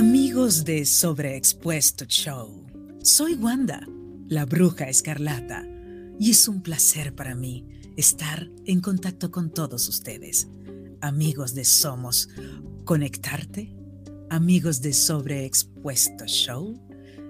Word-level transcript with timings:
Amigos 0.00 0.64
de 0.64 0.86
Sobreexpuesto 0.86 2.06
Show, 2.06 2.64
soy 3.02 3.34
Wanda, 3.34 3.86
la 4.28 4.46
bruja 4.46 4.88
escarlata, 4.88 5.62
y 6.18 6.30
es 6.30 6.48
un 6.48 6.62
placer 6.62 7.14
para 7.14 7.34
mí 7.34 7.66
estar 7.98 8.48
en 8.64 8.80
contacto 8.80 9.30
con 9.30 9.52
todos 9.52 9.90
ustedes. 9.90 10.48
Amigos 11.02 11.52
de 11.52 11.66
Somos, 11.66 12.30
Conectarte, 12.86 13.76
amigos 14.30 14.80
de 14.80 14.94
Sobreexpuesto 14.94 16.24
Show, 16.26 16.80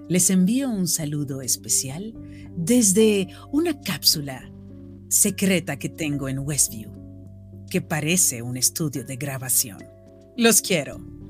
les 0.07 0.29
envío 0.29 0.69
un 0.69 0.87
saludo 0.87 1.41
especial 1.41 2.13
desde 2.55 3.27
una 3.51 3.81
cápsula 3.81 4.49
secreta 5.09 5.77
que 5.77 5.89
tengo 5.89 6.29
en 6.29 6.39
Westview, 6.39 6.89
que 7.69 7.81
parece 7.81 8.41
un 8.41 8.55
estudio 8.55 9.03
de 9.03 9.17
grabación. 9.17 9.83
Los 10.37 10.61
quiero. 10.61 11.20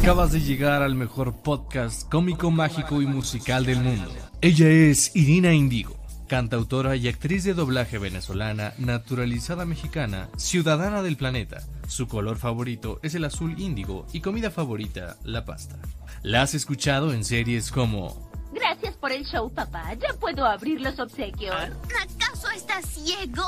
Acabas 0.00 0.32
de 0.32 0.40
llegar 0.40 0.82
al 0.82 0.94
mejor 0.94 1.42
podcast 1.42 2.08
cómico, 2.08 2.50
mágico 2.50 3.02
y 3.02 3.06
musical 3.06 3.66
del 3.66 3.80
mundo. 3.80 4.10
Ella 4.40 4.66
es 4.66 5.14
Irina 5.14 5.52
Indigo, 5.52 5.94
cantautora 6.26 6.96
y 6.96 7.06
actriz 7.06 7.44
de 7.44 7.52
doblaje 7.52 7.98
venezolana, 7.98 8.72
naturalizada 8.78 9.66
mexicana, 9.66 10.30
ciudadana 10.38 11.02
del 11.02 11.18
planeta. 11.18 11.58
Su 11.86 12.08
color 12.08 12.38
favorito 12.38 12.98
es 13.02 13.14
el 13.14 13.26
azul 13.26 13.60
índigo 13.60 14.06
y 14.10 14.22
comida 14.22 14.50
favorita, 14.50 15.18
la 15.22 15.44
pasta. 15.44 15.76
La 16.22 16.40
has 16.40 16.54
escuchado 16.54 17.12
en 17.12 17.22
series 17.22 17.70
como 17.70 18.30
Gracias 18.54 18.94
por 18.94 19.12
el 19.12 19.26
show, 19.26 19.52
papá. 19.52 19.92
Ya 19.94 20.14
puedo 20.18 20.46
abrir 20.46 20.80
los 20.80 20.98
obsequios. 20.98 21.54
¿Acaso 21.54 22.50
estás 22.56 22.86
ciego? 22.86 23.44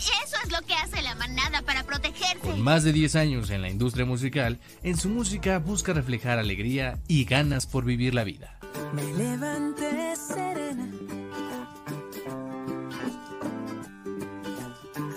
Eso 0.00 0.36
es 0.44 0.50
lo 0.50 0.66
que 0.66 0.74
hace 0.74 1.02
la 1.02 1.14
manada 1.14 1.60
para 1.62 1.84
protegerse. 1.84 2.38
Con 2.40 2.62
más 2.62 2.84
de 2.84 2.92
10 2.92 3.16
años 3.16 3.50
en 3.50 3.60
la 3.60 3.68
industria 3.68 4.06
musical, 4.06 4.58
en 4.82 4.96
su 4.96 5.10
música 5.10 5.58
busca 5.58 5.92
reflejar 5.92 6.38
alegría 6.38 6.98
y 7.06 7.24
ganas 7.24 7.66
por 7.66 7.84
vivir 7.84 8.14
la 8.14 8.24
vida. 8.24 8.58
Me 8.94 9.04
levanté 9.12 10.16
serena, 10.16 10.88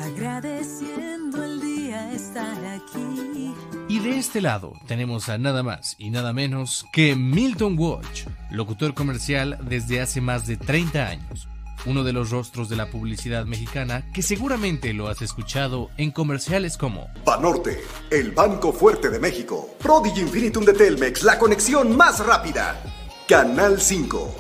agradeciendo 0.02 1.44
el 1.44 1.62
día 1.62 2.12
estar 2.12 2.66
aquí. 2.66 3.54
Y 3.88 4.00
de 4.00 4.18
este 4.18 4.42
lado 4.42 4.74
tenemos 4.88 5.30
a 5.30 5.38
nada 5.38 5.64
más 5.64 5.96
y 5.98 6.10
nada 6.10 6.34
menos 6.34 6.86
que 6.92 7.16
Milton 7.16 7.78
Walsh, 7.78 8.26
locutor 8.52 8.94
comercial 8.94 9.60
desde 9.64 10.02
hace 10.02 10.20
más 10.20 10.46
de 10.46 10.58
30 10.58 11.08
años. 11.08 11.48
Uno 11.86 12.04
de 12.04 12.14
los 12.14 12.30
rostros 12.30 12.70
de 12.70 12.78
la 12.78 12.90
publicidad 12.90 13.46
mexicana 13.46 14.06
que 14.14 14.22
seguramente 14.22 14.94
lo 14.94 15.10
has 15.10 15.22
escuchado 15.22 15.90
en 15.98 16.12
comerciales 16.12 16.78
como 16.78 17.10
Banorte, 17.26 17.82
el 18.10 18.32
banco 18.32 18.72
fuerte 18.72 19.10
de 19.10 19.20
México. 19.20 19.76
Prodigy 19.80 20.22
Infinitum 20.22 20.64
de 20.64 20.74
Telmex, 20.74 21.24
la 21.24 21.38
conexión 21.38 21.98
más 21.98 22.26
rápida. 22.26 22.82
Canal 23.28 23.82
5. 23.82 24.36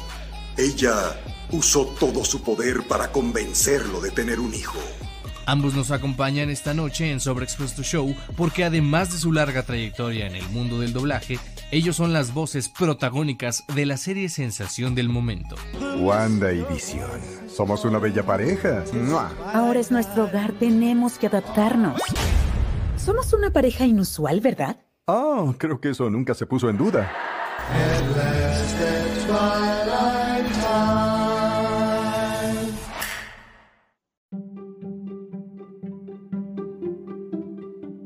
Ella 0.57 1.19
usó 1.51 1.85
todo 1.99 2.23
su 2.23 2.41
poder 2.41 2.87
para 2.87 3.11
convencerlo 3.11 3.99
de 3.99 4.11
tener 4.11 4.39
un 4.39 4.53
hijo. 4.53 4.79
Ambos 5.45 5.73
nos 5.73 5.91
acompañan 5.91 6.49
esta 6.49 6.73
noche 6.73 7.11
en 7.11 7.19
Sobreexpuesto 7.19 7.83
Show 7.83 8.15
porque 8.37 8.63
además 8.63 9.11
de 9.11 9.17
su 9.17 9.33
larga 9.33 9.63
trayectoria 9.63 10.27
en 10.27 10.35
el 10.35 10.47
mundo 10.49 10.79
del 10.79 10.93
doblaje, 10.93 11.37
ellos 11.73 11.95
son 11.95 12.13
las 12.13 12.35
voces 12.35 12.69
protagónicas 12.69 13.63
de 13.73 13.87
la 13.87 13.97
serie 13.97 14.29
sensación 14.29 14.93
del 14.93 15.09
momento. 15.09 15.55
Wanda 15.97 16.53
y 16.53 16.61
Visión. 16.71 17.09
Somos 17.47 17.83
una 17.83 17.97
bella 17.97 18.23
pareja. 18.23 18.83
¡Mua! 18.93 19.31
Ahora 19.51 19.79
es 19.79 19.89
nuestro 19.89 20.25
hogar, 20.25 20.51
tenemos 20.53 21.17
que 21.17 21.25
adaptarnos. 21.25 21.99
Somos 22.95 23.33
una 23.33 23.49
pareja 23.49 23.87
inusual, 23.87 24.39
¿verdad? 24.39 24.77
Oh, 25.07 25.55
creo 25.57 25.81
que 25.81 25.89
eso 25.89 26.07
nunca 26.11 26.35
se 26.35 26.45
puso 26.45 26.69
en 26.69 26.77
duda. 26.77 27.11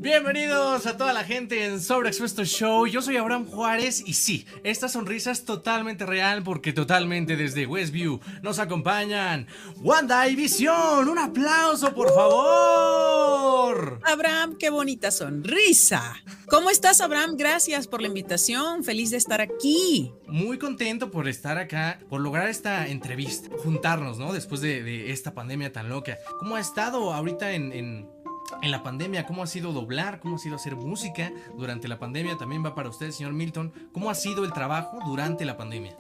Bienvenidos 0.08 0.86
a 0.86 0.96
toda 0.96 1.12
la 1.12 1.26
gente 1.26 1.66
en 1.66 1.82
Sobreexpuesto 1.82 2.46
Show. 2.46 2.88
Yo 2.88 3.02
soy 3.02 3.18
Abraham 3.18 3.46
Juárez 3.46 4.02
y 4.06 4.14
sí, 4.14 4.46
esta 4.64 4.88
sonrisa 4.88 5.32
es 5.32 5.44
totalmente 5.44 6.06
real 6.06 6.44
porque 6.44 6.72
totalmente 6.72 7.36
desde 7.36 7.66
Westview 7.66 8.22
nos 8.42 8.60
acompañan 8.60 9.48
Wanda 9.82 10.26
y 10.30 10.38
Visión. 10.38 11.10
Un 11.10 11.20
aplauso, 11.20 11.94
por 11.94 12.16
favor. 12.16 14.00
Abraham, 14.06 14.56
qué 14.58 14.70
bonita 14.70 15.12
sonrisa. 15.12 16.16
¿Cómo 16.48 16.70
estás, 16.70 17.02
Abraham? 17.02 17.36
Gracias 17.36 17.86
por 17.86 18.00
la 18.02 18.08
invitación. 18.08 18.86
Feliz 18.86 19.12
de 19.12 19.18
estar 19.18 19.42
aquí. 19.42 20.14
Muy 20.26 20.58
contento 20.58 21.12
por 21.12 21.28
estar 21.28 21.58
acá, 21.58 22.00
por 22.10 22.22
lograr 22.22 22.48
esta 22.48 22.88
entrevista, 22.88 23.50
juntarnos, 23.58 24.18
¿no? 24.18 24.32
Después 24.32 24.62
de, 24.62 24.84
de 24.84 25.12
esta 25.12 25.34
pandemia 25.34 25.74
tan 25.74 25.90
loca. 25.90 26.18
¿Cómo 26.40 26.56
ha 26.56 26.62
estado 26.62 27.14
ahorita 27.14 27.52
en, 27.52 27.74
en 27.74 28.17
en 28.62 28.72
la 28.72 28.84
pandemia, 28.84 29.26
cómo 29.26 29.44
ha 29.44 29.48
sido 29.48 29.74
doblar, 29.74 30.20
cómo 30.20 30.36
ha 30.36 30.40
sido 30.40 30.56
hacer 30.56 30.76
música 30.76 31.32
durante 31.56 31.88
la 31.88 32.00
pandemia. 32.00 32.38
También 32.38 32.66
va 32.66 32.76
para 32.76 32.90
usted, 32.90 33.12
señor 33.12 33.34
Milton. 33.34 33.74
¿Cómo 33.92 34.10
ha 34.10 34.16
sido 34.16 34.44
el 34.46 34.54
trabajo 34.54 35.00
durante 35.06 35.46
la 35.46 35.58
pandemia? 35.58 35.98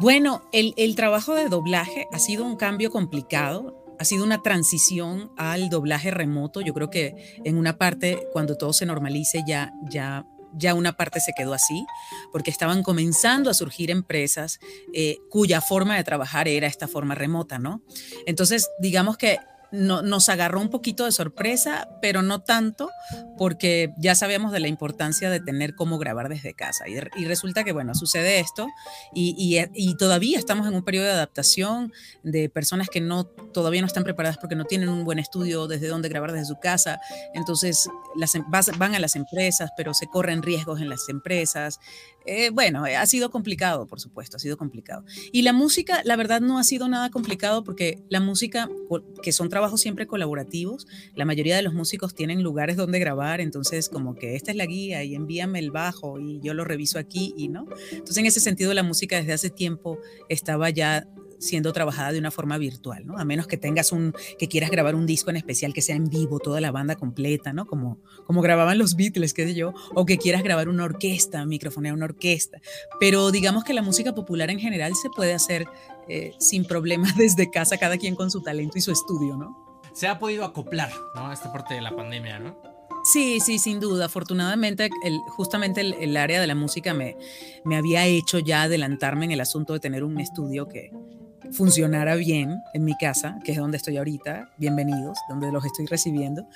Bueno, 0.00 0.42
el, 0.52 0.96
trabajo 0.96 1.34
de 1.34 1.48
doblaje 1.48 2.08
ha 2.12 2.18
sido 2.18 2.44
un 2.44 2.56
cambio 2.56 2.90
complicado. 2.90 3.84
Ha 3.98 4.04
sido 4.04 4.24
una 4.24 4.42
transición 4.42 5.32
al 5.36 5.70
doblaje 5.70 6.10
remoto. 6.10 6.60
Yo 6.60 6.72
creo 6.72 6.90
que 6.90 7.40
en 7.44 7.58
una 7.58 7.78
parte, 7.78 8.28
cuando 8.32 8.56
todo 8.56 8.72
se 8.72 8.86
normalice, 8.86 9.42
ya, 9.46 9.72
ya 9.90 10.24
ya 10.54 10.72
una 10.72 10.96
parte 10.96 11.20
se 11.20 11.34
quedó 11.36 11.52
así, 11.52 11.84
porque 12.32 12.50
estaban 12.50 12.82
comenzando 12.82 13.50
a 13.50 13.54
surgir 13.54 13.90
empresas 13.90 14.60
eh, 14.94 15.18
cuya 15.30 15.60
forma 15.60 15.94
de 15.96 16.04
trabajar 16.04 16.48
era 16.48 16.66
esta 16.66 16.88
forma 16.88 17.14
remota, 17.14 17.58
¿no? 17.58 17.82
Entonces, 18.26 18.70
digamos 18.80 19.18
que 19.18 19.38
no, 19.70 20.02
nos 20.02 20.28
agarró 20.28 20.60
un 20.60 20.70
poquito 20.70 21.04
de 21.04 21.12
sorpresa, 21.12 21.88
pero 22.00 22.22
no 22.22 22.40
tanto, 22.40 22.90
porque 23.36 23.92
ya 23.98 24.14
sabíamos 24.14 24.52
de 24.52 24.60
la 24.60 24.68
importancia 24.68 25.30
de 25.30 25.40
tener 25.40 25.74
cómo 25.74 25.98
grabar 25.98 26.28
desde 26.28 26.54
casa. 26.54 26.88
Y, 26.88 26.96
y 27.20 27.26
resulta 27.26 27.64
que, 27.64 27.72
bueno, 27.72 27.94
sucede 27.94 28.40
esto 28.40 28.66
y, 29.14 29.66
y, 29.74 29.96
todavía 29.96 30.38
estamos 30.38 30.66
en 30.66 30.74
un 30.74 30.84
periodo 30.84 31.06
de 31.06 31.12
adaptación 31.12 31.92
de 32.22 32.48
personas 32.48 32.88
que 32.88 33.00
no, 33.00 33.24
todavía 33.24 33.80
no 33.80 33.86
están 33.86 34.04
preparadas 34.04 34.38
porque 34.38 34.54
no 34.54 34.64
tienen 34.64 34.88
un 34.88 35.04
buen 35.04 35.18
estudio 35.18 35.66
desde 35.66 35.88
donde 35.88 36.08
grabar 36.08 36.32
desde 36.32 36.46
su 36.46 36.58
casa. 36.58 37.00
Entonces, 37.34 37.88
las, 38.16 38.34
van 38.78 38.94
a 38.94 38.98
las 38.98 39.16
empresas, 39.16 39.70
pero 39.76 39.94
se 39.94 40.06
corren 40.06 40.42
riesgos 40.42 40.80
en 40.80 40.88
las 40.88 41.08
empresas. 41.08 41.80
Eh, 42.30 42.50
bueno, 42.50 42.84
ha 42.84 43.06
sido 43.06 43.30
complicado, 43.30 43.86
por 43.86 44.00
supuesto, 44.00 44.36
ha 44.36 44.40
sido 44.40 44.58
complicado. 44.58 45.02
Y 45.32 45.40
la 45.40 45.54
música, 45.54 46.02
la 46.04 46.14
verdad, 46.14 46.42
no 46.42 46.58
ha 46.58 46.62
sido 46.64 46.86
nada 46.86 47.08
complicado 47.08 47.64
porque 47.64 48.02
la 48.10 48.20
música, 48.20 48.68
que 49.22 49.32
son 49.32 49.48
trabajos 49.48 49.80
siempre 49.80 50.06
colaborativos, 50.06 50.86
la 51.14 51.24
mayoría 51.24 51.56
de 51.56 51.62
los 51.62 51.72
músicos 51.72 52.14
tienen 52.14 52.42
lugares 52.42 52.76
donde 52.76 52.98
grabar, 52.98 53.40
entonces 53.40 53.88
como 53.88 54.14
que 54.14 54.36
esta 54.36 54.50
es 54.50 54.58
la 54.58 54.66
guía 54.66 55.02
y 55.04 55.14
envíame 55.14 55.58
el 55.58 55.70
bajo 55.70 56.20
y 56.20 56.38
yo 56.40 56.52
lo 56.52 56.64
reviso 56.66 56.98
aquí 56.98 57.32
y 57.34 57.48
no. 57.48 57.66
Entonces 57.92 58.18
en 58.18 58.26
ese 58.26 58.40
sentido 58.40 58.74
la 58.74 58.82
música 58.82 59.16
desde 59.16 59.32
hace 59.32 59.48
tiempo 59.48 59.98
estaba 60.28 60.68
ya 60.68 61.08
siendo 61.38 61.72
trabajada 61.72 62.12
de 62.12 62.18
una 62.18 62.30
forma 62.30 62.58
virtual, 62.58 63.06
¿no? 63.06 63.18
A 63.18 63.24
menos 63.24 63.46
que 63.46 63.56
tengas 63.56 63.92
un, 63.92 64.14
que 64.38 64.48
quieras 64.48 64.70
grabar 64.70 64.94
un 64.94 65.06
disco 65.06 65.30
en 65.30 65.36
especial 65.36 65.72
que 65.72 65.82
sea 65.82 65.96
en 65.96 66.08
vivo, 66.08 66.38
toda 66.38 66.60
la 66.60 66.70
banda 66.70 66.96
completa, 66.96 67.52
¿no? 67.52 67.66
Como, 67.66 67.98
como 68.26 68.42
grababan 68.42 68.78
los 68.78 68.96
Beatles, 68.96 69.34
qué 69.34 69.46
sé 69.46 69.54
yo, 69.54 69.72
o 69.94 70.06
que 70.06 70.18
quieras 70.18 70.42
grabar 70.42 70.68
una 70.68 70.84
orquesta, 70.84 71.44
microfonear 71.46 71.94
una 71.94 72.06
orquesta. 72.06 72.60
Pero 73.00 73.30
digamos 73.30 73.64
que 73.64 73.74
la 73.74 73.82
música 73.82 74.14
popular 74.14 74.50
en 74.50 74.58
general 74.58 74.94
se 74.94 75.10
puede 75.10 75.34
hacer 75.34 75.66
eh, 76.08 76.32
sin 76.38 76.64
problemas 76.64 77.16
desde 77.16 77.50
casa, 77.50 77.78
cada 77.78 77.98
quien 77.98 78.14
con 78.14 78.30
su 78.30 78.42
talento 78.42 78.78
y 78.78 78.80
su 78.80 78.92
estudio, 78.92 79.36
¿no? 79.36 79.82
Se 79.92 80.06
ha 80.06 80.18
podido 80.18 80.44
acoplar, 80.44 80.92
¿no? 81.14 81.28
A 81.28 81.34
esta 81.34 81.52
parte 81.52 81.74
de 81.74 81.80
la 81.80 81.94
pandemia, 81.94 82.38
¿no? 82.38 82.56
Sí, 83.04 83.40
sí, 83.40 83.58
sin 83.58 83.80
duda. 83.80 84.06
Afortunadamente, 84.06 84.90
el, 85.02 85.18
justamente 85.28 85.80
el, 85.80 85.94
el, 85.94 86.16
área 86.16 86.40
de 86.40 86.46
la 86.46 86.54
música 86.54 86.94
me, 86.94 87.16
me 87.64 87.76
había 87.76 88.04
hecho 88.06 88.38
ya 88.38 88.62
adelantarme 88.62 89.24
en 89.24 89.32
el 89.32 89.40
asunto 89.40 89.72
de 89.72 89.80
tener 89.80 90.04
un 90.04 90.20
estudio 90.20 90.68
que, 90.68 90.90
funcionara 91.52 92.14
bien 92.16 92.62
en 92.74 92.84
mi 92.84 92.96
casa, 92.96 93.38
que 93.44 93.52
es 93.52 93.58
donde 93.58 93.76
estoy 93.76 93.96
ahorita, 93.96 94.50
bienvenidos, 94.58 95.18
donde 95.28 95.50
los 95.52 95.64
estoy 95.64 95.86
recibiendo. 95.86 96.46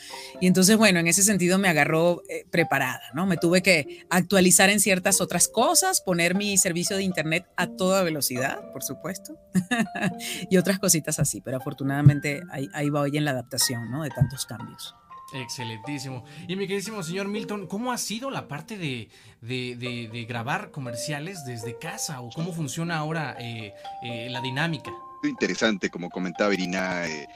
Y 0.40 0.46
entonces, 0.46 0.76
bueno, 0.76 1.00
en 1.00 1.06
ese 1.06 1.22
sentido 1.22 1.58
me 1.58 1.68
agarró 1.68 2.22
eh, 2.28 2.44
preparada, 2.50 3.02
¿no? 3.14 3.26
Me 3.26 3.36
tuve 3.36 3.62
que 3.62 4.06
actualizar 4.10 4.70
en 4.70 4.80
ciertas 4.80 5.20
otras 5.20 5.48
cosas, 5.48 6.00
poner 6.00 6.34
mi 6.34 6.58
servicio 6.58 6.96
de 6.96 7.02
internet 7.02 7.46
a 7.56 7.66
toda 7.66 8.02
velocidad, 8.02 8.60
por 8.72 8.82
supuesto, 8.82 9.38
y 10.50 10.56
otras 10.56 10.78
cositas 10.78 11.18
así, 11.18 11.40
pero 11.40 11.56
afortunadamente 11.56 12.42
ahí, 12.50 12.68
ahí 12.72 12.90
va 12.90 13.00
hoy 13.00 13.16
en 13.16 13.24
la 13.24 13.32
adaptación, 13.32 13.90
¿no? 13.90 14.02
De 14.02 14.10
tantos 14.10 14.46
cambios. 14.46 14.94
Excelentísimo. 15.34 16.24
Y 16.46 16.56
mi 16.56 16.66
queridísimo 16.66 17.02
señor 17.02 17.28
Milton, 17.28 17.66
¿cómo 17.66 17.92
ha 17.92 17.98
sido 17.98 18.30
la 18.30 18.48
parte 18.48 18.76
de, 18.76 19.08
de, 19.40 19.76
de, 19.76 20.08
de 20.12 20.24
grabar 20.24 20.70
comerciales 20.70 21.44
desde 21.44 21.78
casa? 21.78 22.20
¿O 22.20 22.30
cómo 22.30 22.52
funciona 22.52 22.98
ahora 22.98 23.36
eh, 23.38 23.72
eh, 24.04 24.28
la 24.30 24.40
dinámica? 24.40 24.92
interesante, 25.28 25.90
como 25.90 26.10
comentaba 26.10 26.52
Irina, 26.52 27.06
eh, 27.06 27.26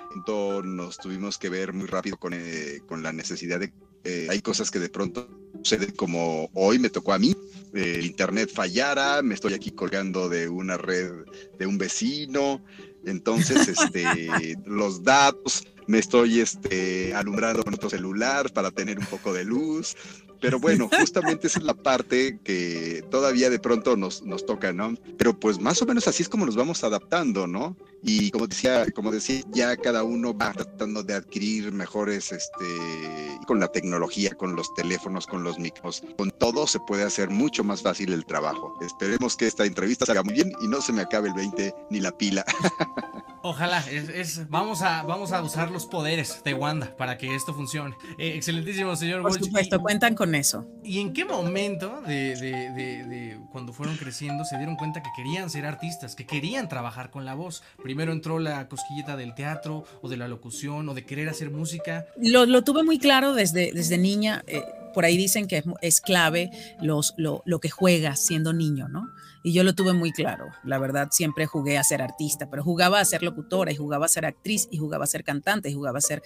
nos 0.65 0.99
tuvimos 0.99 1.39
que 1.39 1.49
ver 1.49 1.73
muy 1.73 1.87
rápido 1.87 2.17
con, 2.17 2.33
eh, 2.35 2.81
con 2.87 3.03
la 3.03 3.13
necesidad 3.13 3.61
de... 3.61 3.73
Eh, 4.05 4.29
hay 4.31 4.41
cosas 4.41 4.71
que 4.71 4.79
de 4.79 4.89
pronto 4.89 5.29
suceden 5.63 5.91
como 5.93 6.49
hoy 6.55 6.79
me 6.79 6.91
tocó 6.91 7.13
a 7.13 7.19
mí, 7.19 7.37
el 7.73 8.07
internet 8.07 8.51
fallara, 8.53 9.21
me 9.23 9.35
estoy 9.35 9.53
aquí 9.53 9.73
colgando 9.73 10.29
de 10.29 10.49
una 10.49 10.77
red 10.77 11.11
de 11.59 11.67
un 11.67 11.77
vecino, 11.77 12.63
entonces 13.05 13.69
este, 13.69 14.57
los 14.65 15.03
datos, 15.03 15.67
me 15.87 15.99
estoy 15.99 16.41
este, 16.41 17.15
alumbrando 17.15 17.63
con 17.63 17.75
otro 17.75 17.89
celular 17.89 18.53
para 18.53 18.71
tener 18.71 18.99
un 18.99 19.07
poco 19.07 19.33
de 19.33 19.45
luz, 19.45 19.97
pero 20.41 20.59
bueno, 20.59 20.89
justamente 20.89 21.47
esa 21.47 21.59
es 21.59 21.65
la 21.65 21.75
parte 21.75 22.39
que 22.45 23.05
todavía 23.11 23.51
de 23.51 23.59
pronto 23.59 23.97
nos, 23.97 24.23
nos 24.23 24.45
toca, 24.47 24.73
¿no? 24.73 24.95
Pero 25.17 25.39
pues 25.39 25.61
más 25.61 25.81
o 25.83 25.87
menos 25.87 26.09
así 26.09 26.23
es 26.23 26.29
como 26.29 26.47
nos 26.47 26.57
vamos 26.57 26.85
adaptando, 26.85 27.47
¿no? 27.47 27.77
Y 28.03 28.31
como 28.31 28.47
decía, 28.47 28.87
como 28.95 29.11
decía, 29.11 29.43
ya 29.51 29.77
cada 29.77 30.05
uno 30.05 30.37
va 30.37 30.53
tratando 30.53 31.03
de 31.03 31.15
adquirir 31.15 31.73
mejores, 31.73 32.31
este, 32.31 33.39
con 33.47 33.59
la 33.59 33.69
tecnología, 33.69 34.31
con 34.35 34.55
los 34.55 34.73
teléfonos, 34.75 35.27
con 35.27 35.43
los 35.43 35.59
micros, 35.59 36.03
con 36.17 36.31
todo 36.31 36.67
se 36.67 36.79
puede 36.81 37.03
hacer 37.03 37.31
mucho 37.31 37.65
más 37.65 37.83
fácil 37.83 38.13
el 38.13 38.25
trabajo. 38.25 38.79
Esperemos 38.81 39.37
que 39.37 39.47
esta 39.47 39.65
entrevista 39.65 40.07
salga 40.07 40.23
muy 40.23 40.35
bien 40.35 40.53
y 40.61 40.69
no 40.69 40.81
se 40.81 40.93
me 40.93 41.03
acabe 41.03 41.29
el 41.29 41.35
20 41.35 41.75
ni 41.91 42.01
la 42.01 42.17
pila. 42.17 42.45
Ojalá, 43.43 43.79
es, 43.89 44.49
vamos, 44.51 44.83
a, 44.83 45.05
vamos 45.05 45.31
a 45.31 45.41
usar 45.41 45.71
los 45.71 45.87
poderes 45.87 46.43
de 46.43 46.53
Wanda 46.53 46.97
para 46.97 47.17
que 47.17 47.33
esto 47.35 47.55
funcione. 47.55 47.97
Eh, 48.19 48.35
excelentísimo, 48.35 48.97
señor 48.97 49.23
Por 49.23 49.39
supuesto, 49.39 49.81
cuentan 49.81 50.17
con 50.17 50.26
eso. 50.35 50.67
¿Y 50.83 51.01
en 51.01 51.13
qué 51.13 51.25
momento 51.25 52.03
de, 52.07 52.37
de, 52.37 53.05
de, 53.05 53.39
cuando 53.53 53.73
fueron 53.73 53.97
creciendo 53.97 54.45
se 54.45 54.57
dieron 54.57 54.77
cuenta 54.77 55.03
que 55.03 55.11
querían 55.17 55.51
ser 55.51 55.67
artistas, 55.67 56.15
que 56.15 56.27
querían 56.27 56.69
trabajar 56.69 57.11
con 57.11 57.25
la 57.25 57.35
voz? 57.35 57.63
Primero 57.83 58.13
entró 58.13 58.39
la 58.39 58.69
cosquilleta 58.69 59.17
del 59.17 59.35
teatro 59.35 59.85
o 60.03 60.09
de 60.09 60.17
la 60.17 60.29
locución 60.29 60.89
o 60.89 60.95
de 60.95 61.05
querer 61.05 61.29
hacer 61.29 61.51
música. 61.51 62.07
Lo, 62.17 62.47
lo 62.47 62.63
tuve 62.63 62.83
muy 62.85 62.99
claro 62.99 63.35
desde, 63.35 63.73
desde 63.73 63.99
niña. 63.99 64.43
Eh, 64.47 64.63
por 64.97 65.05
ahí 65.05 65.19
dicen 65.19 65.47
que 65.47 65.59
es, 65.59 65.65
es 65.83 66.01
clave 66.01 66.49
los, 66.81 67.13
lo, 67.19 67.43
que 67.61 67.69
juegas 67.69 68.19
siendo 68.19 68.55
niño, 68.55 68.89
¿no? 68.89 69.11
Y 69.43 69.53
yo 69.53 69.63
lo 69.63 69.75
tuve 69.75 69.93
muy 69.93 70.11
claro. 70.11 70.47
La 70.65 70.79
verdad, 70.79 71.09
siempre 71.11 71.45
jugué 71.45 71.77
a 71.77 71.85
ser 71.85 72.01
artista, 72.01 72.49
pero 72.49 72.65
jugaba 72.65 72.99
a 72.99 73.05
ser 73.05 73.23
locutora 73.23 73.71
y 73.71 73.77
jugaba 73.77 74.07
a 74.07 74.09
ser 74.09 74.25
actriz 74.25 74.69
y 74.71 74.79
jugaba 74.79 75.05
a 75.05 75.07
ser 75.07 75.23
cantante 75.23 75.69
y 75.69 75.75
jugaba 75.75 75.99
a 75.99 76.01
ser 76.01 76.23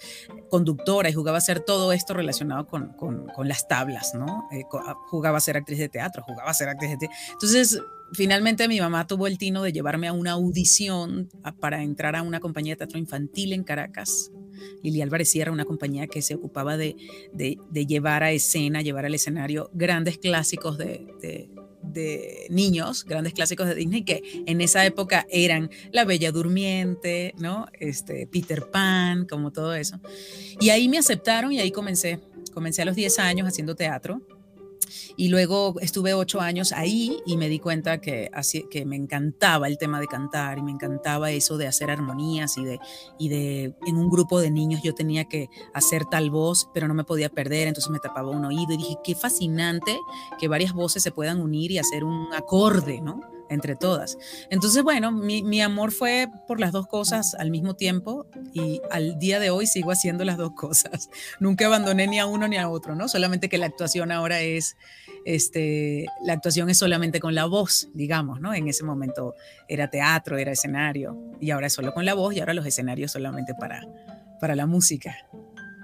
conductora 0.49 1.09
y 1.09 1.13
jugaba 1.13 1.39
a 1.39 1.41
ser 1.41 1.59
todo 1.59 1.91
esto 1.91 2.13
relacionado 2.13 2.65
con, 2.65 2.95
las 3.43 3.67
tablas, 3.67 4.13
¿no? 4.15 4.47
Eh, 4.53 4.63
jugaba 5.09 5.39
a 5.39 5.41
ser 5.41 5.57
actriz 5.57 5.77
de 5.77 5.89
teatro, 5.89 6.23
jugaba 6.23 6.49
a 6.49 6.53
ser 6.53 6.69
actriz 6.69 6.91
de 6.91 6.97
teatro. 6.97 7.17
Entonces, 7.33 7.77
finalmente 8.13 8.69
mi 8.69 8.79
mamá 8.79 9.05
tuvo 9.05 9.27
el 9.27 9.37
tino 9.37 9.63
de 9.63 9.73
llevarme 9.73 10.07
a 10.07 10.13
una 10.13 10.31
audición 10.31 11.29
para 11.59 11.83
entrar 11.83 12.15
a 12.15 12.21
una 12.21 12.39
compañía 12.39 12.75
de 12.75 12.77
teatro 12.77 12.97
infantil 12.97 13.51
en 13.51 13.65
Caracas. 13.65 14.31
Lili 14.83 15.01
Álvarez 15.01 15.35
era 15.35 15.51
una 15.51 15.65
compañía 15.65 16.07
que 16.07 16.21
se 16.21 16.35
ocupaba 16.35 16.77
de, 16.77 16.95
llevar 17.73 18.23
a 18.23 18.31
escena, 18.31 18.81
llevar 18.81 19.05
al 19.05 19.15
escenario 19.15 19.69
grandes 19.73 20.17
clásicos 20.17 20.77
de, 20.77 21.05
de 21.21 21.49
de 21.83 22.45
niños, 22.49 23.05
grandes 23.05 23.33
clásicos 23.33 23.67
de 23.67 23.75
Disney, 23.75 24.03
que 24.03 24.43
en 24.45 24.61
esa 24.61 24.85
época 24.85 25.25
eran 25.29 25.69
La 25.91 26.05
Bella 26.05 26.31
Durmiente, 26.31 27.33
¿no? 27.37 27.67
Este, 27.79 28.27
Peter 28.27 28.69
Pan, 28.69 29.25
como 29.25 29.51
todo 29.51 29.73
eso. 29.73 29.99
Y 30.59 30.69
ahí 30.69 30.87
me 30.87 30.97
aceptaron 30.97 31.51
y 31.51 31.59
ahí 31.59 31.71
comencé. 31.71 32.19
Comencé 32.53 32.81
a 32.81 32.85
los 32.85 32.95
10 32.95 33.19
años 33.19 33.47
haciendo 33.47 33.75
teatro 33.75 34.21
y 35.15 35.29
luego 35.29 35.75
estuve 35.81 36.13
ocho 36.13 36.41
años 36.41 36.71
ahí 36.71 37.17
y 37.25 37.37
me 37.37 37.49
di 37.49 37.59
cuenta 37.59 38.01
que, 38.01 38.29
que 38.69 38.85
me 38.85 38.95
encantaba 38.95 39.67
el 39.67 39.77
tema 39.77 39.99
de 39.99 40.07
cantar 40.07 40.57
y 40.57 40.63
me 40.63 40.71
encantaba 40.71 41.31
eso 41.31 41.57
de 41.57 41.67
hacer 41.67 41.89
armonías 41.89 42.57
y 42.57 42.63
de, 42.63 42.79
y 43.17 43.29
de, 43.29 43.75
en 43.85 43.97
un 43.97 44.09
grupo 44.09 44.39
de 44.39 44.51
niños 44.51 44.81
yo 44.83 44.93
tenía 44.93 45.25
que 45.25 45.49
hacer 45.73 46.05
tal 46.05 46.29
voz, 46.29 46.69
pero 46.73 46.87
no 46.87 46.93
me 46.93 47.03
podía 47.03 47.29
perder, 47.29 47.67
entonces 47.67 47.91
me 47.91 47.99
tapaba 47.99 48.29
un 48.29 48.45
oído 48.45 48.73
y 48.73 48.77
dije, 48.77 48.97
qué 49.03 49.15
fascinante 49.15 49.99
que 50.39 50.47
varias 50.47 50.73
voces 50.73 51.03
se 51.03 51.11
puedan 51.11 51.41
unir 51.41 51.71
y 51.71 51.77
hacer 51.77 52.03
un 52.03 52.33
acorde, 52.33 53.01
¿no? 53.01 53.21
Entre 53.51 53.75
todas. 53.75 54.17
Entonces, 54.49 54.81
bueno, 54.81 55.11
mi, 55.11 55.43
mi, 55.43 55.61
amor 55.61 55.91
fue 55.91 56.27
por 56.47 56.59
las 56.59 56.71
dos 56.71 56.87
cosas 56.87 57.35
al 57.35 57.51
mismo 57.51 57.75
tiempo 57.75 58.25
y 58.53 58.81
al 58.89 59.19
día 59.19 59.39
de 59.39 59.49
hoy 59.49 59.67
sigo 59.67 59.91
haciendo 59.91 60.23
las 60.23 60.37
dos 60.37 60.53
cosas. 60.55 61.09
Nunca 61.39 61.67
abandoné 61.67 62.07
ni 62.07 62.19
a 62.19 62.25
uno 62.25 62.47
ni 62.47 62.57
a 62.57 62.69
otro, 62.69 62.95
¿no? 62.95 63.07
Solamente 63.07 63.49
que 63.49 63.57
la 63.57 63.65
actuación 63.65 64.11
ahora 64.11 64.39
es, 64.41 64.77
este, 65.25 66.05
la 66.23 66.33
actuación 66.33 66.69
es 66.69 66.77
solamente 66.77 67.19
con 67.19 67.35
la 67.35 67.45
voz, 67.45 67.89
digamos, 67.93 68.39
¿no? 68.39 68.53
En 68.53 68.67
ese 68.67 68.85
momento 68.85 69.35
era 69.67 69.89
teatro, 69.89 70.37
era 70.37 70.51
escenario 70.51 71.17
y 71.39 71.51
ahora 71.51 71.67
es 71.67 71.73
solo 71.73 71.93
con 71.93 72.05
la 72.05 72.13
voz 72.13 72.33
y 72.33 72.39
ahora 72.39 72.53
los 72.53 72.65
escenarios 72.65 73.11
solamente 73.11 73.53
para, 73.53 73.85
para 74.39 74.55
la 74.55 74.65
música. 74.65 75.15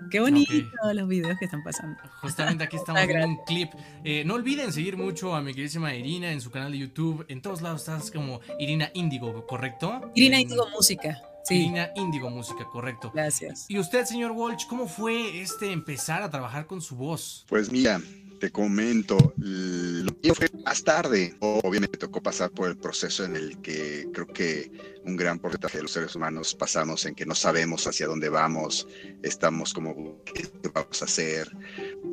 Qué 0.09 0.19
bonito 0.19 0.51
okay. 0.51 0.95
los 0.95 1.07
videos 1.07 1.37
que 1.39 1.45
están 1.45 1.63
pasando. 1.63 1.97
Justamente 2.21 2.63
aquí 2.63 2.75
estamos 2.77 3.05
viendo 3.07 3.27
un 3.27 3.37
clip. 3.45 3.71
Eh, 4.03 4.23
no 4.25 4.35
olviden 4.35 4.71
seguir 4.71 4.97
mucho 4.97 5.35
a 5.35 5.41
mi 5.41 5.51
queridísima 5.51 5.93
Irina 5.93 6.31
en 6.31 6.41
su 6.41 6.51
canal 6.51 6.71
de 6.71 6.79
YouTube. 6.79 7.25
En 7.29 7.41
todos 7.41 7.61
lados 7.61 7.81
estás 7.81 8.11
como 8.11 8.39
Irina 8.59 8.89
Índigo, 8.93 9.45
¿correcto? 9.45 10.11
Irina 10.15 10.39
Índigo 10.39 10.67
Música. 10.69 11.21
Sí. 11.43 11.55
Irina 11.55 11.91
Índigo 11.95 12.29
Música, 12.29 12.65
correcto. 12.65 13.11
Gracias. 13.13 13.65
Y 13.69 13.79
usted, 13.79 14.05
señor 14.05 14.31
Walsh, 14.31 14.65
¿cómo 14.67 14.87
fue 14.87 15.41
este 15.41 15.71
empezar 15.71 16.21
a 16.21 16.29
trabajar 16.29 16.67
con 16.67 16.81
su 16.81 16.95
voz? 16.95 17.45
Pues 17.47 17.71
mira, 17.71 18.01
te 18.39 18.51
comento, 18.51 19.33
lo 19.37 20.11
mío 20.23 20.35
fue 20.35 20.49
más 20.63 20.83
tarde. 20.83 21.35
Obviamente 21.39 21.97
tocó 21.97 22.21
pasar 22.21 22.51
por 22.51 22.69
el 22.69 22.77
proceso 22.77 23.25
en 23.25 23.35
el 23.35 23.59
que 23.61 24.07
creo 24.13 24.27
que 24.27 24.71
un 25.05 25.15
gran 25.15 25.39
porcentaje 25.39 25.77
de 25.77 25.83
los 25.83 25.91
seres 25.91 26.15
humanos 26.15 26.55
pasamos 26.55 27.05
en 27.05 27.15
que 27.15 27.25
no 27.25 27.35
sabemos 27.35 27.87
hacia 27.87 28.07
dónde 28.07 28.29
vamos, 28.29 28.87
estamos 29.23 29.73
como, 29.73 30.21
¿qué 30.23 30.47
vamos 30.73 31.01
a 31.01 31.05
hacer? 31.05 31.49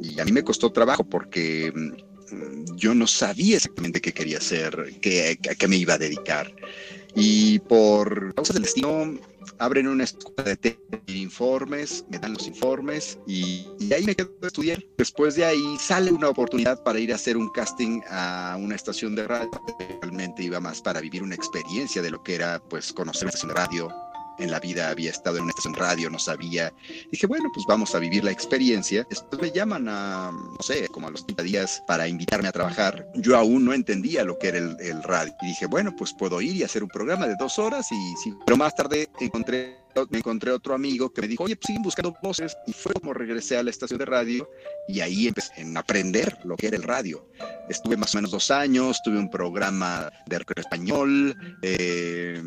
Y 0.00 0.18
a 0.20 0.24
mí 0.24 0.32
me 0.32 0.44
costó 0.44 0.72
trabajo 0.72 1.04
porque 1.04 1.72
mm, 1.74 2.74
yo 2.76 2.94
no 2.94 3.06
sabía 3.06 3.56
exactamente 3.56 4.00
qué 4.00 4.12
quería 4.12 4.38
hacer, 4.38 4.96
qué, 5.00 5.38
a 5.50 5.54
qué 5.54 5.68
me 5.68 5.76
iba 5.76 5.94
a 5.94 5.98
dedicar. 5.98 6.54
Y 7.14 7.60
por 7.60 8.34
causa 8.34 8.52
del 8.52 8.62
destino, 8.62 9.16
abren 9.58 9.88
una 9.88 10.04
escuela 10.04 10.54
de 10.54 10.78
informes, 11.06 12.04
me 12.08 12.18
dan 12.18 12.34
los 12.34 12.46
informes 12.46 13.18
y, 13.26 13.66
y, 13.78 13.92
ahí 13.92 14.04
me 14.04 14.14
quedo 14.14 14.30
a 14.42 14.46
estudiar. 14.46 14.82
Después 14.98 15.34
de 15.36 15.44
ahí 15.44 15.76
sale 15.78 16.10
una 16.12 16.28
oportunidad 16.28 16.82
para 16.82 16.98
ir 16.98 17.12
a 17.12 17.16
hacer 17.16 17.36
un 17.36 17.48
casting 17.50 18.00
a 18.10 18.56
una 18.58 18.74
estación 18.74 19.14
de 19.14 19.26
radio. 19.26 19.50
Realmente 20.02 20.42
iba 20.42 20.60
más 20.60 20.80
para 20.80 21.00
vivir 21.00 21.22
una 21.22 21.34
experiencia 21.34 22.02
de 22.02 22.10
lo 22.10 22.22
que 22.22 22.34
era 22.34 22.62
pues 22.68 22.92
conocer 22.92 23.24
una 23.24 23.30
estación 23.30 23.48
de 23.48 23.54
radio, 23.54 24.03
en 24.38 24.50
la 24.50 24.60
vida 24.60 24.90
había 24.90 25.10
estado 25.10 25.36
en 25.36 25.44
una 25.44 25.50
estación 25.50 25.74
radio, 25.74 26.10
no 26.10 26.18
sabía. 26.18 26.72
Dije, 27.10 27.26
bueno, 27.26 27.50
pues 27.52 27.66
vamos 27.66 27.94
a 27.94 27.98
vivir 27.98 28.24
la 28.24 28.30
experiencia. 28.30 29.06
Después 29.08 29.40
me 29.40 29.50
llaman 29.50 29.88
a, 29.88 30.30
no 30.32 30.62
sé, 30.62 30.88
como 30.88 31.08
a 31.08 31.10
los 31.10 31.24
30 31.26 31.42
días 31.42 31.82
para 31.86 32.08
invitarme 32.08 32.48
a 32.48 32.52
trabajar. 32.52 33.06
Yo 33.14 33.36
aún 33.36 33.64
no 33.64 33.72
entendía 33.72 34.24
lo 34.24 34.38
que 34.38 34.48
era 34.48 34.58
el, 34.58 34.76
el 34.80 35.02
radio. 35.02 35.34
Y 35.42 35.46
dije, 35.46 35.66
bueno, 35.66 35.94
pues 35.96 36.12
puedo 36.12 36.40
ir 36.40 36.56
y 36.56 36.62
hacer 36.62 36.82
un 36.82 36.88
programa 36.88 37.26
de 37.26 37.36
dos 37.38 37.58
horas. 37.58 37.90
Y 37.92 38.14
sí. 38.22 38.34
Pero 38.44 38.56
más 38.56 38.74
tarde 38.74 39.08
encontré 39.20 39.84
me 40.10 40.18
encontré 40.18 40.50
otro 40.50 40.74
amigo 40.74 41.12
que 41.12 41.22
me 41.22 41.28
dijo, 41.28 41.44
oye, 41.44 41.56
pues 41.56 41.66
siguen 41.66 41.82
buscando 41.82 42.16
voces. 42.22 42.56
Y 42.66 42.72
fue 42.72 42.92
como 42.94 43.14
regresé 43.14 43.56
a 43.56 43.62
la 43.62 43.70
estación 43.70 43.98
de 43.98 44.04
radio 44.04 44.48
y 44.88 45.00
ahí 45.00 45.28
empecé 45.28 45.52
a 45.62 45.78
aprender 45.78 46.38
lo 46.44 46.56
que 46.56 46.68
era 46.68 46.76
el 46.76 46.82
radio. 46.82 47.28
Estuve 47.68 47.96
más 47.96 48.14
o 48.14 48.18
menos 48.18 48.30
dos 48.30 48.50
años, 48.50 49.00
tuve 49.04 49.18
un 49.18 49.30
programa 49.30 50.10
de 50.26 50.44
español, 50.56 51.36
eh, 51.62 52.42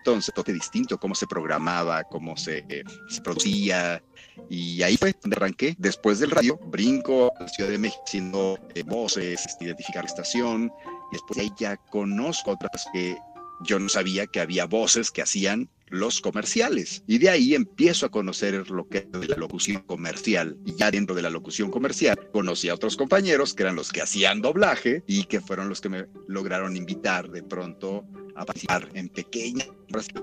entonces 0.00 0.34
toque 0.34 0.52
distinto, 0.52 0.98
cómo 0.98 1.14
se 1.14 1.26
programaba, 1.26 2.04
cómo 2.04 2.36
se, 2.36 2.64
se, 3.08 3.20
producía. 3.20 4.02
Y 4.48 4.82
ahí 4.82 4.96
fue 4.96 5.14
donde 5.20 5.36
arranqué. 5.36 5.74
Después 5.78 6.18
del 6.18 6.30
radio, 6.30 6.58
brinco 6.66 7.32
a 7.38 7.42
la 7.42 7.48
Ciudad 7.48 7.70
de 7.70 7.78
México 7.78 8.02
haciendo 8.06 8.58
eh, 8.74 8.82
voces, 8.82 9.44
identificar 9.60 10.04
la 10.04 10.08
estación. 10.08 10.72
Y 11.10 11.14
después 11.14 11.36
de 11.36 11.42
ahí 11.42 11.52
ya 11.58 11.76
conozco 11.76 12.52
otras 12.52 12.86
que 12.92 13.16
yo 13.62 13.78
no 13.78 13.88
sabía 13.88 14.26
que 14.26 14.40
había 14.40 14.64
voces 14.64 15.10
que 15.10 15.22
hacían 15.22 15.68
los 15.90 16.20
comerciales. 16.20 17.02
Y 17.06 17.18
de 17.18 17.30
ahí 17.30 17.54
empiezo 17.54 18.06
a 18.06 18.10
conocer 18.10 18.70
lo 18.70 18.88
que 18.88 19.08
es 19.12 19.28
la 19.28 19.36
locución 19.36 19.82
comercial. 19.82 20.56
Y 20.64 20.74
ya 20.76 20.90
dentro 20.90 21.14
de 21.14 21.22
la 21.22 21.30
locución 21.30 21.70
comercial 21.70 22.18
conocí 22.32 22.68
a 22.68 22.74
otros 22.74 22.96
compañeros 22.96 23.54
que 23.54 23.64
eran 23.64 23.76
los 23.76 23.90
que 23.92 24.00
hacían 24.00 24.40
doblaje 24.40 25.02
y 25.06 25.24
que 25.24 25.40
fueron 25.40 25.68
los 25.68 25.80
que 25.80 25.88
me 25.88 26.06
lograron 26.28 26.76
invitar 26.76 27.30
de 27.30 27.42
pronto 27.42 28.04
a 28.40 28.46
participar 28.46 28.88
en 28.94 29.08
pequeñas 29.08 29.68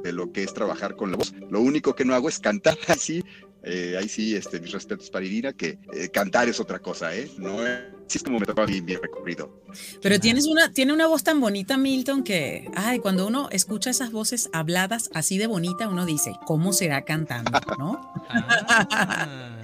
de 0.04 0.12
lo 0.12 0.32
que 0.32 0.44
es 0.44 0.54
trabajar 0.54 0.96
con 0.96 1.12
la 1.12 1.18
voz. 1.18 1.34
Lo 1.50 1.62
único 1.62 1.96
que 1.96 2.06
no 2.06 2.16
hago 2.16 2.30
es 2.30 2.40
cantar 2.40 2.78
así. 2.88 3.24
Eh, 3.64 3.96
ahí 4.00 4.08
sí, 4.08 4.36
este, 4.36 4.60
mis 4.60 4.72
respetos 4.72 5.10
para 5.10 5.26
Irina, 5.26 5.54
que 5.54 5.80
eh, 5.94 6.10
cantar 6.10 6.48
es 6.48 6.60
otra 6.60 6.80
cosa, 6.80 7.14
¿eh? 7.16 7.30
No 7.38 7.66
es, 7.66 7.82
es 8.14 8.24
como 8.24 8.40
me 8.40 8.46
tocó 8.46 8.62
a 8.62 8.68
mí 8.68 8.82
mi 8.82 8.96
recorrido. 8.96 9.62
Pero 10.02 10.20
tienes 10.20 10.46
una, 10.46 10.72
tiene 10.72 10.94
una 10.94 11.08
voz 11.08 11.24
tan 11.24 11.42
bonita, 11.42 11.76
Milton, 11.76 12.24
que, 12.24 12.70
ay, 12.76 13.00
cuando 13.00 13.28
uno 13.28 13.50
escucha 13.52 13.90
esas 13.90 14.12
voces 14.12 14.50
habladas 14.54 15.10
así 15.14 15.38
de 15.38 15.48
bonita, 15.48 15.90
uno 15.90 16.06
dice, 16.06 16.34
¿cómo 16.46 16.72
será 16.72 17.04
cantando, 17.04 17.52
no? 17.78 18.14
Ah, 18.30 19.57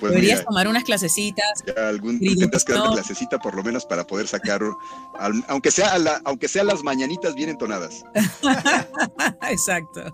Pues 0.00 0.12
Deberías 0.12 0.38
mira, 0.40 0.44
tomar 0.44 0.68
unas 0.68 0.84
clasecitas. 0.84 1.62
algún 1.76 2.18
intentas 2.20 2.64
quedar 2.64 2.82
una 2.82 2.92
clasecita 2.92 3.38
por 3.38 3.54
lo 3.54 3.62
menos 3.62 3.86
para 3.86 4.04
poder 4.06 4.26
sacar, 4.26 4.60
al- 5.18 5.44
aunque 5.48 5.70
sea 5.70 5.92
a 5.92 5.98
la- 5.98 6.20
aunque 6.24 6.48
sea 6.48 6.64
las 6.64 6.82
mañanitas 6.82 7.34
bien 7.34 7.50
entonadas. 7.50 8.04
Exacto. 9.50 10.12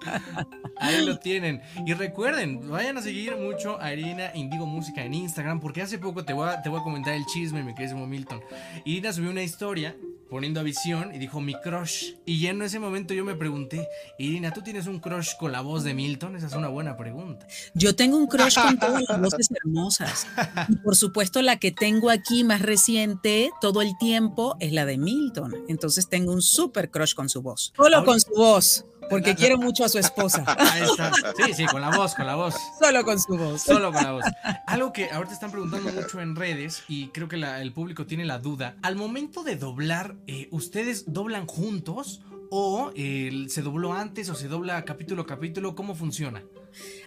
Ahí 0.77 1.05
lo 1.05 1.19
tienen. 1.19 1.63
Y 1.87 1.95
recuerden, 1.95 2.69
vayan 2.71 2.99
a 2.99 3.03
seguir 3.03 3.37
mucho 3.37 3.81
a 3.81 3.93
Irina 3.93 4.31
Indigo 4.35 4.67
Música 4.67 5.05
en 5.05 5.15
Instagram, 5.15 5.61
porque 5.61 5.83
hace 5.83 5.99
poco 5.99 6.25
te 6.25 6.33
voy 6.33 6.49
a, 6.49 6.63
te 6.63 6.69
voy 6.69 6.81
a 6.81 6.83
comentar 6.83 7.15
el 7.15 7.25
chisme, 7.27 7.63
mi 7.63 7.75
querido 7.75 7.97
Milton. 8.07 8.41
Irina 8.85 9.13
subió 9.13 9.31
una 9.31 9.43
historia 9.43 9.95
poniendo 10.29 10.61
a 10.61 10.63
visión 10.63 11.15
y 11.15 11.19
dijo 11.19 11.41
mi 11.41 11.55
crush. 11.61 12.13
Y 12.25 12.41
ya 12.41 12.51
en 12.51 12.63
ese 12.63 12.79
momento 12.79 13.13
yo 13.15 13.25
me 13.25 13.35
pregunté, 13.35 13.87
Irina, 14.19 14.51
¿tú 14.53 14.63
tienes 14.63 14.87
un 14.87 14.99
crush 14.99 15.31
con 15.39 15.53
la 15.53 15.61
voz 15.61 15.85
de 15.85 15.93
Milton? 15.95 16.37
Esa 16.37 16.47
es 16.47 16.55
una 16.55 16.69
buena 16.69 16.97
pregunta. 16.97 17.47
Yo 17.75 17.95
tengo 17.95 18.17
un 18.17 18.27
crush 18.27 18.55
con 18.61 18.79
todas 18.87 19.03
las 19.09 19.21
voces 19.21 19.49
hermosas. 19.53 20.27
Y 20.69 20.77
por 20.77 20.97
supuesto, 20.97 21.43
la 21.43 21.59
que 21.59 21.71
tengo 21.73 22.11
aquí 22.11 22.45
más 22.45 22.63
reciente 22.63 23.51
todo 23.61 23.83
el 23.83 23.97
tiempo 23.99 24.57
es 24.61 24.73
la 24.73 24.85
de 24.87 24.99
Milton. 24.99 25.55
Entonces 25.69 26.09
tengo 26.09 26.33
un 26.33 26.43
súper 26.43 26.91
crush 26.91 27.15
con 27.15 27.29
su 27.29 27.43
voz. 27.43 27.73
Solo 27.77 28.05
con 28.05 28.21
su 28.21 28.31
voz, 28.35 28.85
porque 29.11 29.35
quiero 29.35 29.59
mucho 29.59 29.85
a 29.85 29.89
su 29.89 29.99
esposa. 29.99 30.45
Ahí 30.59 30.83
está. 30.83 31.13
Sí, 31.45 31.55
sí, 31.55 31.67
con 31.67 31.81
la 31.81 31.97
voz, 31.97 32.15
con 32.15 32.27
la 32.27 32.35
voz. 32.37 32.55
Solo 32.81 33.05
con 33.05 33.19
su 33.21 33.37
voz. 33.37 33.63
Solo 33.63 33.93
con 33.93 34.03
la 34.03 34.13
voz. 34.13 34.25
Algo 34.67 34.93
que 34.93 35.11
ahorita 35.11 35.35
están 35.35 35.51
preguntando 35.51 35.93
mucho 35.93 36.21
en 36.21 36.37
redes 36.37 36.83
y 36.89 37.09
creo 37.09 37.29
que 37.29 37.37
la- 37.37 37.61
el 37.61 37.73
público 37.73 38.07
tiene 38.07 38.25
la 38.25 38.39
duda. 38.39 38.77
Al 38.83 38.97
momento 38.97 39.43
de 39.43 39.57
doblar, 39.57 40.17
eh, 40.27 40.49
¿ustedes 40.51 41.05
doblan 41.13 41.47
juntos 41.47 42.23
o 42.51 42.93
eh, 42.95 43.47
se 43.49 43.63
dobló 43.63 43.93
antes 43.95 44.29
o 44.29 44.35
se 44.35 44.49
dobla 44.49 44.85
capítulo 44.85 45.23
a 45.23 45.27
capítulo? 45.27 45.75
¿Cómo 45.75 45.95
funciona? 45.95 46.43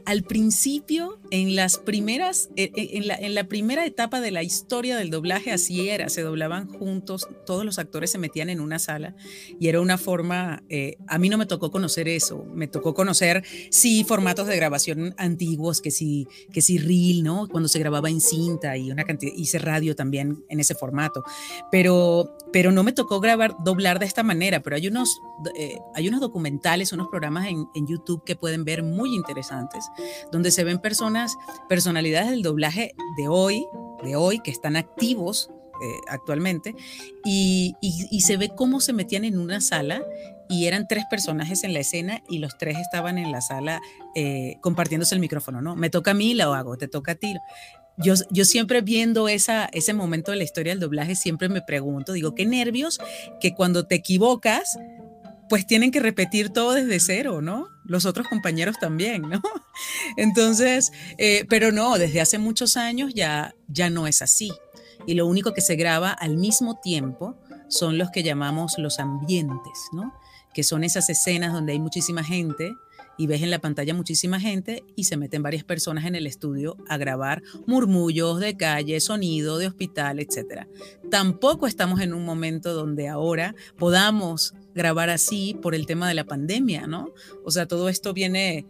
Al 0.05 0.21
principio, 0.21 1.19
en 1.31 1.55
las 1.55 1.79
primeras, 1.79 2.49
eh, 2.55 2.71
eh, 2.75 2.89
en 2.93 3.33
la, 3.33 3.43
primera 3.45 3.85
etapa 3.85 4.21
de 4.21 4.29
la 4.29 4.43
historia 4.43 4.97
del 4.97 5.09
doblaje, 5.09 5.51
así 5.51 5.89
era, 5.89 6.09
se 6.09 6.21
doblaban 6.21 6.67
juntos, 6.67 7.27
todos 7.47 7.65
los 7.65 7.79
actores 7.79 8.11
se 8.11 8.19
metían 8.19 8.51
en 8.51 8.59
una 8.59 8.77
sala 8.77 9.15
y 9.59 9.67
era 9.67 9.81
una 9.81 9.97
forma, 9.97 10.61
eh, 10.69 10.97
a 11.07 11.17
mí 11.17 11.29
no 11.29 11.39
me 11.39 11.47
tocó 11.47 11.71
conocer 11.71 12.07
eso, 12.07 12.45
me 12.53 12.67
tocó 12.67 12.93
conocer, 12.93 13.43
sí, 13.71 14.03
formatos 14.03 14.45
de 14.47 14.55
grabación 14.55 15.15
antiguos, 15.17 15.81
que 15.81 15.89
sí, 15.89 16.27
que 16.53 16.61
sí, 16.61 16.77
reel, 16.77 17.23
¿no? 17.23 17.47
Cuando 17.47 17.67
se 17.67 17.79
grababa 17.79 18.11
en 18.11 18.21
cinta 18.21 18.77
y 18.77 18.91
una 18.91 19.05
cantidad, 19.05 19.33
hice 19.35 19.57
radio 19.57 19.95
también 19.95 20.43
en 20.49 20.59
ese 20.59 20.75
formato, 20.75 21.23
pero, 21.71 22.37
pero 22.53 22.71
no 22.71 22.83
me 22.83 22.93
tocó 22.93 23.19
grabar, 23.19 23.55
doblar 23.63 23.97
de 23.97 24.05
esta 24.05 24.21
manera, 24.21 24.61
pero 24.61 24.75
hay 24.75 24.87
unos, 24.87 25.19
eh, 25.57 25.79
hay 25.95 26.07
unos 26.07 26.21
documentales, 26.21 26.93
unos 26.93 27.07
programas 27.07 27.47
en 27.47 27.87
YouTube 27.87 28.23
que 28.23 28.35
pueden 28.35 28.65
ver 28.65 28.83
muy 28.83 29.15
interesantes, 29.15 29.89
donde 30.31 30.51
se 30.51 30.63
ven 30.63 30.79
personas, 30.79 31.35
personalidades 31.69 32.31
del 32.31 32.41
doblaje 32.41 32.95
de 33.17 33.27
hoy, 33.27 33.65
de 34.03 34.15
hoy, 34.15 34.39
que 34.39 34.51
están 34.51 34.75
activos 34.75 35.49
eh, 35.81 35.99
actualmente, 36.07 36.75
y, 37.23 37.75
se 38.21 38.37
ve 38.37 38.49
cómo 38.55 38.79
se 38.79 38.93
metían 38.93 39.23
en 39.23 39.37
una 39.37 39.61
sala 39.61 40.01
y 40.49 40.65
eran 40.65 40.87
tres 40.87 41.03
personajes 41.09 41.63
en 41.63 41.73
la 41.73 41.79
escena 41.79 42.23
y 42.29 42.39
los 42.39 42.57
tres 42.57 42.77
estaban 42.77 43.17
en 43.17 43.31
la 43.31 43.41
sala 43.41 43.81
eh, 44.15 44.55
compartiéndose 44.61 45.15
el 45.15 45.21
micrófono, 45.21 45.61
¿no? 45.61 45.75
Me 45.75 45.89
toca 45.89 46.11
a 46.11 46.13
mí, 46.13 46.33
lo 46.33 46.53
hago, 46.53 46.77
te 46.77 46.87
toca 46.87 47.13
a 47.13 47.15
ti. 47.15 47.35
Yo, 47.97 48.13
yo 48.29 48.45
siempre 48.45 48.81
viendo 48.81 49.27
esa, 49.27 49.65
ese 49.65 49.93
momento 49.93 50.31
de 50.31 50.37
la 50.37 50.43
historia 50.43 50.73
del 50.73 50.79
doblaje, 50.79 51.15
siempre 51.15 51.49
me 51.49 51.61
pregunto, 51.61 52.13
digo, 52.13 52.35
qué 52.35 52.45
nervios 52.45 52.99
que 53.39 53.53
cuando 53.53 53.85
te 53.85 53.95
equivocas, 53.95 54.77
pues 55.49 55.67
tienen 55.67 55.91
que 55.91 55.99
repetir 55.99 56.49
todo 56.49 56.73
desde 56.73 56.99
cero, 56.99 57.41
¿no? 57.41 57.67
Los 57.85 58.05
otros 58.05 58.27
compañeros 58.27 58.77
también, 58.79 59.23
¿no? 59.23 59.41
Entonces, 60.17 60.91
eh, 61.17 61.45
pero 61.49 61.71
no, 61.71 61.97
desde 61.97 62.21
hace 62.21 62.37
muchos 62.37 62.77
años 62.77 63.13
ya, 63.13 63.55
ya 63.67 63.89
no 63.89 64.07
es 64.07 64.21
así. 64.21 64.51
Y 65.05 65.13
lo 65.13 65.27
único 65.27 65.53
que 65.53 65.61
se 65.61 65.75
graba 65.75 66.11
al 66.11 66.37
mismo 66.37 66.79
tiempo 66.79 67.37
son 67.67 67.97
los 67.97 68.09
que 68.11 68.23
llamamos 68.23 68.77
los 68.77 68.99
ambientes, 68.99 69.87
¿no? 69.91 70.13
Que 70.53 70.63
son 70.63 70.83
esas 70.83 71.09
escenas 71.09 71.53
donde 71.53 71.73
hay 71.73 71.79
muchísima 71.79 72.23
gente 72.23 72.73
y 73.17 73.27
ves 73.27 73.41
en 73.41 73.51
la 73.51 73.59
pantalla 73.59 73.93
muchísima 73.93 74.39
gente 74.39 74.83
y 74.95 75.05
se 75.05 75.17
meten 75.17 75.43
varias 75.43 75.63
personas 75.63 76.05
en 76.05 76.15
el 76.15 76.27
estudio 76.27 76.77
a 76.87 76.97
grabar 76.97 77.43
murmullos 77.65 78.39
de 78.39 78.57
calle, 78.57 78.99
sonido 78.99 79.57
de 79.57 79.67
hospital, 79.67 80.19
etc. 80.19 80.67
Tampoco 81.09 81.67
estamos 81.67 82.01
en 82.01 82.13
un 82.13 82.25
momento 82.25 82.73
donde 82.73 83.07
ahora 83.07 83.55
podamos 83.77 84.53
grabar 84.75 85.09
así 85.09 85.57
por 85.61 85.73
el 85.73 85.85
tema 85.87 86.07
de 86.07 86.13
la 86.13 86.25
pandemia, 86.25 86.85
¿no? 86.85 87.11
O 87.43 87.49
sea, 87.51 87.65
todo 87.67 87.89
esto 87.89 88.13
viene 88.13 88.65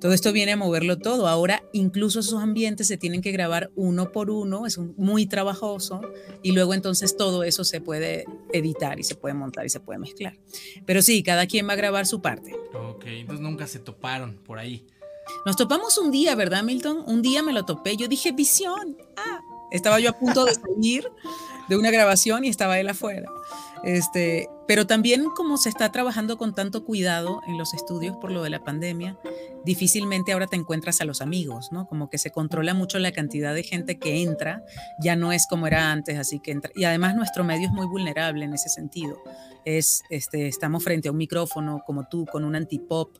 todo 0.00 0.12
esto 0.12 0.32
viene 0.32 0.52
a 0.52 0.56
moverlo 0.56 0.96
todo. 0.98 1.26
Ahora 1.26 1.64
incluso 1.72 2.20
esos 2.20 2.40
ambientes 2.40 2.86
se 2.86 2.96
tienen 2.96 3.20
que 3.20 3.32
grabar 3.32 3.70
uno 3.74 4.12
por 4.12 4.30
uno, 4.30 4.64
es 4.66 4.76
un- 4.78 4.94
muy 4.96 5.26
trabajoso 5.26 6.00
y 6.42 6.52
luego 6.52 6.72
entonces 6.74 7.16
todo 7.16 7.42
eso 7.42 7.64
se 7.64 7.80
puede 7.80 8.24
editar 8.52 9.00
y 9.00 9.02
se 9.02 9.16
puede 9.16 9.34
montar 9.34 9.66
y 9.66 9.70
se 9.70 9.80
puede 9.80 9.98
mezclar. 9.98 10.36
Pero 10.86 11.02
sí, 11.02 11.24
cada 11.24 11.46
quien 11.46 11.66
va 11.68 11.72
a 11.72 11.76
grabar 11.76 12.06
su 12.06 12.20
parte. 12.22 12.54
Ok, 12.74 13.06
entonces 13.06 13.40
nunca 13.42 13.66
se 13.66 13.80
toparon 13.80 14.36
por 14.44 14.58
ahí. 14.60 14.86
Nos 15.44 15.56
topamos 15.56 15.98
un 15.98 16.12
día, 16.12 16.34
¿verdad, 16.36 16.62
Milton? 16.62 17.02
Un 17.06 17.20
día 17.20 17.42
me 17.42 17.52
lo 17.52 17.64
topé, 17.64 17.96
yo 17.96 18.06
dije, 18.06 18.30
visión. 18.30 18.96
Ah, 19.16 19.40
estaba 19.72 19.98
yo 19.98 20.10
a 20.10 20.18
punto 20.18 20.44
de 20.44 20.54
salir 20.54 21.08
de 21.68 21.76
una 21.76 21.90
grabación 21.90 22.44
y 22.44 22.48
estaba 22.48 22.78
él 22.78 22.88
afuera. 22.88 23.28
Este, 23.84 24.48
pero 24.66 24.86
también 24.86 25.24
como 25.36 25.56
se 25.56 25.68
está 25.68 25.90
trabajando 25.92 26.36
con 26.36 26.54
tanto 26.54 26.84
cuidado 26.84 27.40
en 27.46 27.58
los 27.58 27.74
estudios 27.74 28.16
por 28.16 28.30
lo 28.32 28.42
de 28.42 28.50
la 28.50 28.64
pandemia, 28.64 29.16
difícilmente 29.64 30.32
ahora 30.32 30.46
te 30.46 30.56
encuentras 30.56 31.00
a 31.00 31.04
los 31.04 31.20
amigos, 31.20 31.68
¿no? 31.72 31.86
Como 31.86 32.10
que 32.10 32.18
se 32.18 32.30
controla 32.30 32.74
mucho 32.74 32.98
la 32.98 33.12
cantidad 33.12 33.54
de 33.54 33.62
gente 33.62 33.98
que 33.98 34.22
entra, 34.22 34.62
ya 35.00 35.14
no 35.16 35.32
es 35.32 35.46
como 35.46 35.66
era 35.66 35.92
antes, 35.92 36.18
así 36.18 36.40
que 36.40 36.50
entra. 36.50 36.70
Y 36.74 36.84
además 36.84 37.14
nuestro 37.14 37.44
medio 37.44 37.66
es 37.66 37.72
muy 37.72 37.86
vulnerable 37.86 38.44
en 38.44 38.54
ese 38.54 38.68
sentido. 38.68 39.16
Es, 39.64 40.02
este, 40.10 40.48
estamos 40.48 40.82
frente 40.82 41.08
a 41.08 41.12
un 41.12 41.18
micrófono 41.18 41.82
como 41.86 42.08
tú, 42.08 42.24
con 42.26 42.44
un 42.44 42.56
antipop, 42.56 43.16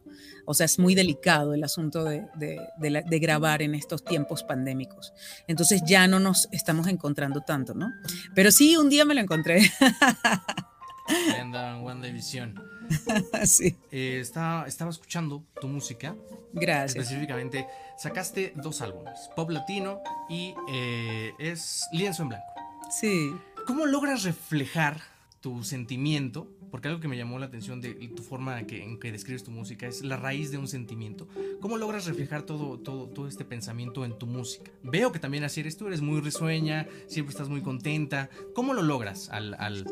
o 0.46 0.54
sea, 0.54 0.64
es 0.66 0.78
muy 0.78 0.94
delicado 0.94 1.52
el 1.52 1.62
asunto 1.62 2.04
de, 2.04 2.24
de- 2.38 3.18
grabar 3.18 3.60
en 3.62 3.74
estos 3.74 4.02
tiempos 4.04 4.44
pandémicos. 4.44 5.12
Entonces 5.46 5.82
ya 5.86 6.06
no 6.06 6.20
nos 6.20 6.48
estamos 6.52 6.86
encontrando 6.86 7.42
tanto, 7.42 7.74
¿no? 7.74 7.92
Pero 8.34 8.50
sí, 8.50 8.76
un 8.76 8.88
día 8.88 9.04
me 9.04 9.14
lo 9.14 9.20
encontré. 9.20 9.60
Andaban 11.40 11.84
One 11.84 12.06
Division. 12.06 12.54
sí, 13.44 13.76
Eh, 13.90 14.18
estaba, 14.20 14.66
estaba 14.66 14.90
escuchando 14.90 15.42
tu 15.60 15.68
música. 15.68 16.14
gracias. 16.52 16.96
Específicamente, 16.96 17.66
sacaste 17.98 18.52
dos 18.56 18.80
álbumes, 18.82 19.30
Pop 19.36 19.50
Latino 19.50 20.00
y 20.28 20.54
eh, 20.70 21.32
es 21.38 21.86
Lienzo 21.92 22.22
en 22.22 22.28
Blanco. 22.30 22.46
Sí. 22.90 23.30
¿Cómo 23.66 23.86
logras 23.86 24.22
reflejar 24.24 25.00
tu 25.40 25.62
sentimiento? 25.64 26.48
Porque 26.70 26.88
algo 26.88 27.00
que 27.00 27.08
me 27.08 27.16
llamó 27.16 27.38
la 27.38 27.46
atención 27.46 27.80
de 27.80 27.94
tu 27.94 28.22
forma 28.22 28.62
que, 28.64 28.82
en 28.82 28.98
que 28.98 29.12
describes 29.12 29.44
tu 29.44 29.50
música 29.50 29.86
es 29.86 30.02
la 30.02 30.16
raíz 30.16 30.50
de 30.50 30.58
un 30.58 30.68
sentimiento. 30.68 31.28
¿Cómo 31.60 31.76
logras 31.76 32.06
reflejar 32.06 32.42
todo, 32.42 32.78
todo, 32.78 33.06
todo 33.06 33.28
este 33.28 33.44
pensamiento 33.44 34.04
en 34.04 34.18
tu 34.18 34.26
música? 34.26 34.70
Veo 34.82 35.12
que 35.12 35.18
también 35.18 35.44
así 35.44 35.60
eres 35.60 35.76
tú, 35.76 35.86
eres 35.86 36.00
muy 36.00 36.20
risueña, 36.20 36.86
siempre 37.06 37.32
estás 37.32 37.48
muy 37.48 37.62
contenta. 37.62 38.30
¿Cómo 38.54 38.74
lo 38.74 38.82
logras 38.82 39.28
al, 39.30 39.54
al, 39.54 39.86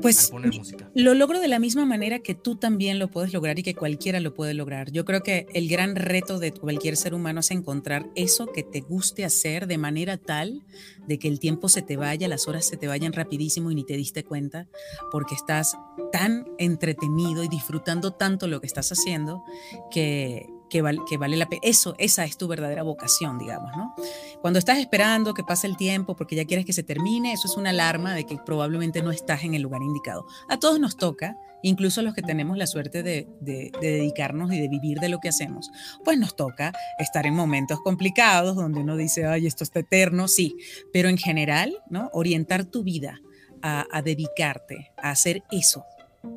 Pues 0.00 0.26
al 0.26 0.30
poner 0.30 0.54
música? 0.54 0.90
Lo 0.94 1.14
logro 1.14 1.40
de 1.40 1.48
la 1.48 1.58
misma 1.58 1.84
manera 1.84 2.20
que 2.20 2.34
tú 2.34 2.56
también 2.56 2.98
lo 2.98 3.08
puedes 3.08 3.32
lograr 3.32 3.58
y 3.58 3.62
que 3.62 3.74
cualquiera 3.74 4.20
lo 4.20 4.34
puede 4.34 4.54
lograr. 4.54 4.90
Yo 4.92 5.04
creo 5.04 5.22
que 5.22 5.46
el 5.54 5.68
gran 5.68 5.96
reto 5.96 6.38
de 6.38 6.52
cualquier 6.52 6.96
ser 6.96 7.14
humano 7.14 7.40
es 7.40 7.50
encontrar 7.50 8.06
eso 8.14 8.46
que 8.52 8.62
te 8.62 8.80
guste 8.80 9.24
hacer 9.24 9.66
de 9.66 9.78
manera 9.78 10.16
tal 10.16 10.62
de 11.06 11.18
que 11.18 11.28
el 11.28 11.40
tiempo 11.40 11.68
se 11.68 11.82
te 11.82 11.96
vaya, 11.96 12.28
las 12.28 12.48
horas 12.48 12.66
se 12.66 12.76
te 12.76 12.88
vayan 12.88 13.12
rapidísimo 13.12 13.70
y 13.70 13.74
ni 13.74 13.84
te 13.84 13.96
diste 13.96 14.24
cuenta 14.24 14.66
porque 15.10 15.34
estás 15.34 15.76
tan 16.12 16.46
entretenido 16.58 17.42
y 17.44 17.48
disfrutando 17.48 18.12
tanto 18.12 18.46
lo 18.46 18.60
que 18.60 18.66
estás 18.66 18.90
haciendo 18.92 19.42
que, 19.90 20.46
que, 20.70 20.82
val- 20.82 21.00
que 21.08 21.16
vale 21.16 21.36
la 21.36 21.48
pena. 21.48 21.60
Eso, 21.64 21.94
esa 21.98 22.24
es 22.24 22.36
tu 22.36 22.48
verdadera 22.48 22.82
vocación, 22.82 23.38
digamos, 23.38 23.70
¿no? 23.76 23.94
Cuando 24.40 24.58
estás 24.58 24.78
esperando 24.78 25.34
que 25.34 25.42
pase 25.42 25.66
el 25.66 25.76
tiempo 25.76 26.16
porque 26.16 26.36
ya 26.36 26.44
quieres 26.44 26.64
que 26.66 26.72
se 26.72 26.82
termine, 26.82 27.32
eso 27.32 27.48
es 27.48 27.56
una 27.56 27.70
alarma 27.70 28.14
de 28.14 28.24
que 28.24 28.36
probablemente 28.38 29.02
no 29.02 29.10
estás 29.10 29.44
en 29.44 29.54
el 29.54 29.62
lugar 29.62 29.82
indicado. 29.82 30.26
A 30.48 30.58
todos 30.58 30.78
nos 30.78 30.96
toca, 30.96 31.36
incluso 31.62 32.02
los 32.02 32.14
que 32.14 32.22
tenemos 32.22 32.56
la 32.56 32.66
suerte 32.66 33.02
de, 33.02 33.26
de- 33.40 33.72
de 33.80 33.90
dedicarnos 33.92 34.52
y 34.52 34.60
de 34.60 34.68
vivir 34.68 34.98
de 35.00 35.08
lo 35.08 35.18
que 35.18 35.28
hacemos, 35.28 35.70
pues 36.04 36.18
nos 36.18 36.36
toca 36.36 36.72
estar 36.98 37.26
en 37.26 37.34
momentos 37.34 37.80
complicados 37.82 38.54
donde 38.56 38.80
uno 38.80 38.96
dice, 38.96 39.26
ay, 39.26 39.46
esto 39.46 39.64
está 39.64 39.80
eterno, 39.80 40.28
sí, 40.28 40.56
pero 40.92 41.08
en 41.08 41.16
general, 41.18 41.76
¿no? 41.90 42.10
Orientar 42.12 42.64
tu 42.64 42.82
vida 42.84 43.20
a, 43.66 44.02
dedicarte 44.02 44.92
a 44.96 45.10
hacer 45.10 45.42
eso 45.50 45.84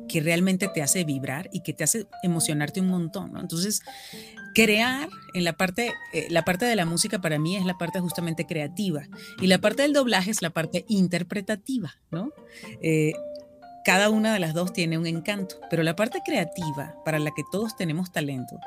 que 0.08 0.20
realmente 0.20 0.68
te 0.68 0.82
hace 0.82 1.04
vibrar 1.04 1.48
y 1.52 1.60
que 1.60 1.72
te 1.72 1.84
hace 1.84 2.06
emocionarte 2.22 2.80
un 2.80 2.88
montón, 2.88 3.32
¿no? 3.32 3.40
Entonces, 3.40 3.82
crear 4.54 5.08
en 5.34 5.44
la 5.44 5.52
parte, 5.54 5.92
eh, 6.12 6.26
la 6.30 6.44
parte 6.44 6.64
de 6.64 6.76
la 6.76 6.86
música 6.86 7.20
para 7.20 7.38
mí 7.38 7.56
es 7.56 7.64
la 7.64 7.78
parte 7.78 8.00
justamente 8.00 8.46
creativa 8.46 9.02
y 9.40 9.46
la 9.46 9.58
parte 9.58 9.82
del 9.82 9.92
doblaje 9.92 10.30
es 10.30 10.42
la 10.42 10.50
parte 10.50 10.84
interpretativa, 10.88 11.96
¿no? 12.10 12.32
Eh, 12.82 13.12
cada 13.84 14.10
una 14.10 14.32
de 14.32 14.40
las 14.40 14.54
dos 14.54 14.72
tiene 14.72 14.98
un 14.98 15.06
encanto, 15.06 15.56
pero 15.70 15.82
la 15.82 15.96
parte 15.96 16.20
creativa, 16.24 16.94
para 17.04 17.18
la 17.18 17.30
que 17.30 17.42
todos 17.50 17.76
tenemos 17.76 18.12
talento, 18.12 18.58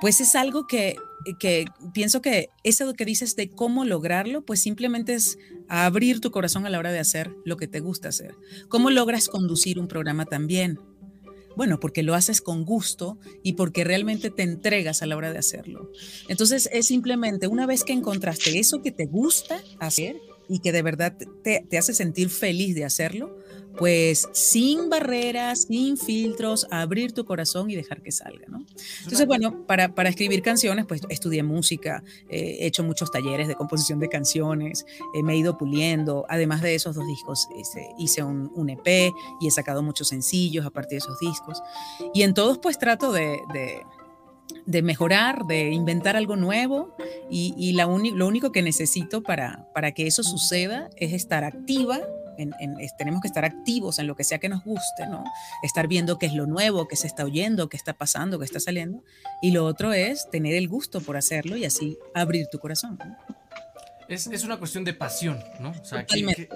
pues 0.00 0.20
es 0.20 0.34
algo 0.34 0.66
que, 0.66 0.96
que 1.38 1.66
pienso 1.92 2.22
que 2.22 2.48
eso 2.62 2.94
que 2.94 3.04
dices 3.04 3.36
de 3.36 3.50
cómo 3.50 3.84
lograrlo, 3.84 4.42
pues 4.44 4.60
simplemente 4.60 5.14
es 5.14 5.38
abrir 5.68 6.20
tu 6.20 6.30
corazón 6.30 6.66
a 6.66 6.70
la 6.70 6.78
hora 6.78 6.92
de 6.92 6.98
hacer 6.98 7.30
lo 7.44 7.56
que 7.56 7.68
te 7.68 7.80
gusta 7.80 8.08
hacer. 8.08 8.34
¿Cómo 8.68 8.90
logras 8.90 9.28
conducir 9.28 9.78
un 9.78 9.88
programa 9.88 10.24
también? 10.24 10.78
Bueno, 11.56 11.78
porque 11.78 12.02
lo 12.02 12.14
haces 12.14 12.40
con 12.40 12.64
gusto 12.64 13.18
y 13.42 13.52
porque 13.52 13.84
realmente 13.84 14.30
te 14.30 14.42
entregas 14.42 15.02
a 15.02 15.06
la 15.06 15.16
hora 15.16 15.32
de 15.32 15.38
hacerlo. 15.38 15.90
Entonces 16.28 16.68
es 16.72 16.86
simplemente 16.86 17.46
una 17.46 17.66
vez 17.66 17.84
que 17.84 17.92
encontraste 17.92 18.58
eso 18.58 18.82
que 18.82 18.90
te 18.90 19.06
gusta 19.06 19.62
hacer 19.78 20.16
y 20.48 20.58
que 20.58 20.72
de 20.72 20.82
verdad 20.82 21.16
te, 21.42 21.64
te 21.68 21.78
hace 21.78 21.94
sentir 21.94 22.28
feliz 22.28 22.74
de 22.74 22.84
hacerlo, 22.84 23.38
pues 23.76 24.28
sin 24.32 24.88
barreras, 24.88 25.62
sin 25.62 25.96
filtros, 25.96 26.66
abrir 26.70 27.12
tu 27.12 27.24
corazón 27.24 27.70
y 27.70 27.76
dejar 27.76 28.02
que 28.02 28.12
salga, 28.12 28.46
¿no? 28.48 28.64
Entonces, 29.02 29.26
bueno, 29.26 29.66
para, 29.66 29.94
para 29.94 30.08
escribir 30.08 30.42
canciones, 30.42 30.86
pues 30.86 31.02
estudié 31.08 31.42
música, 31.42 32.02
eh, 32.28 32.58
he 32.60 32.66
hecho 32.66 32.84
muchos 32.84 33.10
talleres 33.10 33.48
de 33.48 33.54
composición 33.54 33.98
de 33.98 34.08
canciones, 34.08 34.86
eh, 35.14 35.22
me 35.22 35.34
he 35.34 35.36
ido 35.36 35.58
puliendo, 35.58 36.24
además 36.28 36.62
de 36.62 36.74
esos 36.74 36.94
dos 36.94 37.06
discos 37.06 37.48
hice, 37.58 37.88
hice 37.98 38.22
un, 38.22 38.50
un, 38.54 38.70
EP 38.70 39.12
y 39.40 39.48
he 39.48 39.50
sacado 39.50 39.82
muchos 39.82 40.08
sencillos 40.08 40.64
a 40.64 40.70
partir 40.70 40.92
de 40.92 40.98
esos 40.98 41.18
discos, 41.18 41.62
y 42.12 42.22
en 42.22 42.34
todos 42.34 42.58
pues 42.58 42.78
trato 42.78 43.12
de, 43.12 43.38
de 43.52 43.82
de 44.66 44.82
mejorar, 44.82 45.44
de 45.46 45.70
inventar 45.70 46.16
algo 46.16 46.36
nuevo 46.36 46.94
y, 47.30 47.54
y 47.56 47.72
la 47.72 47.86
lo 47.86 48.26
único 48.26 48.52
que 48.52 48.62
necesito 48.62 49.22
para, 49.22 49.68
para 49.74 49.92
que 49.92 50.06
eso 50.06 50.22
suceda 50.22 50.90
es 50.96 51.12
estar 51.12 51.44
activa 51.44 52.00
tenemos 52.98 53.20
que 53.20 53.28
estar 53.28 53.44
activos 53.44 53.98
en 53.98 54.06
lo 54.06 54.16
que 54.16 54.24
sea 54.24 54.38
que 54.38 54.48
nos 54.48 54.64
guste, 54.64 55.06
¿no? 55.08 55.24
Estar 55.62 55.88
viendo 55.88 56.18
qué 56.18 56.26
es 56.26 56.34
lo 56.34 56.46
nuevo, 56.46 56.88
qué 56.88 56.96
se 56.96 57.06
está 57.06 57.24
oyendo, 57.24 57.68
qué 57.68 57.76
está 57.76 57.92
pasando, 57.92 58.38
qué 58.38 58.44
está 58.44 58.60
saliendo. 58.60 59.02
Y 59.42 59.52
lo 59.52 59.64
otro 59.64 59.92
es 59.92 60.28
tener 60.30 60.54
el 60.54 60.68
gusto 60.68 61.00
por 61.00 61.16
hacerlo 61.16 61.56
y 61.56 61.64
así 61.64 61.98
abrir 62.14 62.46
tu 62.50 62.58
corazón. 62.58 62.98
Es, 64.08 64.26
es, 64.26 64.44
una 64.44 64.58
cuestión 64.58 64.84
de 64.84 64.92
pasión, 64.92 65.42
¿no? 65.60 65.70
O 65.70 65.84
sea, 65.84 66.04
¿qué, 66.04 66.48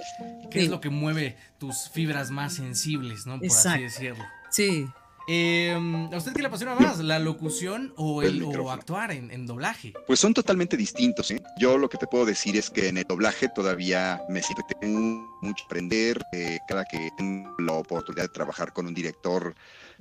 qué, 0.51 0.61
es 0.61 0.69
lo 0.69 0.81
que 0.81 0.91
mueve 0.91 1.37
tus 1.59 1.89
fibras 1.89 2.31
más 2.31 2.55
sensibles, 2.55 3.27
¿no? 3.27 3.39
Por 3.39 3.49
así 3.49 3.83
decirlo. 3.83 4.23
Sí. 4.51 4.87
Eh, 5.31 5.75
¿A 6.11 6.17
usted 6.17 6.33
qué 6.33 6.41
le 6.41 6.49
apasiona 6.49 6.75
más, 6.75 7.01
la 7.01 7.19
locución 7.19 7.93
o, 7.97 8.23
el, 8.23 8.43
o 8.43 8.71
actuar 8.71 9.11
en, 9.11 9.31
en, 9.31 9.47
doblaje? 9.47 9.93
Pues 10.07 10.19
son 10.21 10.33
totalmente 10.33 10.75
distintos. 10.75 11.31
¿eh? 11.31 11.43
Yo 11.59 11.77
lo 11.77 11.91
que 11.91 11.99
te 11.99 12.07
puedo 12.07 12.25
decir 12.25 12.57
es 12.57 12.71
que 12.71 12.89
en 12.89 12.97
el 12.97 13.05
doblaje 13.05 13.51
todavía 13.55 14.23
me 14.31 14.43
siento 14.43 14.65
que 14.67 14.75
tengo 14.77 15.39
mucho 15.43 15.67
aprender. 15.67 16.19
Eh, 16.33 16.59
cada 16.67 16.87
que 16.87 17.11
tengo 17.19 17.55
la 17.59 17.75
oportunidad 17.75 18.25
de 18.25 18.31
trabajar 18.31 18.73
con 18.73 18.87
un 18.87 18.95
director 18.95 19.55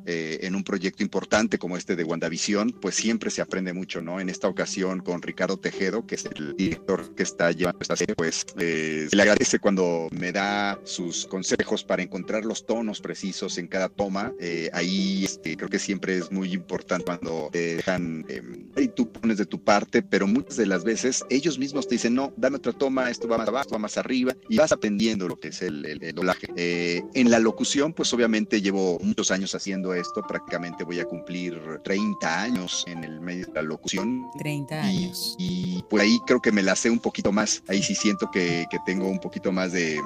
eh, 0.06 0.40
en 0.44 0.56
un 0.56 0.64
proyecto 0.64 1.04
importante 1.04 1.58
como 1.58 1.76
este 1.76 1.96
de 1.96 2.04
WandaVision, 2.04 2.72
pues 2.72 2.96
siempre 2.96 3.32
se 3.32 3.42
aprende 3.42 3.74
mucho, 3.74 4.02
¿no? 4.02 4.20
En 4.20 4.30
esta 4.30 4.48
ocasión 4.48 5.00
con 5.00 5.22
Ricardo 5.22 5.58
Tejedo, 5.58 6.06
que 6.06 6.16
es 6.16 6.26
el 6.26 6.56
director 6.56 7.16
que 7.16 7.24
está 7.24 7.52
llevando 7.52 7.80
esta 7.82 7.96
serie, 7.96 8.16
pues 8.16 8.46
eh, 8.60 9.08
le 9.12 9.22
agradece 9.22 9.60
cuando 9.60 10.08
me 10.12 10.32
da 10.32 10.80
sus 10.84 11.26
consejos 11.26 11.84
para 11.84 12.04
encontrar 12.04 12.46
los 12.46 12.66
tonos 12.66 13.02
precisos 13.02 13.58
en 13.58 13.68
cada 13.68 13.90
toma. 13.90 14.34
Eh, 14.40 14.70
ahí 14.74 15.26
este, 15.26 15.58
creo 15.58 15.70
que 15.70 15.80
siempre 15.80 16.18
es 16.18 16.32
muy 16.32 16.54
importante 16.54 17.06
cuando 17.06 17.50
te 17.52 17.78
dejan, 17.78 18.26
y 18.30 18.84
em, 18.84 18.92
tú 18.96 19.12
pones 19.12 19.38
de 19.38 19.46
tu 19.46 19.64
parte, 19.64 20.04
pero 20.04 20.28
muchas 20.28 20.58
de 20.58 20.68
las 20.68 20.84
veces 20.84 21.26
ellos 21.30 21.58
mismos 21.58 21.88
te 21.88 21.96
dicen, 21.96 22.14
no, 22.14 22.34
dame 22.38 22.58
otra 22.58 22.72
toma, 22.72 23.10
esto 23.10 23.28
va 23.28 23.40
más 23.40 23.48
abajo, 23.48 23.72
va 23.72 23.80
más 23.80 23.98
arriba, 23.98 24.36
y 24.48 24.58
vas 24.58 24.72
aprendiendo 24.72 25.28
lo 25.28 25.40
que 25.40 25.50
es 25.50 25.62
el, 25.62 25.86
el, 25.86 26.04
el 26.04 26.14
doblaje. 26.14 26.48
en 26.56 27.32
la 27.32 27.40
locución, 27.40 27.94
pues 27.94 28.14
obviamente 28.14 28.62
llevo 28.62 29.00
muchos 29.00 29.32
años 29.32 29.56
haciendo 29.56 29.87
esto, 29.94 30.22
prácticamente 30.22 30.84
voy 30.84 31.00
a 31.00 31.06
cumplir 31.06 31.60
30 31.84 32.42
años 32.42 32.84
en 32.88 33.04
el 33.04 33.20
medio 33.20 33.46
de 33.48 33.54
la 33.54 33.62
locución. 33.62 34.26
30 34.38 34.82
años. 34.82 35.36
Y, 35.38 35.84
por 35.90 36.02
ahí 36.02 36.20
creo 36.26 36.42
que 36.42 36.52
me 36.52 36.64
la 36.64 36.76
sé 36.76 36.90
un 36.90 37.00
poquito 37.00 37.32
más. 37.32 37.64
Ahí 37.68 37.82
sí 37.82 37.96
siento 37.96 38.30
que, 38.32 38.66
que 38.70 38.78
tengo 38.86 39.08
un 39.08 39.20
poquito 39.20 39.52
más 39.52 39.72
de, 39.72 40.02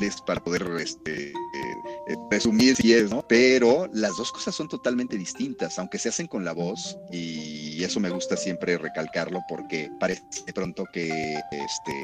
de, 0.00 0.12
para 0.26 0.42
poder 0.42 0.64
este, 0.80 1.28
eh, 1.28 2.16
presumir 2.28 2.76
si 2.76 2.92
es, 2.92 3.10
¿no? 3.10 3.24
Pero 3.26 3.88
las 3.92 4.16
dos 4.16 4.32
cosas 4.32 4.54
son 4.54 4.68
totalmente 4.68 5.16
distintas, 5.16 5.78
aunque 5.78 5.98
se 5.98 6.08
hacen 6.08 6.26
con 6.26 6.44
la 6.44 6.52
voz, 6.52 6.98
y 7.10 7.82
eso 7.82 8.00
me 8.00 8.10
gusta 8.10 8.36
siempre 8.36 8.78
recalcarlo 8.78 9.40
porque 9.48 9.90
parece 9.98 10.22
de 10.46 10.52
pronto 10.52 10.84
que 10.92 11.34
este, 11.50 11.94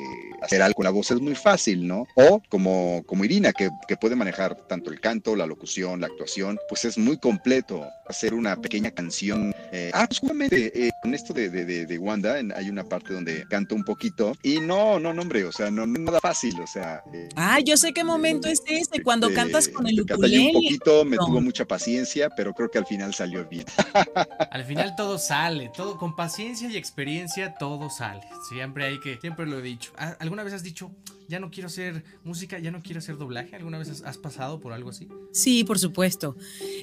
hacer 0.42 0.62
algo 0.62 0.76
con 0.76 0.84
la 0.84 0.90
voz 0.90 1.10
es 1.10 1.20
muy 1.20 1.34
fácil, 1.34 1.86
¿no? 1.86 2.06
O 2.14 2.40
como, 2.48 3.02
como 3.06 3.24
Irina, 3.24 3.52
que, 3.52 3.70
que 3.86 3.96
puede 3.96 4.16
manejar 4.16 4.54
tanto 4.68 4.90
el 4.90 5.00
canto, 5.00 5.36
la 5.36 5.46
locución, 5.46 6.00
la 6.00 6.06
actuación, 6.06 6.58
pues 6.68 6.84
es 6.84 6.98
muy 6.98 7.09
completo 7.18 7.86
hacer 8.10 8.34
una 8.34 8.56
pequeña 8.56 8.90
canción. 8.90 9.54
Eh, 9.72 9.90
ah, 9.94 10.04
pues 10.06 10.18
justamente 10.18 10.86
eh, 10.86 10.90
con 11.02 11.14
esto 11.14 11.32
de, 11.32 11.48
de, 11.48 11.86
de, 11.86 11.98
Wanda 11.98 12.40
hay 12.56 12.68
una 12.68 12.84
parte 12.84 13.14
donde 13.14 13.46
canto 13.48 13.74
un 13.74 13.84
poquito 13.84 14.32
y 14.42 14.58
no, 14.60 14.98
no, 14.98 15.14
no, 15.14 15.22
hombre, 15.22 15.44
o 15.44 15.52
sea, 15.52 15.70
no, 15.70 15.86
no 15.86 15.94
es 15.94 16.00
nada 16.00 16.20
fácil, 16.20 16.60
o 16.60 16.66
sea. 16.66 17.02
Eh, 17.12 17.28
ah, 17.36 17.60
yo 17.60 17.76
sé 17.76 17.92
qué 17.92 18.02
momento 18.04 18.48
es 18.48 18.62
este, 18.66 19.02
cuando 19.02 19.32
cantas 19.32 19.68
con 19.68 19.86
el 19.86 20.00
ukulele. 20.00 20.48
un 20.48 20.52
poquito, 20.54 21.04
me 21.04 21.16
no. 21.16 21.26
tuvo 21.26 21.40
mucha 21.40 21.64
paciencia, 21.64 22.28
pero 22.30 22.52
creo 22.52 22.70
que 22.70 22.78
al 22.78 22.86
final 22.86 23.14
salió 23.14 23.46
bien. 23.46 23.64
al 24.50 24.64
final 24.64 24.94
todo 24.96 25.18
sale, 25.18 25.70
todo 25.74 25.96
con 25.96 26.16
paciencia 26.16 26.68
y 26.68 26.76
experiencia 26.76 27.54
todo 27.54 27.90
sale. 27.90 28.22
Siempre 28.48 28.86
hay 28.86 29.00
que, 29.00 29.18
siempre 29.20 29.46
lo 29.46 29.58
he 29.58 29.62
dicho. 29.62 29.92
¿Alguna 30.18 30.42
vez 30.42 30.54
has 30.54 30.62
dicho, 30.62 30.90
ya 31.30 31.38
no 31.38 31.50
quiero 31.50 31.68
hacer 31.68 32.02
música, 32.24 32.58
ya 32.58 32.72
no 32.72 32.82
quiero 32.82 32.98
hacer 32.98 33.16
doblaje? 33.16 33.54
¿Alguna 33.54 33.78
vez 33.78 34.02
has 34.02 34.18
pasado 34.18 34.60
por 34.60 34.72
algo 34.72 34.90
así? 34.90 35.08
Sí, 35.30 35.62
por 35.62 35.78
supuesto. 35.78 36.36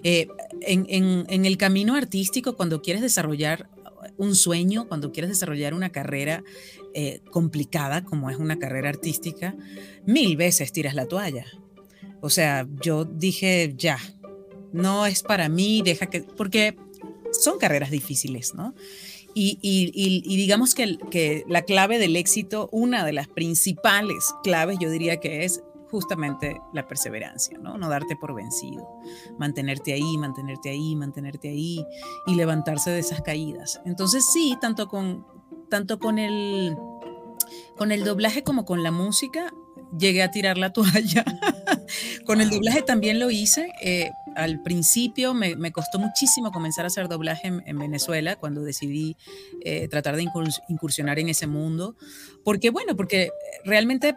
Eh, 0.04 0.30
en, 0.62 0.86
en, 1.30 1.46
el 1.46 1.58
camino 1.58 1.96
artístico, 1.96 2.56
cuando 2.56 2.82
quieres 2.82 3.02
desarrollar 3.02 3.70
un 4.16 4.36
sueño, 4.36 4.88
cuando 4.88 5.12
quieres 5.12 5.30
desarrollar 5.30 5.74
una 5.74 5.90
carrera 5.90 6.44
eh, 6.94 7.20
complicada 7.30 8.06
como 8.06 8.30
es 8.30 8.38
una 8.38 8.58
carrera 8.58 8.88
artística, 8.88 9.54
mil 10.06 10.38
veces 10.38 10.72
tiras 10.72 10.96
la 10.96 11.08
toalla. 11.08 11.46
O 12.22 12.30
sea, 12.30 12.66
yo 12.82 13.04
dije, 13.04 13.74
ya, 13.78 14.00
no 14.72 15.06
es 15.06 15.24
para 15.24 15.50
mí, 15.50 15.82
deja 15.84 16.06
que, 16.06 16.22
porque 16.22 16.78
son 17.34 17.60
carreras 17.60 17.92
difíciles, 17.92 18.56
¿no? 18.56 18.74
Y, 19.40 20.36
digamos 20.36 20.74
que, 20.74 20.98
que, 21.12 21.44
la 21.48 21.62
clave 21.62 22.00
del 22.00 22.16
éxito, 22.16 22.70
una 22.72 23.06
de 23.06 23.14
las 23.14 23.28
principales 23.28 24.34
claves, 24.44 24.78
yo 24.80 24.90
diría 24.90 25.18
que 25.18 25.46
es 25.46 25.62
justamente 25.90 26.60
la 26.74 26.88
perseverancia, 26.88 27.58
¿no? 27.60 27.78
No 27.78 27.90
darte 27.90 28.16
por 28.16 28.34
vencido, 28.34 28.88
mantenerte 29.38 29.94
ahí, 29.94 30.18
mantenerte 30.18 30.70
ahí, 30.70 30.96
mantenerte 30.96 31.50
ahí 31.50 31.86
y 32.26 32.36
levantarse 32.36 32.90
de 32.90 33.00
esas 33.00 33.22
caídas. 33.22 33.80
Entonces 33.86 34.26
sí, 34.32 34.58
tanto 34.60 34.88
con, 34.88 35.26
tanto 35.70 36.00
con 36.00 36.20
el, 36.20 36.76
con 37.78 37.92
el 37.92 38.04
doblaje 38.04 38.44
como 38.44 38.66
con 38.66 38.84
la 38.84 38.92
música, 38.92 39.54
llegué 39.98 40.24
a 40.24 40.32
tirar 40.32 40.58
la 40.58 40.74
toalla. 40.74 41.24
con 42.26 42.42
el 42.42 42.50
doblaje 42.50 42.82
también 42.82 43.20
lo 43.20 43.30
hice. 43.30 43.72
Eh, 43.82 44.12
al 44.38 44.62
principio 44.62 45.34
me, 45.34 45.56
me, 45.56 45.72
costó 45.72 46.00
muchísimo 46.00 46.52
comenzar 46.52 46.86
a 46.86 46.88
hacer 46.88 47.10
doblaje 47.10 47.48
en, 47.48 47.64
en 47.66 47.80
Venezuela 47.80 48.36
cuando 48.36 48.62
decidí 48.62 49.18
eh, 49.62 49.88
tratar 49.88 50.16
de 50.16 50.26
incursionar 50.70 51.20
en 51.20 51.30
ese 51.30 51.48
mundo. 51.48 51.96
Porque, 52.44 52.70
bueno, 52.70 52.96
porque 52.96 53.32
realmente 53.66 54.16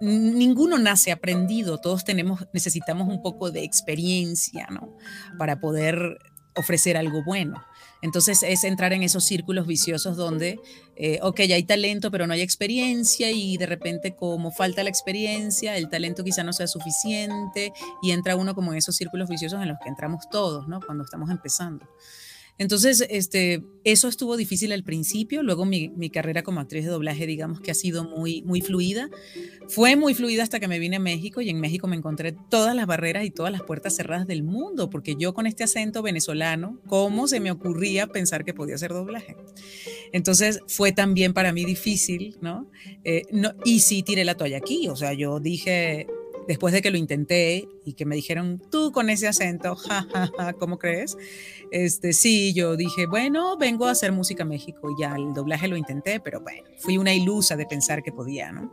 ninguno 0.00 0.78
nace 0.78 1.10
aprendido, 1.10 1.78
todos 1.78 2.04
tenemos, 2.04 2.46
necesitamos 2.52 3.08
un 3.08 3.22
poco 3.22 3.50
de 3.50 3.64
experiencia, 3.64 4.68
¿no? 4.70 4.96
Para 5.38 5.58
poder 5.58 6.18
ofrecer 6.56 6.96
algo 6.96 7.22
bueno. 7.22 7.64
Entonces 8.02 8.42
es 8.42 8.64
entrar 8.64 8.92
en 8.92 9.02
esos 9.02 9.24
círculos 9.24 9.66
viciosos 9.66 10.16
donde, 10.16 10.60
eh, 10.96 11.18
ok, 11.22 11.40
hay 11.40 11.62
talento, 11.62 12.10
pero 12.10 12.26
no 12.26 12.34
hay 12.34 12.42
experiencia 12.42 13.30
y 13.30 13.56
de 13.56 13.66
repente 13.66 14.14
como 14.14 14.50
falta 14.52 14.82
la 14.82 14.90
experiencia, 14.90 15.76
el 15.76 15.88
talento 15.88 16.22
quizá 16.22 16.44
no 16.44 16.52
sea 16.52 16.66
suficiente 16.66 17.72
y 18.02 18.10
entra 18.10 18.36
uno 18.36 18.54
como 18.54 18.72
en 18.72 18.78
esos 18.78 18.96
círculos 18.96 19.28
viciosos 19.28 19.62
en 19.62 19.68
los 19.68 19.78
que 19.82 19.88
entramos 19.88 20.28
todos, 20.30 20.68
¿no? 20.68 20.80
Cuando 20.80 21.04
estamos 21.04 21.30
empezando. 21.30 21.88
Entonces, 22.58 23.04
este, 23.10 23.62
eso 23.84 24.08
estuvo 24.08 24.36
difícil 24.36 24.72
al 24.72 24.82
principio, 24.82 25.42
luego 25.42 25.66
mi, 25.66 25.90
mi, 25.90 26.08
carrera 26.08 26.42
como 26.42 26.60
actriz 26.60 26.84
de 26.84 26.90
doblaje, 26.90 27.26
digamos 27.26 27.60
que 27.60 27.70
ha 27.70 27.74
sido 27.74 28.04
muy, 28.04 28.42
muy 28.42 28.62
fluida. 28.62 29.10
Fue 29.68 29.96
muy 29.96 30.14
fluida 30.14 30.42
hasta 30.42 30.58
que 30.58 30.68
me 30.68 30.78
vine 30.78 30.96
a 30.96 31.00
México 31.00 31.40
y 31.42 31.50
en 31.50 31.60
México 31.60 31.86
me 31.86 31.96
encontré 31.96 32.34
todas 32.50 32.74
las 32.74 32.86
barreras 32.86 33.24
y 33.24 33.30
todas 33.30 33.52
las 33.52 33.62
puertas 33.62 33.94
cerradas 33.94 34.26
del 34.26 34.42
mundo, 34.42 34.88
porque 34.88 35.16
yo 35.18 35.34
con 35.34 35.46
este 35.46 35.64
acento 35.64 36.02
venezolano, 36.02 36.80
¿cómo 36.86 37.28
se 37.28 37.40
me 37.40 37.50
ocurría 37.50 38.06
pensar 38.06 38.44
que 38.44 38.54
podía 38.54 38.76
hacer 38.76 38.92
doblaje? 38.92 39.36
Entonces 40.12 40.60
fue 40.66 40.92
también 40.92 41.34
para 41.34 41.52
mí 41.52 41.64
difícil, 41.64 42.36
¿no? 42.40 42.70
Eh, 43.04 43.22
no 43.32 43.52
y 43.64 43.80
sí 43.80 44.02
tiré 44.02 44.24
la 44.24 44.34
toalla 44.34 44.58
aquí, 44.58 44.88
o 44.88 44.96
sea, 44.96 45.12
yo 45.12 45.40
dije, 45.40 46.06
después 46.46 46.72
de 46.72 46.82
que 46.82 46.90
lo 46.90 46.98
intenté 46.98 47.68
y 47.84 47.94
que 47.94 48.04
me 48.04 48.16
dijeron, 48.16 48.62
tú 48.70 48.92
con 48.92 49.10
ese 49.10 49.28
acento, 49.28 49.74
jajaja, 49.76 50.26
ja, 50.26 50.32
ja, 50.36 50.52
¿cómo 50.54 50.78
crees? 50.78 51.16
Este, 51.70 52.12
sí, 52.12 52.52
yo 52.54 52.76
dije, 52.76 53.06
bueno, 53.06 53.56
vengo 53.56 53.86
a 53.86 53.92
hacer 53.92 54.12
música 54.12 54.44
a 54.44 54.46
México, 54.46 54.94
ya 54.98 55.14
el 55.16 55.32
doblaje 55.34 55.68
lo 55.68 55.76
intenté, 55.76 56.20
pero 56.20 56.40
bueno, 56.40 56.68
fui 56.78 56.98
una 56.98 57.14
ilusa 57.14 57.56
de 57.56 57.66
pensar 57.66 58.02
que 58.02 58.12
podía, 58.12 58.52
¿no? 58.52 58.72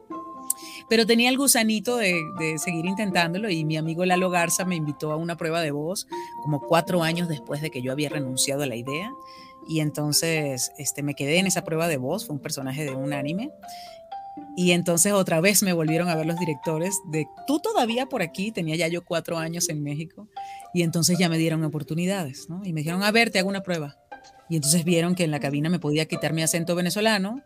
pero 0.89 1.05
tenía 1.05 1.29
el 1.29 1.37
gusanito 1.37 1.97
de, 1.97 2.21
de, 2.37 2.59
seguir 2.59 2.85
intentándolo 2.85 3.49
y 3.49 3.63
mi 3.63 3.77
amigo 3.77 4.05
Lalo 4.05 4.29
Garza 4.29 4.65
me 4.65 4.75
invitó 4.75 5.11
a 5.11 5.15
una 5.15 5.37
prueba 5.37 5.61
de 5.61 5.71
voz 5.71 6.07
como 6.43 6.59
cuatro 6.59 7.03
años 7.03 7.27
después 7.29 7.61
de 7.61 7.71
que 7.71 7.81
yo 7.81 7.91
había 7.91 8.09
renunciado 8.09 8.63
a 8.63 8.65
la 8.67 8.75
idea 8.75 9.11
y 9.67 9.79
entonces 9.79 10.71
este, 10.77 11.03
me 11.03 11.15
quedé 11.15 11.39
en 11.39 11.47
esa 11.47 11.63
prueba 11.63 11.87
de 11.87 11.97
voz, 11.97 12.25
fue 12.25 12.35
un 12.35 12.41
personaje 12.41 12.83
de 12.83 12.95
un 12.95 13.13
anime. 13.13 13.51
Y 14.55 14.71
entonces 14.71 15.13
otra 15.13 15.41
vez 15.41 15.63
me 15.63 15.73
volvieron 15.73 16.09
a 16.09 16.15
ver 16.15 16.25
los 16.25 16.39
directores 16.39 16.95
de, 17.11 17.27
tú 17.47 17.59
todavía 17.59 18.07
por 18.07 18.21
aquí, 18.21 18.51
tenía 18.51 18.75
ya 18.75 18.87
yo 18.87 19.03
cuatro 19.03 19.37
años 19.37 19.69
en 19.69 19.83
México, 19.83 20.27
y 20.73 20.83
entonces 20.83 21.17
ya 21.17 21.29
me 21.29 21.37
dieron 21.37 21.63
oportunidades, 21.63 22.47
¿no? 22.49 22.61
Y 22.63 22.73
me 22.73 22.81
dijeron, 22.81 23.03
a 23.03 23.11
ver, 23.11 23.29
te 23.29 23.39
hago 23.39 23.49
una 23.49 23.61
prueba. 23.61 23.97
Y 24.49 24.55
entonces 24.55 24.83
vieron 24.83 25.15
que 25.15 25.23
en 25.23 25.31
la 25.31 25.39
cabina 25.39 25.69
me 25.69 25.79
podía 25.79 26.05
quitar 26.05 26.33
mi 26.33 26.43
acento 26.43 26.75
venezolano, 26.75 27.41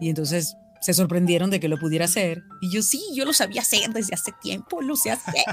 y 0.00 0.08
entonces 0.08 0.56
se 0.82 0.94
sorprendieron 0.94 1.48
de 1.50 1.60
que 1.60 1.68
lo 1.68 1.78
pudiera 1.78 2.06
hacer. 2.06 2.42
Y 2.60 2.70
yo 2.72 2.82
sí, 2.82 3.00
yo 3.14 3.24
lo 3.24 3.32
sabía 3.32 3.62
hacer 3.62 3.90
desde 3.92 4.14
hace 4.14 4.32
tiempo, 4.42 4.82
lo 4.82 4.96
sé 4.96 5.12
hacer. 5.12 5.44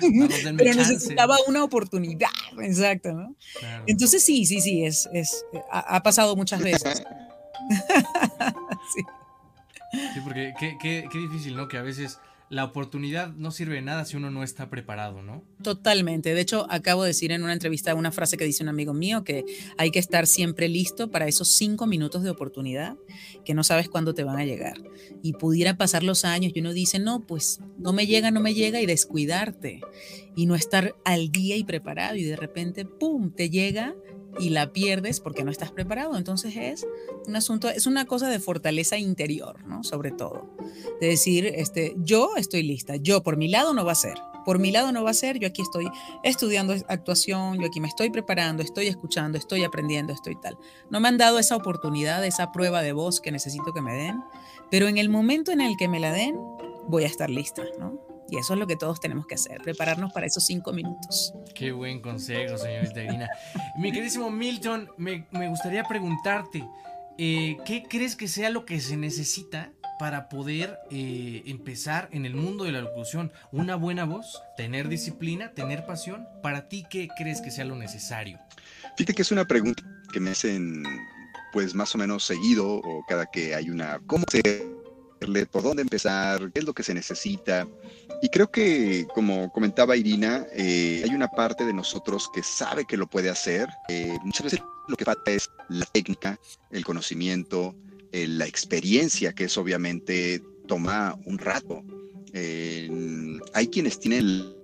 Pero 0.56 0.74
necesitaba 0.74 1.36
una 1.48 1.64
oportunidad, 1.64 2.30
exacto, 2.62 3.12
¿no? 3.12 3.34
Entonces 3.86 4.24
sí, 4.24 4.46
sí, 4.46 4.60
sí, 4.60 4.84
es, 4.84 5.08
es, 5.12 5.44
ha, 5.72 6.02
pasado 6.04 6.36
muchas 6.36 6.62
veces. 6.62 7.02
sí. 8.94 9.02
Sí. 10.14 10.20
porque 10.24 10.54
qué, 10.58 10.76
qué, 10.80 11.08
qué 11.10 11.18
difícil, 11.18 11.56
¿no? 11.56 11.68
Que 11.68 11.78
a 11.78 11.82
veces 11.82 12.18
la 12.48 12.64
oportunidad 12.64 13.32
no 13.34 13.50
sirve 13.50 13.74
de 13.74 13.82
nada 13.82 14.04
si 14.04 14.16
uno 14.16 14.30
no 14.30 14.44
está 14.44 14.70
preparado, 14.70 15.20
¿no? 15.20 15.42
Totalmente. 15.62 16.32
De 16.32 16.40
hecho, 16.40 16.66
acabo 16.70 17.02
de 17.02 17.08
decir 17.08 17.32
en 17.32 17.42
una 17.42 17.52
entrevista 17.52 17.94
una 17.94 18.12
frase 18.12 18.36
que 18.36 18.44
dice 18.44 18.62
un 18.62 18.68
amigo 18.68 18.94
mío, 18.94 19.24
que 19.24 19.44
hay 19.78 19.90
que 19.90 19.98
estar 19.98 20.26
siempre 20.28 20.68
listo 20.68 21.10
para 21.10 21.26
esos 21.26 21.56
cinco 21.56 21.86
minutos 21.86 22.22
de 22.22 22.30
oportunidad 22.30 22.96
que 23.44 23.54
no 23.54 23.64
sabes 23.64 23.88
cuándo 23.88 24.14
te 24.14 24.22
van 24.22 24.38
a 24.38 24.44
llegar. 24.44 24.76
Y 25.22 25.32
pudiera 25.32 25.76
pasar 25.76 26.04
los 26.04 26.24
años 26.24 26.52
y 26.54 26.60
uno 26.60 26.72
dice, 26.72 27.00
no, 27.00 27.26
pues 27.26 27.60
no 27.78 27.92
me 27.92 28.06
llega, 28.06 28.30
no 28.30 28.40
me 28.40 28.54
llega 28.54 28.80
y 28.80 28.86
descuidarte 28.86 29.80
y 30.36 30.46
no 30.46 30.54
estar 30.54 30.94
al 31.04 31.30
día 31.32 31.56
y 31.56 31.64
preparado 31.64 32.14
y 32.14 32.22
de 32.22 32.36
repente, 32.36 32.84
¡pum!, 32.84 33.32
te 33.32 33.50
llega 33.50 33.96
y 34.38 34.50
la 34.50 34.72
pierdes 34.72 35.20
porque 35.20 35.44
no 35.44 35.50
estás 35.50 35.72
preparado. 35.72 36.16
Entonces 36.16 36.54
es 36.56 36.86
un 37.26 37.36
asunto, 37.36 37.68
es 37.68 37.86
una 37.86 38.06
cosa 38.06 38.28
de 38.28 38.38
fortaleza 38.38 38.98
interior, 38.98 39.64
¿no? 39.66 39.84
Sobre 39.84 40.10
todo. 40.10 40.50
De 41.00 41.08
decir, 41.08 41.46
este, 41.46 41.94
yo 41.98 42.36
estoy 42.36 42.62
lista, 42.62 42.96
yo 42.96 43.22
por 43.22 43.36
mi 43.36 43.48
lado 43.48 43.74
no 43.74 43.84
va 43.84 43.92
a 43.92 43.96
ser. 43.96 44.18
Por 44.44 44.60
mi 44.60 44.70
lado 44.70 44.92
no 44.92 45.02
va 45.02 45.10
a 45.10 45.14
ser, 45.14 45.40
yo 45.40 45.48
aquí 45.48 45.60
estoy 45.60 45.88
estudiando 46.22 46.72
actuación, 46.86 47.58
yo 47.60 47.66
aquí 47.66 47.80
me 47.80 47.88
estoy 47.88 48.10
preparando, 48.10 48.62
estoy 48.62 48.86
escuchando, 48.86 49.38
estoy 49.38 49.64
aprendiendo, 49.64 50.12
estoy 50.12 50.36
tal. 50.40 50.56
No 50.88 51.00
me 51.00 51.08
han 51.08 51.18
dado 51.18 51.40
esa 51.40 51.56
oportunidad, 51.56 52.24
esa 52.24 52.52
prueba 52.52 52.80
de 52.82 52.92
voz 52.92 53.20
que 53.20 53.32
necesito 53.32 53.72
que 53.72 53.82
me 53.82 53.94
den, 53.94 54.22
pero 54.70 54.86
en 54.86 54.98
el 54.98 55.08
momento 55.08 55.50
en 55.50 55.60
el 55.60 55.76
que 55.76 55.88
me 55.88 55.98
la 55.98 56.12
den, 56.12 56.36
voy 56.86 57.02
a 57.02 57.08
estar 57.08 57.28
lista, 57.28 57.64
¿no? 57.80 58.05
Y 58.30 58.38
eso 58.38 58.54
es 58.54 58.58
lo 58.58 58.66
que 58.66 58.76
todos 58.76 59.00
tenemos 59.00 59.26
que 59.26 59.36
hacer, 59.36 59.60
prepararnos 59.62 60.12
para 60.12 60.26
esos 60.26 60.44
cinco 60.44 60.72
minutos. 60.72 61.32
Qué 61.54 61.72
buen 61.72 62.00
consejo, 62.00 62.58
señorita 62.58 63.02
Irina. 63.02 63.28
Mi 63.78 63.92
queridísimo 63.92 64.30
Milton, 64.30 64.90
me, 64.96 65.26
gustaría 65.48 65.84
preguntarte, 65.84 66.66
eh, 67.18 67.56
¿qué 67.64 67.84
crees 67.88 68.16
que 68.16 68.28
sea 68.28 68.50
lo 68.50 68.64
que 68.64 68.80
se 68.80 68.96
necesita 68.96 69.72
para 69.98 70.28
poder 70.28 70.78
eh, 70.90 71.42
empezar 71.46 72.08
en 72.12 72.26
el 72.26 72.34
mundo 72.34 72.64
de 72.64 72.72
la 72.72 72.80
locución? 72.80 73.32
¿Una 73.52 73.76
buena 73.76 74.04
voz? 74.04 74.42
¿Tener 74.56 74.88
disciplina? 74.88 75.52
¿Tener 75.52 75.86
pasión? 75.86 76.26
¿Para 76.42 76.68
ti 76.68 76.84
qué 76.90 77.08
crees 77.16 77.40
que 77.40 77.50
sea 77.50 77.64
lo 77.64 77.76
necesario? 77.76 78.40
Fíjate 78.96 79.14
que 79.14 79.22
es 79.22 79.30
una 79.30 79.44
pregunta 79.44 79.82
que 80.12 80.20
me 80.20 80.30
hacen 80.30 80.82
pues 81.52 81.74
más 81.74 81.94
o 81.94 81.98
menos 81.98 82.24
seguido 82.24 82.66
o 82.66 83.04
cada 83.06 83.26
que 83.26 83.54
hay 83.54 83.70
una... 83.70 84.00
¿Cómo 84.06 84.24
se 84.30 84.42
por 85.50 85.62
dónde 85.62 85.82
empezar, 85.82 86.50
qué 86.52 86.60
es 86.60 86.64
lo 86.64 86.74
que 86.74 86.82
se 86.82 86.94
necesita. 86.94 87.66
Y 88.22 88.28
creo 88.28 88.50
que, 88.50 89.06
como 89.14 89.50
comentaba 89.52 89.96
Irina, 89.96 90.46
eh, 90.52 91.02
hay 91.04 91.14
una 91.14 91.28
parte 91.28 91.64
de 91.64 91.72
nosotros 91.72 92.30
que 92.32 92.42
sabe 92.42 92.84
que 92.86 92.96
lo 92.96 93.06
puede 93.06 93.28
hacer. 93.28 93.68
Eh, 93.88 94.16
muchas 94.24 94.44
veces 94.44 94.62
lo 94.88 94.96
que 94.96 95.04
falta 95.04 95.30
es 95.30 95.50
la 95.68 95.84
técnica, 95.86 96.38
el 96.70 96.84
conocimiento, 96.84 97.74
eh, 98.12 98.26
la 98.26 98.46
experiencia, 98.46 99.34
que 99.34 99.44
es 99.44 99.58
obviamente 99.58 100.42
toma 100.66 101.18
un 101.24 101.38
rato. 101.38 101.84
hay 103.54 103.68
quienes 103.68 103.98
tienen 103.98 104.20
el, 104.20 104.56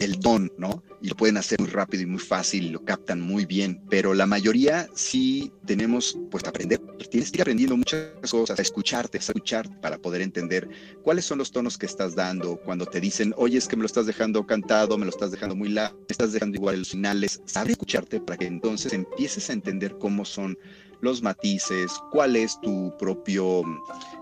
el 0.00 0.18
don, 0.20 0.52
¿no? 0.58 0.82
Y 1.00 1.08
lo 1.08 1.16
pueden 1.16 1.36
hacer 1.36 1.60
muy 1.60 1.70
rápido 1.70 2.02
y 2.02 2.06
muy 2.06 2.18
fácil 2.18 2.72
lo 2.72 2.84
captan 2.84 3.20
muy 3.20 3.46
bien, 3.46 3.82
pero 3.88 4.14
la 4.14 4.26
mayoría 4.26 4.88
sí 4.94 5.52
tenemos 5.64 6.18
pues 6.30 6.44
aprender. 6.44 6.80
Tienes 7.10 7.30
que 7.30 7.38
ir 7.38 7.42
aprendiendo 7.42 7.76
muchas 7.76 8.10
cosas, 8.30 8.58
a 8.58 8.62
escucharte, 8.62 9.18
a 9.18 9.62
para 9.80 9.98
poder 9.98 10.22
entender 10.22 10.68
cuáles 11.02 11.24
son 11.24 11.38
los 11.38 11.50
tonos 11.50 11.78
que 11.78 11.86
estás 11.86 12.14
dando 12.14 12.56
cuando 12.56 12.86
te 12.86 13.00
dicen, 13.00 13.34
oye, 13.36 13.58
es 13.58 13.68
que 13.68 13.76
me 13.76 13.82
lo 13.82 13.86
estás 13.86 14.06
dejando 14.06 14.46
cantado, 14.46 14.98
me 14.98 15.04
lo 15.04 15.10
estás 15.10 15.30
dejando 15.30 15.54
muy 15.54 15.68
largo, 15.68 15.98
me 15.98 16.06
estás 16.10 16.32
dejando 16.32 16.56
igual 16.56 16.78
los 16.80 16.90
finales. 16.90 17.40
Sabe 17.44 17.72
escucharte 17.72 18.20
para 18.20 18.36
que 18.36 18.46
entonces 18.46 18.92
empieces 18.92 19.50
a 19.50 19.52
entender 19.52 19.96
cómo 19.98 20.24
son 20.24 20.58
los 21.00 21.22
matices, 21.22 21.92
cuál 22.10 22.36
es 22.36 22.58
tu 22.60 22.92
propio 22.98 23.62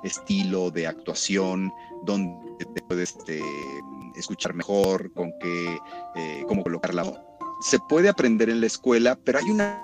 estilo 0.02 0.70
de 0.70 0.86
actuación, 0.86 1.72
dónde 2.04 2.64
te 2.74 2.82
puedes 2.82 3.16
este, 3.16 3.40
escuchar 4.16 4.54
mejor, 4.54 5.12
con 5.12 5.32
qué, 5.40 5.78
eh, 6.16 6.44
cómo 6.48 6.62
colocarla. 6.62 7.04
Se 7.60 7.78
puede 7.88 8.08
aprender 8.08 8.50
en 8.50 8.60
la 8.60 8.66
escuela, 8.66 9.18
pero 9.24 9.38
hay 9.38 9.50
una 9.50 9.80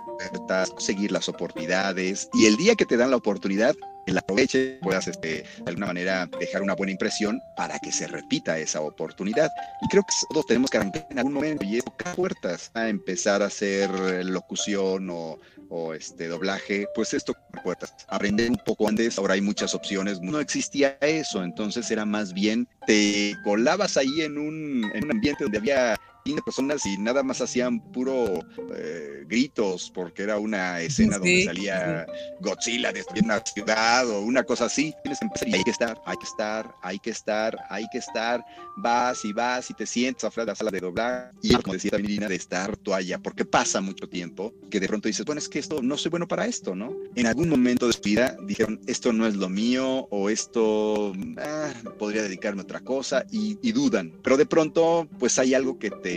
seguir 0.79 1.13
las 1.13 1.29
oportunidades 1.29 2.29
y 2.33 2.47
el 2.47 2.57
día 2.57 2.75
que 2.75 2.87
te 2.87 2.97
dan 2.97 3.11
la 3.11 3.17
oportunidad, 3.17 3.75
que 4.07 4.13
la 4.13 4.21
aproveche, 4.21 4.79
puedas 4.83 5.07
este, 5.09 5.29
de 5.29 5.65
alguna 5.67 5.87
manera 5.87 6.29
dejar 6.39 6.63
una 6.63 6.75
buena 6.75 6.93
impresión 6.93 7.41
para 7.57 7.79
que 7.79 7.93
se 7.93 8.07
repita 8.07 8.59
esa 8.59 8.81
oportunidad. 8.81 9.51
Y 9.83 9.89
creo 9.89 10.03
que 10.03 10.15
todos 10.33 10.47
tenemos 10.47 10.71
que 10.71 10.79
arrancar 10.79 11.07
en 11.11 11.19
algún 11.19 11.35
momento 11.35 11.65
y 11.65 11.81
tocar 11.81 12.15
puertas 12.15 12.71
a 12.75 12.89
empezar 12.89 13.43
a 13.43 13.47
hacer 13.47 13.91
locución 14.25 15.11
o, 15.11 15.39
o 15.69 15.95
este 15.95 16.29
doblaje, 16.29 16.87
pues 16.95 17.15
esto 17.15 17.35
puertas. 17.63 17.95
Aprender 18.09 18.51
un 18.51 18.61
poco 18.65 18.89
antes, 18.89 19.19
ahora 19.19 19.35
hay 19.35 19.41
muchas 19.41 19.75
opciones, 19.75 20.21
no 20.21 20.41
existía 20.41 20.97
eso, 21.01 21.43
entonces 21.43 21.91
era 21.91 22.05
más 22.05 22.33
bien 22.33 22.69
te 22.87 23.35
colabas 23.45 23.97
ahí 23.97 24.21
en 24.21 24.39
un, 24.39 24.91
en 24.95 25.05
un 25.05 25.11
ambiente 25.13 25.45
donde 25.45 25.59
había 25.59 25.97
15 26.25 26.43
personas 26.43 26.87
y 26.87 26.99
nada 26.99 27.23
más 27.23 27.41
hacían 27.41 27.81
puro 27.93 28.41
eh, 28.77 29.25
gritos 29.27 29.91
porque 29.95 30.23
era 30.23 30.39
una 30.39 30.81
escena 30.81 31.19
donde 31.19 31.45
salía 31.45 32.07
Godzilla 32.41 32.93
destruyendo 32.93 33.35
una 33.35 33.43
ciudad 33.45 34.09
o 34.09 34.21
una 34.21 34.45
cosa 34.45 34.67
así. 34.67 34.95
Tienes 35.03 35.19
que 35.19 35.27
empezar 35.27 35.49
y 35.49 35.55
hay 35.55 35.65
que 35.65 35.71
estar, 35.71 36.01
hay 36.05 36.17
que 36.17 36.27
estar, 36.27 36.75
hay 36.83 36.99
que 36.99 37.11
estar, 37.11 37.59
hay 37.69 37.87
que 37.91 37.99
estar. 37.99 38.45
Vas 38.77 39.25
y 39.25 39.33
vas 39.33 39.71
y 39.71 39.75
te 39.75 39.87
sientas 39.87 40.25
afuera 40.25 40.47
de 40.47 40.53
la 40.53 40.57
sala 40.57 40.71
de 40.71 40.81
doblar 40.81 41.33
y 41.43 41.55
como 41.57 41.75
decía 41.75 41.91
también 41.91 42.27
de 42.27 42.35
estar 42.35 42.77
toalla 42.77 43.19
porque 43.19 43.45
pasa 43.45 43.81
mucho 43.81 44.09
tiempo 44.09 44.55
que 44.71 44.81
de 44.81 44.89
pronto 44.89 45.09
dices, 45.09 45.25
bueno, 45.25 45.39
es 45.39 45.49
que 45.49 45.59
esto 45.59 45.83
no 45.83 45.97
soy 45.97 46.11
bueno 46.11 46.29
para 46.29 46.47
esto, 46.47 46.75
¿no? 46.75 46.95
En 47.15 47.27
algún 47.27 47.49
momento 47.49 47.87
de 47.87 47.93
su 47.93 48.01
vida 48.01 48.37
dijeron, 48.47 48.81
esto 48.87 49.13
no 49.13 49.27
es 49.27 49.37
lo 49.37 49.49
mío 49.49 50.07
o 50.11 50.31
esto 50.31 51.13
ah, 51.39 51.73
podría 51.99 52.23
dedicarme 52.23 52.63
a 52.63 52.65
otra 52.65 52.81
cosa 52.81 53.25
y, 53.31 53.59
y 53.63 53.73
dudan, 53.73 54.13
pero 54.23 54.37
de 54.37 54.47
pronto 54.47 55.09
pues 55.19 55.39
hay 55.39 55.55
algo 55.55 55.79
que 55.79 55.91
te 55.91 56.10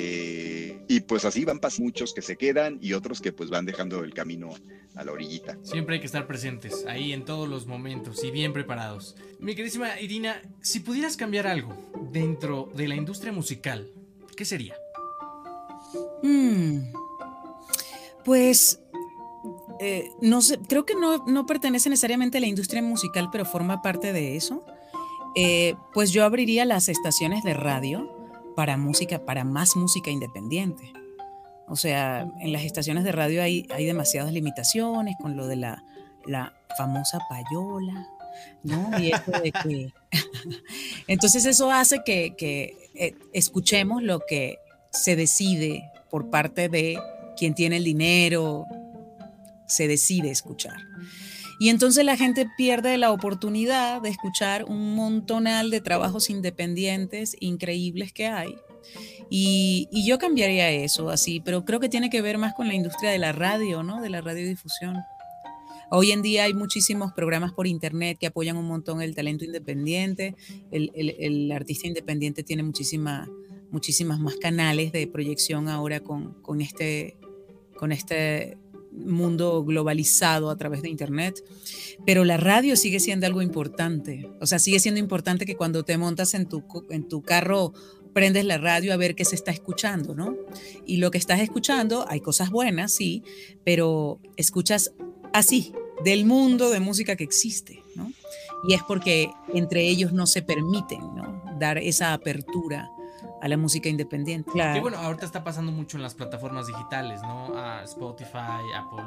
y 0.88 0.99
pues 1.01 1.25
así 1.25 1.45
van 1.45 1.60
pasando 1.60 1.86
muchos 1.86 2.13
que 2.13 2.21
se 2.21 2.38
quedan 2.38 2.77
y 2.82 2.93
otros 2.93 3.19
que 3.19 3.32
pues 3.32 3.49
van 3.49 3.65
dejando 3.65 4.03
el 4.03 4.13
camino 4.13 4.49
a 4.95 5.03
la 5.03 5.12
orillita. 5.12 5.58
Siempre 5.63 5.95
hay 5.95 5.99
que 5.99 6.06
estar 6.06 6.27
presentes, 6.27 6.86
ahí 6.88 7.13
en 7.13 7.25
todos 7.25 7.49
los 7.49 7.65
momentos 7.65 8.23
y 8.23 8.32
bien 8.32 8.53
preparados. 8.53 9.15
Mi 9.39 9.56
queridísima 9.56 9.99
Irina, 9.99 10.41
si 10.62 10.79
pudieras 10.82 11.17
cambiar 11.17 11.47
algo 11.47 11.75
dentro 12.12 12.69
de 12.75 12.88
la 12.88 12.95
industria 12.95 13.32
musical, 13.32 13.89
¿qué 14.38 14.45
sería? 14.45 14.75
Mm, 16.21 16.93
pues 18.23 18.79
eh, 19.79 20.12
no 20.21 20.41
sé, 20.41 20.60
creo 20.60 20.86
que 20.86 20.95
no, 20.95 21.25
no, 21.25 21.45
pertenece 21.45 21.89
necesariamente 21.89 22.38
a 22.38 22.41
la 22.41 22.47
industria 22.47 22.82
musical, 22.82 23.29
pero 23.32 23.45
forma 23.45 23.82
parte 23.82 24.13
de 24.13 24.36
eso. 24.36 24.63
Eh, 25.36 25.75
pues 25.93 26.12
yo 26.12 26.23
abriría 26.23 26.63
las 26.63 26.89
estaciones 26.89 27.43
de 27.43 27.56
radio 27.56 28.12
para 28.56 28.78
música, 28.78 29.26
para 29.26 29.44
más 29.44 29.76
música 29.76 30.12
independiente. 30.12 30.94
O 31.68 31.76
sea, 31.76 32.28
en 32.39 32.52
las 32.52 32.63
estaciones 32.63 33.04
de 33.04 33.12
radio 33.12 33.42
hay, 33.42 33.68
hay 33.74 33.86
demasiadas 33.86 34.34
limitaciones 34.34 35.16
con 35.22 35.36
lo 35.38 35.48
de 35.48 35.56
la, 35.56 35.84
la 36.26 36.54
famosa 36.78 37.20
payola, 37.30 38.08
¿no? 38.63 39.00
Y 39.00 39.12
de 39.42 39.52
que... 39.52 39.94
Entonces 41.08 41.46
eso 41.46 41.72
hace 41.72 42.04
que, 42.06 42.36
que 42.36 42.78
eh, 42.96 43.16
escuchemos 43.34 44.04
lo 44.04 44.20
que 44.28 44.58
se 44.92 45.16
decide 45.16 45.89
por 46.10 46.30
parte 46.30 46.70
de 46.70 47.00
quien 47.38 47.56
tiene 47.56 47.78
el 47.78 47.84
dinero, 47.84 48.66
se 49.66 49.88
decide 49.88 50.30
escuchar. 50.30 50.78
Y 51.63 51.69
entonces 51.69 52.04
la 52.04 52.17
gente 52.17 52.45
pierde 52.58 52.97
la 52.97 53.13
oportunidad 53.13 54.02
de 54.02 54.10
escuchar 54.10 54.65
un 54.65 54.95
montonal 54.95 55.71
de 55.71 55.80
trabajos 55.80 56.30
independientes 56.30 57.38
increíbles 57.39 58.12
que 58.12 58.28
hay. 58.28 58.58
Y, 59.30 59.88
yo 60.06 60.19
cambiaría 60.19 60.69
eso 60.69 61.10
así, 61.10 61.39
pero 61.39 61.63
creo 61.63 61.80
que 61.80 61.88
tiene 61.88 62.10
que 62.10 62.21
ver 62.21 62.38
más 62.38 62.54
con 62.54 62.67
la 62.67 62.73
industria 62.73 63.12
de 63.12 63.17
la 63.17 63.32
radio, 63.32 63.82
¿no? 63.82 64.02
De 64.02 64.10
la 64.10 64.19
radiodifusión. 64.19 64.97
Hoy 65.89 66.12
en 66.12 66.21
día 66.21 66.43
hay 66.43 66.54
muchísimos 66.54 67.13
programas 67.13 67.54
por 67.54 67.65
internet 67.65 68.17
que 68.19 68.28
apoyan 68.28 68.58
un 68.58 68.67
montón 68.67 69.02
el 69.02 69.15
talento 69.15 69.45
independiente. 69.45 70.36
El, 70.69 71.49
artista 71.49 71.88
independiente 71.88 72.43
tiene 72.43 72.63
muchísima, 72.63 73.30
muchísimas 73.71 74.19
más 74.19 74.36
canales 74.36 74.91
de 74.91 75.08
proyección 75.08 75.69
ahora 75.69 76.02
con, 76.02 76.34
con, 76.41 76.60
este, 76.60 77.15
con 77.78 77.93
este 77.93 78.58
mundo 78.95 79.63
globalizado 79.63 80.49
a 80.49 80.58
través 80.58 80.82
de 80.82 80.89
Internet, 80.89 81.43
pero 82.06 82.23
la 82.23 82.38
radio 82.38 82.75
sigue 82.75 82.99
siendo 82.99 83.25
algo 83.25 83.41
importante. 83.41 84.29
O 84.39 84.45
sea, 84.45 84.60
sigue 84.60 84.79
siendo 84.79 84.99
importante 84.99 85.45
que 85.45 85.56
cuando 85.56 85.84
te 85.84 85.97
montas 85.97 86.34
en 86.34 86.47
tu, 86.47 86.63
en 86.89 87.08
tu 87.08 87.21
carro 87.21 87.73
prendes 88.13 88.45
la 88.45 88.58
radio 88.58 88.93
a 88.93 88.97
ver 88.97 89.15
qué 89.15 89.25
se 89.25 89.36
está 89.36 89.51
escuchando, 89.51 90.15
¿no? 90.15 90.38
Y 90.86 90.97
lo 90.97 91.12
que 91.12 91.17
estás 91.17 91.41
escuchando, 91.41 92.06
hay 92.08 92.21
cosas 92.21 92.51
buenas, 92.51 92.93
sí, 92.93 93.23
pero 93.63 94.19
escuchas 94.38 94.93
así, 95.34 95.73
del 96.03 96.25
mundo 96.25 96.69
de 96.69 96.79
música 96.79 97.15
que 97.15 97.23
existe, 97.23 97.82
¿no? 97.95 98.12
Y 98.67 98.75
es 98.75 98.84
porque 98.84 99.29
entre 99.53 99.88
ellos 99.88 100.13
no 100.13 100.27
se 100.27 100.41
permiten, 100.41 100.99
¿no? 101.15 101.43
Dar 101.60 101.77
esa 101.77 102.13
apertura 102.13 102.89
a 103.43 103.49
la 103.49 103.58
música 103.58 103.89
independiente. 103.89 104.49
Claro. 104.51 104.79
bueno, 104.79 104.97
ahorita 104.97 105.25
está 105.25 105.43
pasando 105.43 105.73
mucho 105.73 105.97
en 105.97 106.03
las 106.03 106.13
plataformas 106.13 106.65
digitales, 106.65 107.21
¿no? 107.23 107.53
A 107.58 107.84
Spotify, 107.84 108.63
Apple. 108.73 109.03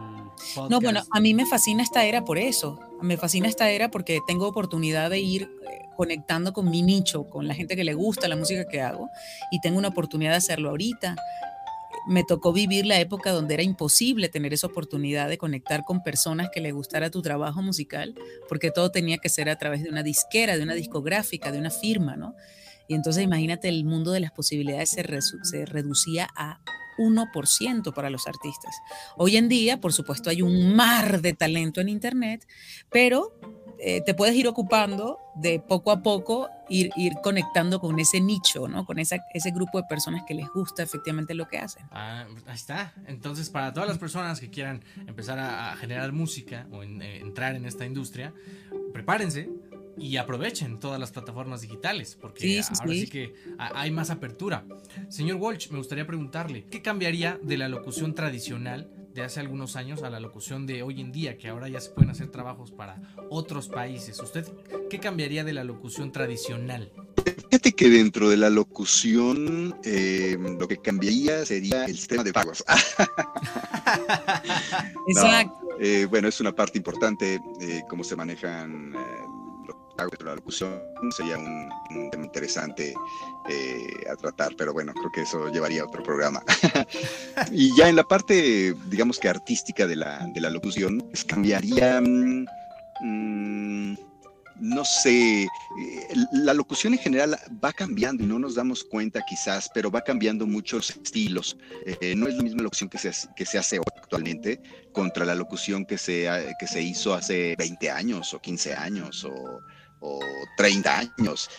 Podcast. 0.54 0.70
No, 0.70 0.78
bueno, 0.78 1.00
a 1.10 1.20
mí 1.20 1.32
me 1.32 1.46
fascina 1.46 1.82
esta 1.82 2.04
era 2.04 2.22
por 2.22 2.36
eso. 2.36 2.78
Me 3.00 3.16
fascina 3.16 3.48
esta 3.48 3.70
era 3.70 3.90
porque 3.90 4.20
tengo 4.26 4.46
oportunidad 4.46 5.08
de 5.08 5.20
ir 5.20 5.44
eh, 5.44 5.86
conectando 5.96 6.52
con 6.52 6.68
mi 6.68 6.82
nicho, 6.82 7.24
con 7.24 7.48
la 7.48 7.54
gente 7.54 7.76
que 7.76 7.84
le 7.84 7.94
gusta 7.94 8.28
la 8.28 8.36
música 8.36 8.68
que 8.68 8.82
hago, 8.82 9.08
y 9.50 9.62
tengo 9.62 9.78
una 9.78 9.88
oportunidad 9.88 10.32
de 10.32 10.36
hacerlo 10.36 10.68
ahorita. 10.68 11.16
Me 12.06 12.22
tocó 12.22 12.52
vivir 12.52 12.84
la 12.84 13.00
época 13.00 13.32
donde 13.32 13.54
era 13.54 13.62
imposible 13.62 14.28
tener 14.28 14.52
esa 14.52 14.66
oportunidad 14.66 15.30
de 15.30 15.38
conectar 15.38 15.82
con 15.82 16.02
personas 16.02 16.50
que 16.52 16.60
le 16.60 16.72
gustara 16.72 17.10
tu 17.10 17.22
trabajo 17.22 17.62
musical, 17.62 18.14
porque 18.50 18.70
todo 18.70 18.90
tenía 18.90 19.16
que 19.16 19.30
ser 19.30 19.48
a 19.48 19.56
través 19.56 19.82
de 19.82 19.88
una 19.88 20.02
disquera, 20.02 20.58
de 20.58 20.62
una 20.62 20.74
discográfica, 20.74 21.52
de 21.52 21.58
una 21.58 21.70
firma, 21.70 22.16
¿no? 22.16 22.34
Y 22.88 22.94
entonces 22.94 23.22
imagínate, 23.22 23.68
el 23.68 23.84
mundo 23.84 24.12
de 24.12 24.20
las 24.20 24.32
posibilidades 24.32 24.90
se, 24.90 25.02
reducía 25.66 26.28
a 26.36 26.60
1% 26.98 27.92
para 27.92 28.10
los 28.10 28.26
artistas. 28.26 28.74
Hoy 29.16 29.36
en 29.36 29.48
día, 29.48 29.80
por 29.80 29.92
supuesto, 29.92 30.30
hay 30.30 30.42
un 30.42 30.74
mar 30.74 31.20
de 31.20 31.34
talento 31.34 31.80
en 31.80 31.88
Internet, 31.88 32.46
pero 32.90 33.38
eh, 33.78 34.00
te 34.00 34.14
puedes 34.14 34.34
ir 34.34 34.48
ocupando 34.48 35.18
de 35.34 35.60
poco 35.60 35.90
a 35.90 36.02
poco, 36.02 36.48
ir, 36.68 36.90
ir 36.96 37.14
conectando 37.22 37.78
con 37.78 37.98
ese 38.00 38.20
nicho, 38.20 38.68
¿no? 38.68 38.86
Con 38.86 38.98
esa, 38.98 39.18
ese 39.34 39.50
grupo 39.50 39.78
de 39.78 39.84
personas 39.86 40.22
que 40.26 40.34
les 40.34 40.48
gusta 40.48 40.82
efectivamente 40.82 41.34
lo 41.34 41.46
que 41.46 41.58
hacen. 41.58 41.84
Ah, 41.90 42.24
ahí 42.46 42.54
está. 42.54 42.94
Entonces, 43.06 43.50
para 43.50 43.74
todas 43.74 43.88
las 43.88 43.98
personas 43.98 44.40
que 44.40 44.48
quieran 44.48 44.82
empezar 45.06 45.38
a, 45.38 45.76
generar 45.76 46.12
música 46.12 46.66
o 46.72 46.82
eh, 46.82 47.18
entrar 47.20 47.54
en 47.54 47.66
esta 47.66 47.84
industria, 47.84 48.32
prepárense, 48.94 49.50
y 49.98 50.16
aprovechen 50.18 50.78
todas 50.78 51.00
las 51.00 51.10
plataformas 51.10 51.62
digitales, 51.62 52.16
porque 52.20 52.40
Sí, 52.40 52.62
sí, 52.62 52.72
ahora 52.80 52.92
sí. 52.92 53.00
sí. 53.02 53.06
que 53.08 53.34
ha- 53.58 53.80
hay 53.80 53.90
más 53.90 54.10
apertura. 54.10 54.64
Señor 55.08 55.36
Walsh, 55.36 55.70
me 55.70 55.78
gustaría 55.78 56.06
preguntarle, 56.06 56.64
¿qué 56.70 56.82
cambiaría 56.82 57.38
de 57.42 57.56
la 57.56 57.68
locución 57.68 58.14
tradicional 58.14 58.90
de 59.14 59.22
hace 59.22 59.40
algunos 59.40 59.76
años 59.76 60.02
a 60.02 60.10
la 60.10 60.20
locución 60.20 60.66
de 60.66 60.82
hoy 60.82 61.00
en 61.00 61.12
día, 61.12 61.38
que 61.38 61.48
ahora 61.48 61.68
ya 61.68 61.80
se 61.80 61.90
pueden 61.90 62.10
hacer 62.10 62.28
trabajos 62.28 62.70
para 62.70 63.00
otros 63.30 63.68
países? 63.68 64.20
¿Usted 64.20 64.46
qué 64.90 64.98
cambiaría 65.00 65.42
de 65.44 65.54
la 65.54 65.64
locución 65.64 66.12
tradicional? 66.12 66.92
Fíjate 67.50 67.72
que 67.72 67.88
dentro 67.88 68.28
de 68.28 68.36
la 68.36 68.50
locución 68.50 69.74
eh, 69.84 70.36
lo 70.58 70.68
que 70.68 70.76
cambiaría 70.78 71.44
sería 71.46 71.86
el 71.86 71.96
sistema 71.96 72.22
de 72.22 72.32
pagos. 72.32 72.62
Exacto. 75.08 75.54
Eh, 75.80 76.06
bueno, 76.08 76.28
es 76.28 76.40
una 76.40 76.54
parte 76.54 76.78
importante 76.78 77.40
eh, 77.60 77.82
cómo 77.88 78.02
se 78.04 78.16
manejan 78.16 78.94
la 80.24 80.34
locución. 80.34 80.82
Sería 81.10 81.38
un, 81.38 82.10
tema 82.10 82.24
interesante 82.24 82.94
eh, 83.48 83.86
a 84.10 84.16
tratar, 84.16 84.54
pero 84.56 84.72
bueno, 84.72 84.92
creo 84.92 85.10
que 85.12 85.22
eso 85.22 85.48
llevaría 85.48 85.82
a 85.82 85.86
otro 85.86 86.02
programa. 86.02 86.42
y 87.52 87.74
ya 87.76 87.88
en 87.88 87.96
la 87.96 88.04
parte, 88.04 88.74
digamos 88.88 89.18
que 89.18 89.28
artística 89.28 89.86
de 89.86 89.96
la, 89.96 90.26
de 90.34 90.40
la 90.40 90.50
locución, 90.50 91.00
pues 91.10 91.24
cambiaría... 91.24 92.00
mm, 92.00 92.46
mm, 93.02 93.96
no 94.58 94.86
sé, 94.86 95.42
eh, 95.42 95.48
la 96.32 96.54
locución 96.54 96.94
en 96.94 96.98
general 96.98 97.36
va 97.62 97.72
cambiando 97.72 98.24
y 98.24 98.26
no 98.26 98.38
nos 98.38 98.54
damos 98.54 98.84
cuenta 98.84 99.20
quizás, 99.28 99.70
pero 99.74 99.90
va 99.90 100.00
cambiando 100.00 100.46
muchos 100.46 100.90
estilos. 100.90 101.58
Eh, 101.84 102.14
no 102.16 102.26
es 102.26 102.36
la 102.36 102.42
misma 102.42 102.62
locución 102.62 102.88
que 102.88 102.96
se, 102.96 103.12
que 103.36 103.44
se 103.44 103.58
hace 103.58 103.76
actualmente 103.76 104.62
contra 104.92 105.26
la 105.26 105.34
locución 105.34 105.84
que 105.84 105.98
se, 105.98 106.26
que 106.58 106.66
se 106.66 106.80
hizo 106.80 107.12
hace 107.12 107.54
20 107.58 107.90
años 107.90 108.32
o 108.32 108.40
15 108.40 108.74
años 108.74 109.24
o, 109.24 109.60
o 110.06 110.20
30 110.56 110.98
años. 110.98 111.50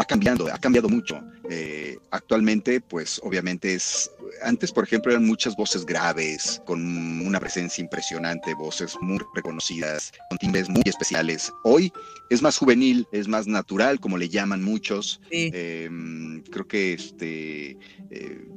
Va 0.00 0.04
cambiando, 0.04 0.46
ha 0.52 0.58
cambiado 0.58 0.88
mucho. 0.88 1.20
Eh, 1.50 1.98
actualmente, 2.10 2.80
pues 2.80 3.20
obviamente 3.24 3.74
es, 3.74 4.10
antes 4.42 4.70
por 4.70 4.84
ejemplo 4.84 5.10
eran 5.10 5.26
muchas 5.26 5.56
voces 5.56 5.84
graves, 5.84 6.62
con 6.64 6.80
una 7.26 7.40
presencia 7.40 7.82
impresionante, 7.82 8.54
voces 8.54 8.96
muy 9.00 9.18
reconocidas, 9.34 10.12
con 10.28 10.38
timbres 10.38 10.68
muy 10.68 10.82
especiales. 10.86 11.52
Hoy 11.64 11.92
es 12.30 12.40
más 12.40 12.56
juvenil, 12.56 13.06
es 13.10 13.26
más 13.26 13.46
natural, 13.48 13.98
como 13.98 14.16
le 14.16 14.28
llaman 14.28 14.62
muchos. 14.62 15.20
Sí. 15.30 15.50
Eh, 15.52 15.90
creo 16.52 16.68
que 16.68 16.92
este 16.92 17.70
eh, 18.10 18.48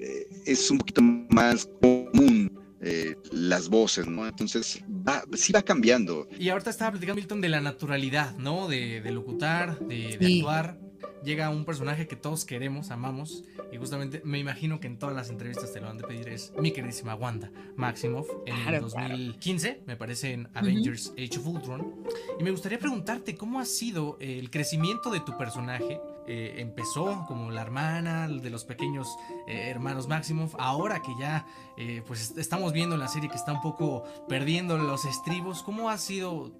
eh, 0.00 0.26
es 0.44 0.70
un 0.70 0.78
poquito 0.78 1.00
más 1.02 1.68
común 1.80 2.35
eh, 2.80 3.16
las 3.32 3.68
voces, 3.68 4.06
¿no? 4.06 4.26
Entonces 4.26 4.82
va, 4.88 5.22
sí 5.34 5.52
va 5.52 5.62
cambiando. 5.62 6.28
Y 6.38 6.48
ahorita 6.50 6.70
estaba 6.70 6.92
platicando 6.92 7.16
Milton 7.20 7.40
de 7.40 7.48
la 7.48 7.60
naturalidad, 7.60 8.36
¿no? 8.36 8.68
De, 8.68 9.00
de 9.00 9.10
locutar, 9.10 9.78
de, 9.80 10.16
de 10.18 10.26
Sí. 10.26 10.38
actuar. 10.40 10.78
Llega 11.24 11.50
un 11.50 11.64
personaje 11.64 12.06
que 12.06 12.14
todos 12.14 12.44
queremos, 12.44 12.90
amamos, 12.90 13.42
y 13.72 13.76
justamente 13.78 14.22
me 14.24 14.38
imagino 14.38 14.78
que 14.78 14.86
en 14.86 14.96
todas 14.98 15.14
las 15.14 15.28
entrevistas 15.28 15.72
te 15.72 15.80
lo 15.80 15.88
han 15.88 15.98
de 15.98 16.04
pedir, 16.04 16.28
es 16.28 16.52
mi 16.58 16.70
queridísima 16.70 17.14
Wanda 17.16 17.50
Maximoff 17.74 18.28
en 18.46 18.54
el 18.54 18.62
Claro, 18.62 18.86
claro. 18.88 19.08
2015, 19.16 19.82
me 19.86 19.96
parece 19.96 20.32
en 20.34 20.48
Avengers 20.54 21.12
Age 21.18 21.38
of 21.38 21.46
Ultron. 21.48 21.94
Y 22.38 22.44
me 22.44 22.50
gustaría 22.52 22.78
preguntarte 22.78 23.34
cómo 23.34 23.58
ha 23.58 23.64
sido 23.64 24.16
el 24.20 24.50
crecimiento 24.50 25.10
de 25.10 25.20
tu 25.20 25.36
personaje. 25.36 25.98
Eh, 26.28 26.56
empezó 26.58 27.24
como 27.28 27.50
la 27.50 27.62
hermana 27.62 28.26
de 28.28 28.50
los 28.50 28.64
pequeños 28.64 29.06
eh, 29.46 29.68
hermanos 29.70 30.08
Maximoff, 30.08 30.54
ahora 30.58 31.00
que 31.00 31.12
ya 31.20 31.46
eh, 31.76 32.02
pues 32.06 32.20
est- 32.22 32.38
estamos 32.38 32.72
viendo 32.72 32.94
en 32.96 33.00
la 33.00 33.08
serie 33.08 33.28
que 33.28 33.36
está 33.36 33.52
un 33.52 33.60
poco 33.60 34.02
perdiendo 34.28 34.76
los 34.76 35.04
estribos, 35.04 35.62
¿cómo 35.62 35.88
ha 35.88 35.98
sido 35.98 36.50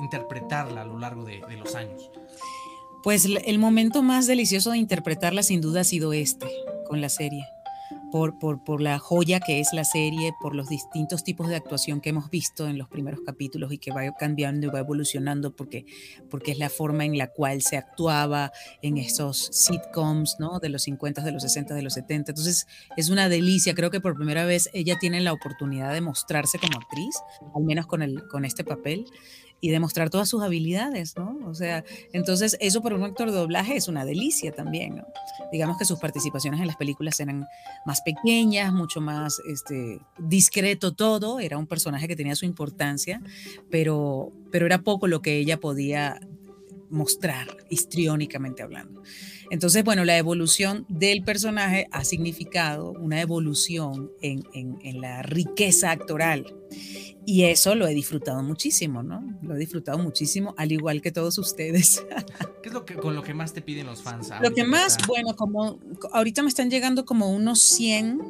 interpretarla 0.00 0.82
a 0.82 0.84
lo 0.84 0.98
largo 0.98 1.24
de, 1.24 1.40
los 1.58 1.74
años? 1.74 2.10
Pues 3.02 3.24
el 3.26 3.58
momento 3.58 4.02
más 4.02 4.26
delicioso 4.26 4.70
de 4.70 4.78
interpretarla 4.78 5.42
sin 5.42 5.60
duda 5.60 5.80
ha 5.80 5.84
sido 5.84 6.12
este, 6.12 6.46
con 6.88 7.00
la 7.00 7.08
serie. 7.08 7.44
Por, 8.12 8.38
por, 8.38 8.62
por 8.62 8.80
la 8.80 8.98
joya 8.98 9.40
que 9.40 9.58
es 9.58 9.72
la 9.72 9.84
serie, 9.84 10.34
por 10.40 10.54
los 10.54 10.68
distintos 10.68 11.24
tipos 11.24 11.48
de 11.48 11.56
actuación 11.56 12.00
que 12.00 12.10
hemos 12.10 12.30
visto 12.30 12.68
en 12.68 12.76
los 12.78 12.88
primeros 12.88 13.20
capítulos 13.24 13.72
y 13.72 13.78
que 13.78 13.90
va 13.90 14.02
cambiando 14.12 14.66
y 14.66 14.70
va 14.70 14.80
evolucionando 14.80 15.56
porque, 15.56 15.86
porque 16.30 16.52
es 16.52 16.58
la 16.58 16.68
forma 16.68 17.04
en 17.04 17.16
la 17.16 17.28
cual 17.28 17.62
se 17.62 17.76
actuaba 17.76 18.52
en 18.82 18.98
esos 18.98 19.48
sitcoms 19.52 20.36
¿no? 20.38 20.60
de 20.60 20.68
los 20.68 20.82
50, 20.82 21.22
de 21.22 21.32
los 21.32 21.42
60, 21.42 21.74
de 21.74 21.82
los 21.82 21.94
70. 21.94 22.32
Entonces 22.32 22.66
es 22.96 23.08
una 23.08 23.28
delicia. 23.28 23.74
Creo 23.74 23.90
que 23.90 24.00
por 24.00 24.14
primera 24.14 24.44
vez 24.44 24.68
ella 24.74 24.98
tiene 24.98 25.20
la 25.20 25.32
oportunidad 25.32 25.92
de 25.92 26.00
mostrarse 26.02 26.58
como 26.58 26.78
actriz, 26.78 27.16
al 27.54 27.64
menos 27.64 27.86
con, 27.86 28.02
el, 28.02 28.26
con 28.28 28.44
este 28.44 28.62
papel, 28.62 29.06
y 29.62 29.70
demostrar 29.70 30.10
todas 30.10 30.28
sus 30.28 30.42
habilidades, 30.42 31.16
¿no? 31.16 31.38
O 31.46 31.54
sea, 31.54 31.84
entonces, 32.12 32.56
eso 32.60 32.82
para 32.82 32.96
un 32.96 33.04
actor 33.04 33.30
de 33.30 33.36
doblaje 33.36 33.76
es 33.76 33.86
una 33.86 34.04
delicia 34.04 34.50
también, 34.50 34.96
¿no? 34.96 35.06
Digamos 35.52 35.78
que 35.78 35.84
sus 35.84 36.00
participaciones 36.00 36.60
en 36.60 36.66
las 36.66 36.76
películas 36.76 37.20
eran 37.20 37.46
más 37.86 38.00
pequeñas, 38.00 38.72
mucho 38.72 39.00
más 39.00 39.40
este, 39.46 40.00
discreto 40.18 40.94
todo, 40.94 41.38
era 41.38 41.58
un 41.58 41.68
personaje 41.68 42.08
que 42.08 42.16
tenía 42.16 42.34
su 42.34 42.44
importancia, 42.44 43.22
pero, 43.70 44.32
pero 44.50 44.66
era 44.66 44.78
poco 44.82 45.06
lo 45.06 45.22
que 45.22 45.38
ella 45.38 45.60
podía 45.60 46.18
mostrar 46.90 47.56
histriónicamente 47.70 48.64
hablando. 48.64 49.00
Entonces, 49.52 49.84
bueno, 49.84 50.06
la 50.06 50.16
evolución 50.16 50.86
del 50.88 51.22
personaje 51.24 51.86
ha 51.92 52.04
significado 52.04 52.92
una 52.92 53.20
evolución 53.20 54.10
en, 54.22 54.44
en, 54.54 54.78
en 54.82 55.02
la 55.02 55.20
riqueza 55.22 55.90
actoral. 55.90 56.54
Y 57.26 57.42
eso 57.44 57.74
lo 57.74 57.86
he 57.86 57.92
disfrutado 57.94 58.42
muchísimo, 58.42 59.02
¿no? 59.02 59.22
Lo 59.42 59.54
he 59.54 59.58
disfrutado 59.58 59.98
muchísimo, 59.98 60.54
al 60.56 60.72
igual 60.72 61.02
que 61.02 61.12
todos 61.12 61.36
ustedes. 61.36 62.02
¿Qué 62.62 62.70
es 62.70 62.72
lo 62.74 62.86
que, 62.86 62.94
con 62.94 63.14
lo 63.14 63.22
que 63.22 63.34
más 63.34 63.52
te 63.52 63.60
piden 63.60 63.84
los 63.86 64.00
fans? 64.02 64.30
Lo 64.40 64.52
que 64.54 64.64
más, 64.64 64.92
está- 64.92 65.06
bueno, 65.06 65.36
como 65.36 65.78
ahorita 66.12 66.42
me 66.42 66.48
están 66.48 66.70
llegando 66.70 67.04
como 67.04 67.30
unos 67.30 67.60
100 67.60 68.22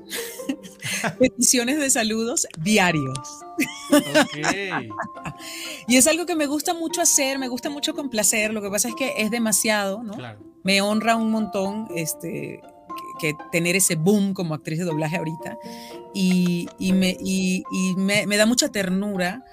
peticiones 1.20 1.78
de 1.78 1.88
saludos 1.88 2.48
diarios. 2.60 3.16
Y 5.86 5.96
es 5.96 6.06
algo 6.06 6.26
que 6.26 6.36
me 6.36 6.46
gusta 6.46 6.74
mucho 6.74 7.00
hacer, 7.00 7.38
me 7.38 7.48
gusta 7.48 7.70
mucho 7.70 7.94
complacer. 7.94 8.52
Lo 8.52 8.62
que 8.62 8.70
pasa 8.70 8.88
es 8.88 8.94
que 8.94 9.14
es 9.18 9.30
demasiado, 9.30 10.02
¿no? 10.02 10.14
Claro. 10.14 10.40
Me 10.62 10.80
honra 10.80 11.16
un 11.16 11.30
montón 11.30 11.88
este, 11.96 12.60
que, 13.20 13.32
que 13.32 13.36
tener 13.50 13.76
ese 13.76 13.96
boom 13.96 14.32
como 14.32 14.54
actriz 14.54 14.78
de 14.78 14.84
doblaje 14.84 15.16
ahorita. 15.16 15.58
Y, 16.14 16.68
y, 16.78 16.92
me, 16.92 17.16
y, 17.20 17.64
y 17.72 17.94
me, 17.96 18.26
me 18.26 18.36
da 18.36 18.46
mucha 18.46 18.68
ternura 18.68 19.44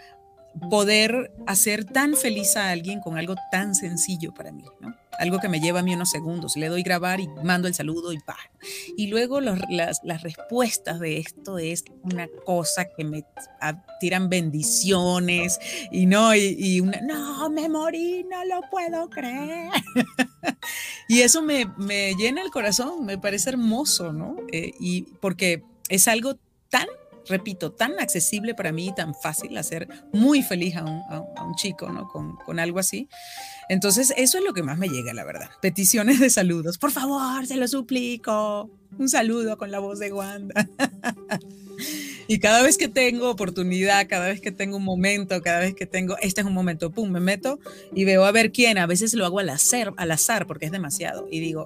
poder 0.60 1.32
hacer 1.48 1.86
tan 1.86 2.16
feliz 2.16 2.56
a 2.56 2.72
alguien 2.72 3.02
con 3.02 3.18
algo 3.18 3.36
tan 3.52 3.76
sencillo 3.76 4.34
para 4.34 4.52
mí, 4.52 4.66
¿no? 4.80 4.96
Algo 5.20 5.40
que 5.40 5.50
me 5.50 5.60
lleva 5.60 5.82
a 5.82 5.84
mí 5.84 5.94
unos 5.94 6.10
segundos. 6.10 6.56
Le 6.56 6.70
doy 6.70 6.82
grabar 6.82 7.20
y 7.20 7.28
mando 7.44 7.68
el 7.68 7.74
saludo 7.74 8.14
y 8.14 8.20
pa. 8.20 8.38
Y 8.96 9.08
luego 9.08 9.42
las, 9.42 9.60
las, 9.70 10.22
respuestas 10.24 11.00
de 11.02 11.20
esto 11.20 11.58
es 11.58 11.84
una 12.04 12.30
cosa 12.46 12.86
que 12.96 13.04
me 13.04 13.26
tiran 14.00 14.30
bendiciones 14.30 15.60
y 15.92 16.06
no, 16.06 16.34
y, 16.34 16.56
y 16.58 16.80
una, 16.80 17.02
no, 17.02 17.50
me 17.50 17.68
morí, 17.68 18.24
no 18.24 18.46
lo 18.46 18.62
puedo 18.70 19.10
creer. 19.10 19.70
y 21.10 21.20
eso 21.20 21.42
me, 21.42 21.66
me, 21.78 22.16
llena 22.16 22.42
el 22.42 22.50
corazón, 22.50 23.06
me 23.06 23.18
parece 23.18 23.50
hermoso, 23.50 24.14
¿no? 24.14 24.38
Eh, 24.54 24.72
y 24.80 25.02
porque 25.20 25.64
es 25.90 26.08
algo 26.08 26.38
tan 26.70 26.88
repito, 27.30 27.72
tan 27.72 28.00
accesible 28.00 28.54
para 28.54 28.72
mí 28.72 28.88
y 28.88 28.96
tan 28.96 29.16
fácil 29.16 29.58
hacer 29.58 29.88
muy 30.12 30.44
feliz 30.44 30.76
a 30.76 30.84
un, 30.84 31.56
chico, 31.56 31.90
¿no? 31.90 32.08
Con, 32.08 32.36
con, 32.38 32.60
algo 32.60 32.80
así. 32.80 33.08
Entonces, 33.70 34.14
eso 34.18 34.38
es 34.38 34.44
lo 34.44 34.54
que 34.54 34.64
más 34.64 34.78
me 34.78 34.90
llega, 34.90 35.14
la 35.14 35.24
verdad. 35.24 35.50
Peticiones 35.62 36.20
de 36.20 36.30
saludos. 36.30 36.78
Por 36.78 36.92
favor, 36.92 37.46
se 37.46 37.56
lo 37.56 37.68
suplico. 37.68 38.70
Un 38.98 39.08
saludo 39.08 39.58
con 39.58 39.72
la 39.72 39.80
voz 39.80 40.00
de 40.00 40.12
Wanda. 40.12 40.68
y 42.28 42.40
cada 42.40 42.64
vez 42.64 42.78
que 42.78 42.88
tengo 42.88 43.30
oportunidad, 43.30 44.08
cada 44.08 44.28
vez 44.28 44.42
que 44.42 44.52
tengo 44.52 44.78
un 44.78 44.84
momento, 44.84 45.42
cada 45.42 45.60
vez 45.60 45.76
que 45.76 45.86
tengo, 45.86 46.18
este 46.22 46.42
es 46.42 46.48
un 46.48 46.54
momento, 46.54 46.92
pum, 46.92 47.10
me 47.10 47.20
meto 47.20 47.60
y 47.94 48.06
veo 48.06 48.26
a 48.26 48.32
ver 48.32 48.52
quién. 48.52 48.78
A 48.78 48.88
veces 48.88 49.14
lo 49.14 49.26
hago 49.26 49.40
al 49.40 49.50
azar, 49.50 49.94
al 49.98 50.12
azar 50.12 50.48
porque 50.48 50.66
es 50.66 50.72
demasiado. 50.72 51.28
Y 51.30 51.40
digo, 51.40 51.66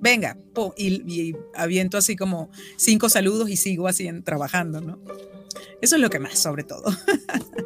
venga, 0.00 0.36
po, 0.54 0.74
y, 0.76 1.02
y, 1.10 1.36
aviento 1.54 1.98
así 1.98 2.16
como 2.16 2.50
cinco 2.76 3.08
saludos 3.08 3.50
y 3.50 3.56
sigo 3.56 3.88
así 3.88 4.08
trabajando, 4.22 4.80
¿no? 4.80 4.98
Eso 5.80 5.96
es 5.96 6.02
lo 6.02 6.10
que 6.10 6.18
más, 6.18 6.38
sobre 6.38 6.64
todo. 6.64 6.90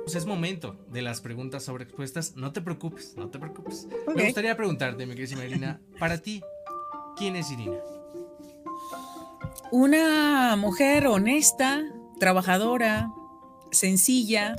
Pues 0.04 0.16
es 0.16 0.26
momento 0.26 0.76
de 0.92 1.00
las 1.00 1.22
preguntas 1.22 1.62
sobre 1.62 1.84
expuestas. 1.84 2.36
No 2.36 2.52
te 2.52 2.60
preocupes, 2.60 3.14
no 3.16 3.30
te 3.30 3.38
preocupes. 3.38 3.88
Okay. 4.02 4.14
Me 4.14 4.24
gustaría 4.24 4.54
preguntarte, 4.54 5.06
mi 5.06 5.14
querida 5.14 5.42
Irina, 5.46 5.80
para 5.98 6.18
ti, 6.18 6.42
¿quién 7.16 7.36
es 7.36 7.50
Irina? 7.50 7.78
Una 9.72 10.56
mujer 10.56 11.06
honesta, 11.06 11.82
trabajadora, 12.20 13.10
sencilla, 13.70 14.56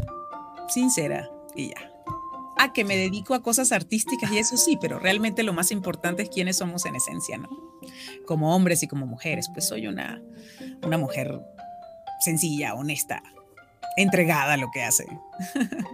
sincera 0.68 1.30
y 1.56 1.70
ya 1.70 1.95
a 2.58 2.74
que 2.74 2.84
me 2.84 2.96
dedico 2.96 3.34
a 3.34 3.41
cosas 3.41 3.72
artísticas 3.72 4.32
y 4.32 4.38
eso 4.38 4.58
sí, 4.58 4.78
pero 4.80 5.00
realmente 5.00 5.44
lo 5.44 5.54
más 5.54 5.72
importante 5.72 6.24
es 6.24 6.30
quiénes 6.30 6.58
somos 6.58 6.86
en 6.86 6.96
esencia, 6.96 7.38
¿no? 7.38 7.50
Como 8.26 8.56
hombres 8.56 8.84
y 8.84 8.88
como 8.88 9.06
mujeres, 9.06 9.50
pues 9.54 9.68
soy 9.68 9.88
una, 9.88 10.22
una 10.84 10.98
mujer 10.98 11.41
sencilla, 12.20 12.74
honesta, 12.74 13.22
entregada 13.98 14.54
a 14.54 14.58
lo 14.58 14.72
que 14.72 14.84
hace. 14.84 15.06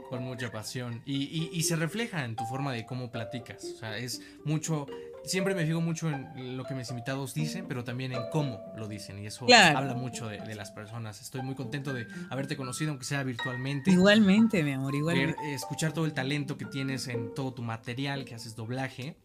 Con 0.10 0.24
mucha 0.24 0.52
pasión. 0.52 1.02
Y, 1.06 1.24
y, 1.24 1.50
y, 1.54 1.64
se 1.64 1.76
refleja 1.76 2.26
en 2.26 2.36
tu 2.36 2.46
forma 2.46 2.74
de 2.74 2.86
cómo 2.86 3.12
platicas. 3.12 3.64
O 3.64 3.78
sea, 3.78 3.98
es 3.98 4.22
mucho. 4.46 4.88
Siempre 5.24 5.54
me 5.54 5.66
fijo 5.66 5.82
mucho 5.82 6.10
en 6.10 6.58
lo 6.58 6.64
que 6.64 6.74
mis 6.74 6.90
invitados 6.90 7.34
dicen, 7.34 7.66
pero 7.68 7.84
también 7.84 8.12
en 8.12 8.24
cómo 8.32 8.60
lo 8.76 8.88
dicen. 8.88 9.20
Y 9.20 9.28
eso 9.28 9.46
claro. 9.46 9.78
habla 9.78 9.94
mucho 9.94 10.28
de, 10.28 10.40
de, 10.40 10.56
las 10.56 10.72
personas. 10.72 11.22
Estoy 11.22 11.42
muy 11.44 11.54
contento 11.56 11.94
de 11.94 12.08
haberte 12.30 12.58
conocido, 12.58 12.92
aunque 12.92 13.06
sea 13.06 13.24
virtualmente. 13.24 13.92
Igualmente, 13.92 14.64
mi 14.64 14.72
amor, 14.72 14.96
igualmente. 14.96 15.40
Ver, 15.40 15.54
escuchar 15.54 15.94
todo 15.94 16.06
el 16.06 16.14
talento 16.14 16.58
que 16.58 16.66
tienes 16.66 17.08
en 17.08 17.34
todo 17.36 17.54
tu 17.54 17.62
material, 17.62 18.26
que 18.26 18.34
haces 18.36 18.56
doblaje. 18.56 19.16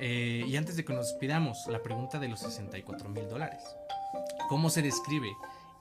Eh, 0.00 0.44
y 0.46 0.56
antes 0.56 0.76
de 0.76 0.84
que 0.84 0.92
nos 0.92 1.14
pidamos 1.14 1.66
la 1.68 1.82
pregunta 1.82 2.18
de 2.18 2.28
los 2.28 2.40
64 2.40 3.08
mil 3.08 3.28
dólares. 3.28 3.62
¿Cómo 4.48 4.70
se 4.70 4.82
describe 4.82 5.28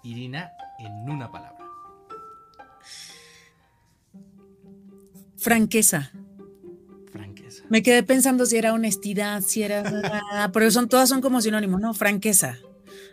Irina 0.04 0.52
en 0.80 1.10
una 1.10 1.32
palabra? 1.32 1.66
Franqueza. 5.38 6.12
Me 7.70 7.84
quedé 7.84 8.04
pensando 8.04 8.46
si 8.46 8.58
era 8.58 8.74
honestidad, 8.74 9.42
si 9.42 9.64
era... 9.64 10.50
Pero 10.54 10.72
son, 10.72 10.88
todas 10.90 11.10
son 11.10 11.22
como 11.22 11.42
sinónimos, 11.42 11.82
¿no? 11.82 11.94
Franqueza. 11.94 12.58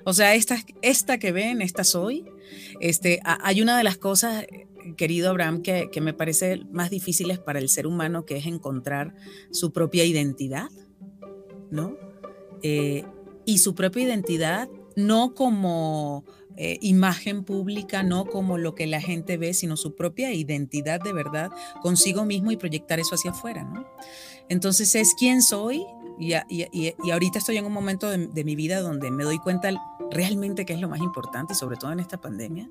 O 0.05 0.13
sea, 0.13 0.35
esta, 0.35 0.59
esta 0.83 1.19
que 1.19 1.33
ven, 1.33 1.63
esta 1.63 1.85
soy. 1.85 2.25
Este, 2.81 3.21
hay 3.25 3.63
una 3.63 3.77
de 3.77 3.85
las 3.85 3.97
cosas, 3.97 4.47
querido 4.97 5.31
Abraham, 5.31 5.63
que, 5.63 5.89
que 5.91 6.01
me 6.01 6.13
parece 6.13 6.63
más 6.71 6.91
difíciles 6.91 7.39
para 7.39 7.59
el 7.59 7.69
ser 7.69 7.87
humano, 7.87 8.25
que 8.25 8.37
es 8.37 8.47
encontrar 8.47 9.15
su 9.51 9.73
propia 9.73 10.05
identidad, 10.05 10.69
¿no? 11.71 11.97
Eh, 12.63 13.05
y 13.45 13.59
su 13.59 13.75
propia 13.75 14.05
identidad 14.05 14.69
no 14.97 15.35
como 15.35 16.25
eh, 16.57 16.79
imagen 16.83 17.45
pública, 17.45 18.03
no 18.03 18.27
como 18.27 18.59
lo 18.59 18.75
que 18.75 18.87
la 18.87 19.01
gente 19.01 19.37
ve, 19.37 19.55
sino 19.55 19.77
su 19.77 19.97
propia 19.97 20.33
identidad 20.33 21.01
de 21.01 21.13
verdad 21.13 21.51
consigo 21.83 22.25
mismo 22.25 22.53
y 22.53 22.57
proyectar 22.57 23.01
eso 23.01 23.15
hacia 23.15 23.33
afuera, 23.33 23.65
¿no? 23.65 23.87
Entonces 24.49 24.95
es 24.95 25.15
quién 25.15 25.43
soy 25.43 25.85
y, 26.19 26.35
y, 26.49 26.95
y 27.03 27.11
ahorita 27.11 27.39
estoy 27.39 27.57
en 27.57 27.67
un 27.67 27.73
momento 27.73 28.09
de, 28.09 28.45
mi 28.45 28.55
vida 28.55 28.81
donde 28.81 29.11
me 29.11 29.25
doy 29.25 29.39
cuenta 29.39 29.71
realmente 30.11 30.65
que 30.65 30.75
es 30.75 30.81
lo 30.81 30.89
más 30.89 31.01
importante, 31.01 31.55
sobre 31.55 31.77
todo 31.77 31.93
en 31.93 32.01
esta 32.01 32.21
pandemia. 32.21 32.71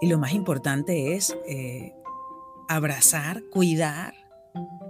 Y 0.00 0.08
lo 0.08 0.18
más 0.18 0.34
importante 0.34 1.14
es 1.14 1.34
eh, 1.48 1.94
abrazar, 2.68 3.42
cuidar 3.50 4.14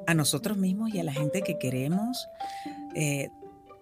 a 0.07 0.14
nosotros 0.14 0.57
mismos 0.57 0.92
y 0.92 0.99
a 0.99 1.05
la 1.05 1.12
gente 1.12 1.42
que 1.42 1.59
queremos, 1.59 2.27
eh, 2.94 3.31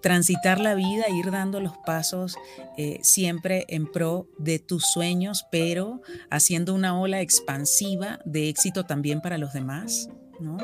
transitar 0.03 0.61
la 0.61 0.75
vida, 0.75 1.09
ir 1.09 1.31
dando 1.31 1.61
los 1.61 1.77
pasos 1.79 2.37
eh, 2.77 2.99
siempre 3.03 3.65
en 3.69 3.91
pro 3.91 4.27
de 4.38 4.59
tus 4.59 4.85
sueños, 4.85 5.47
pero 5.51 6.03
haciendo 6.31 6.75
una 6.75 6.99
ola 6.99 7.21
expansiva 7.21 8.19
de 8.25 8.49
éxito 8.49 8.85
también 8.85 9.21
para 9.21 9.38
los 9.38 9.53
demás, 9.53 10.09
¿no? 10.41 10.59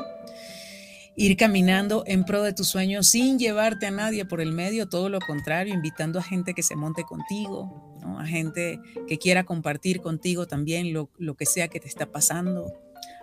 Ir 1.21 1.35
caminando 1.35 2.05
en 2.07 2.23
pro 2.23 2.43
de 2.43 2.53
tus 2.53 2.69
sueños 2.69 3.07
sin 3.07 3.39
llevarte 3.39 3.85
a 3.87 3.91
nadie 3.91 4.23
por 4.23 4.39
el 4.39 4.53
medio, 4.53 4.87
todo 4.87 5.09
lo 5.09 5.19
contrario, 5.19 5.73
invitando 5.73 6.17
a 6.17 6.23
gente 6.23 6.53
que 6.53 6.63
se 6.63 6.77
monte 6.77 7.03
contigo, 7.03 7.99
¿no? 8.01 8.21
a 8.21 8.25
gente 8.25 8.79
que 9.05 9.17
quiera 9.17 9.43
compartir 9.43 9.99
contigo 9.99 10.47
también 10.47 10.93
lo, 10.93 11.09
lo 11.17 11.35
que 11.35 11.45
sea 11.45 11.67
que 11.67 11.81
te 11.81 11.89
está 11.89 12.09
pasando, 12.09 12.71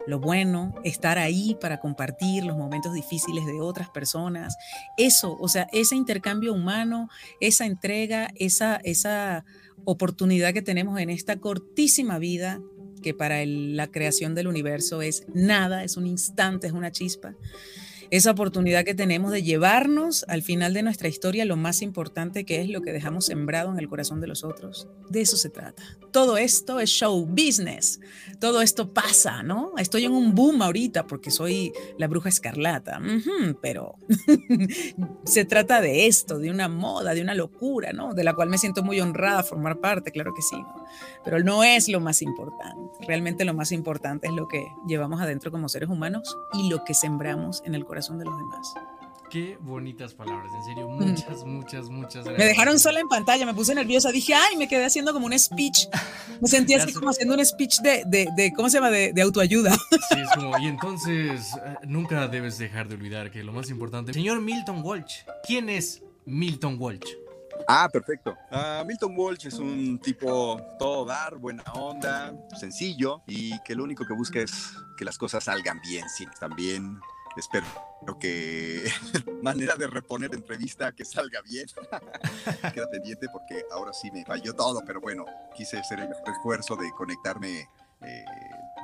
lo 0.06 0.20
bueno, 0.20 0.74
estar 0.84 1.16
ahí 1.16 1.56
para 1.58 1.80
compartir 1.80 2.44
los 2.44 2.58
momentos 2.58 2.92
difíciles 2.92 3.46
de 3.46 3.62
otras 3.62 3.88
personas. 3.88 4.58
Eso, 4.98 5.34
o 5.40 5.48
sea, 5.48 5.66
ese 5.72 5.96
intercambio 5.96 6.52
humano, 6.52 7.08
esa 7.40 7.64
entrega, 7.64 8.28
esa, 8.34 8.76
esa 8.84 9.46
oportunidad 9.86 10.52
que 10.52 10.60
tenemos 10.60 11.00
en 11.00 11.08
esta 11.08 11.36
cortísima 11.36 12.18
vida, 12.18 12.60
que 13.02 13.14
para 13.14 13.40
el, 13.40 13.74
la 13.74 13.86
creación 13.86 14.34
del 14.34 14.48
universo 14.48 15.00
es 15.00 15.24
nada, 15.32 15.82
es 15.82 15.96
un 15.96 16.06
instante, 16.06 16.66
es 16.66 16.74
una 16.74 16.92
chispa 16.92 17.34
esa 18.10 18.30
oportunidad 18.30 18.84
que 18.84 18.94
tenemos 18.94 19.32
de 19.32 19.42
llevarnos 19.42 20.24
al 20.28 20.42
final 20.42 20.72
de 20.74 20.82
nuestra 20.82 21.08
historia 21.08 21.44
lo 21.44 21.56
más 21.56 21.82
importante 21.82 22.44
que 22.44 22.60
es 22.60 22.68
lo 22.68 22.80
que 22.82 22.92
dejamos 22.92 23.26
sembrado 23.26 23.70
en 23.72 23.78
el 23.78 23.88
corazón 23.88 24.20
de 24.20 24.26
los 24.26 24.44
otros. 24.44 24.88
De 25.10 25.20
eso 25.20 25.36
se 25.36 25.50
trata. 25.50 25.82
Todo 26.12 26.36
esto 26.36 26.80
es 26.80 26.90
show 26.90 27.26
business. 27.26 28.00
Todo 28.40 28.62
esto 28.62 28.92
pasa, 28.92 29.42
¿no? 29.42 29.72
Estoy 29.76 30.04
en 30.04 30.12
un 30.12 30.34
boom 30.34 30.62
ahorita 30.62 31.06
porque 31.06 31.30
soy 31.30 31.72
la 31.98 32.06
bruja 32.06 32.28
escarlata, 32.28 32.98
uh 33.00 33.02
-huh, 33.02 33.58
pero 33.60 33.96
se 35.24 35.44
trata 35.44 35.80
de 35.80 36.06
esto, 36.06 36.38
de 36.38 36.50
una 36.50 36.68
moda, 36.68 37.14
de 37.14 37.22
una 37.22 37.34
locura, 37.34 37.92
¿no? 37.92 38.14
De 38.14 38.24
la 38.24 38.34
cual 38.34 38.48
me 38.48 38.58
siento 38.58 38.82
muy 38.82 39.00
honrada 39.00 39.42
formar 39.42 39.80
parte, 39.80 40.10
claro 40.12 40.32
que 40.34 40.42
sí. 40.42 40.56
¿no? 40.56 40.86
Pero 41.24 41.40
no 41.40 41.64
es 41.64 41.88
lo 41.88 42.00
más 42.00 42.22
importante. 42.22 42.76
Realmente 43.06 43.44
lo 43.44 43.54
más 43.54 43.72
importante 43.72 44.28
es 44.28 44.32
lo 44.32 44.48
que 44.48 44.64
llevamos 44.86 45.20
adentro 45.20 45.50
como 45.50 45.68
seres 45.68 45.88
humanos 45.88 46.36
y 46.52 46.68
lo 46.68 46.84
que 46.84 46.94
sembramos 46.94 47.62
en 47.64 47.74
el 47.74 47.84
corazón 47.84 47.95
corazón 47.96 48.18
de 48.18 48.26
los 48.26 48.36
demás. 48.36 48.74
Qué 49.30 49.56
bonitas 49.58 50.12
palabras, 50.12 50.52
en 50.54 50.64
serio, 50.64 50.86
muchas, 50.86 51.44
mm. 51.44 51.48
muchas, 51.48 51.88
muchas 51.88 52.24
gracias. 52.26 52.38
Me 52.38 52.44
dejaron 52.44 52.78
sola 52.78 53.00
en 53.00 53.08
pantalla, 53.08 53.46
me 53.46 53.54
puse 53.54 53.74
nerviosa, 53.74 54.12
dije, 54.12 54.34
ay, 54.34 54.56
me 54.58 54.68
quedé 54.68 54.84
haciendo 54.84 55.14
como 55.14 55.24
un 55.24 55.38
speech. 55.38 55.88
Me 56.40 56.46
sentí 56.46 56.74
así 56.74 56.92
como 56.92 57.08
haciendo 57.08 57.34
un 57.34 57.44
speech 57.44 57.80
de, 57.80 58.04
de, 58.06 58.28
de 58.36 58.52
¿cómo 58.54 58.68
se 58.68 58.76
llama?, 58.76 58.90
de, 58.90 59.14
de, 59.14 59.22
autoayuda. 59.22 59.74
Sí, 60.10 60.20
es 60.20 60.28
como, 60.34 60.58
y 60.58 60.66
entonces, 60.66 61.54
eh, 61.54 61.76
nunca 61.86 62.28
debes 62.28 62.58
dejar 62.58 62.86
de 62.86 62.96
olvidar 62.96 63.30
que 63.30 63.42
lo 63.42 63.52
más 63.52 63.70
importante... 63.70 64.12
Señor 64.12 64.42
Milton 64.42 64.82
Walsh, 64.84 65.22
¿quién 65.46 65.70
es 65.70 66.02
Milton 66.26 66.76
Walsh? 66.78 67.14
Ah, 67.66 67.88
perfecto. 67.90 68.36
Uh, 68.52 68.84
Milton 68.84 69.14
Walsh 69.16 69.46
es 69.46 69.54
un 69.54 69.98
tipo 69.98 70.60
todo 70.78 71.06
dar, 71.06 71.36
buena 71.36 71.64
onda, 71.72 72.34
sencillo 72.60 73.22
y 73.26 73.58
que 73.62 73.74
lo 73.74 73.84
único 73.84 74.06
que 74.06 74.12
busca 74.12 74.40
es 74.40 74.74
que 74.98 75.04
las 75.06 75.16
cosas 75.16 75.44
salgan 75.44 75.80
bien, 75.80 76.06
sí, 76.10 76.26
también 76.38 77.00
espero 77.36 77.66
que 78.18 78.84
manera 79.42 79.76
de 79.76 79.86
reponer 79.86 80.34
entrevista 80.34 80.92
que 80.92 81.04
salga 81.04 81.40
bien. 81.42 81.66
Queda 82.74 82.90
pendiente 82.90 83.28
porque 83.32 83.64
ahora 83.70 83.92
sí 83.92 84.10
me 84.10 84.24
falló 84.24 84.54
todo, 84.54 84.82
pero 84.86 85.00
bueno, 85.00 85.24
quise 85.56 85.78
hacer 85.78 86.00
el 86.00 86.08
esfuerzo 86.26 86.76
de 86.76 86.90
conectarme 86.92 87.68
eh, 88.02 88.24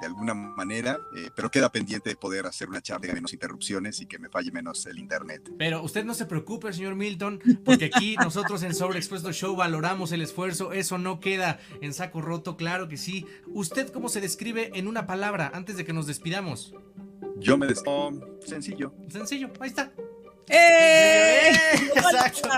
de 0.01 0.07
alguna 0.07 0.35
manera, 0.35 0.99
eh, 1.17 1.31
pero 1.37 1.49
queda 1.49 1.71
pendiente 1.71 2.11
de 2.11 2.17
poder 2.17 2.47
hacer 2.47 2.69
una 2.69 2.81
charla 2.81 3.07
de 3.07 3.13
menos 3.13 3.33
interrupciones 3.33 4.01
y 4.01 4.07
que 4.07 4.19
me 4.19 4.29
falle 4.29 4.51
menos 4.51 4.85
el 4.87 4.99
internet. 4.99 5.49
Pero 5.59 5.81
usted 5.83 6.05
no 6.05 6.15
se 6.15 6.27
preocupe, 6.27 6.73
señor 6.73 6.97
Milton, 6.97 7.41
porque 7.65 7.85
aquí 7.85 8.17
nosotros 8.23 8.65
en 8.65 8.75
Sobre 8.75 8.99
Expuesto 8.99 9.33
Show 9.33 9.55
valoramos 9.55 10.11
el 10.11 10.23
esfuerzo, 10.23 10.73
eso 10.73 10.99
no 10.99 11.21
queda 11.21 11.61
en 11.81 11.95
saco 11.95 12.21
roto, 12.21 12.57
claro 12.57 12.89
que 12.89 12.97
sí. 12.97 13.27
¿Usted 13.47 13.93
cómo 13.93 14.09
se 14.09 14.21
describe 14.21 14.73
en 14.75 14.89
una 14.89 15.07
palabra 15.07 15.53
antes 15.55 15.77
de 15.77 15.85
que 15.85 15.93
nos 15.93 16.09
despidamos? 16.09 16.75
Yo 17.43 17.57
me 17.59 17.67
despido 17.67 18.39
sencillo. 18.45 18.93
Sencillo, 19.09 19.51
ahí 19.61 19.69
está. 19.69 19.91
¡Eh! 20.49 21.53
Exacto. 21.95 22.49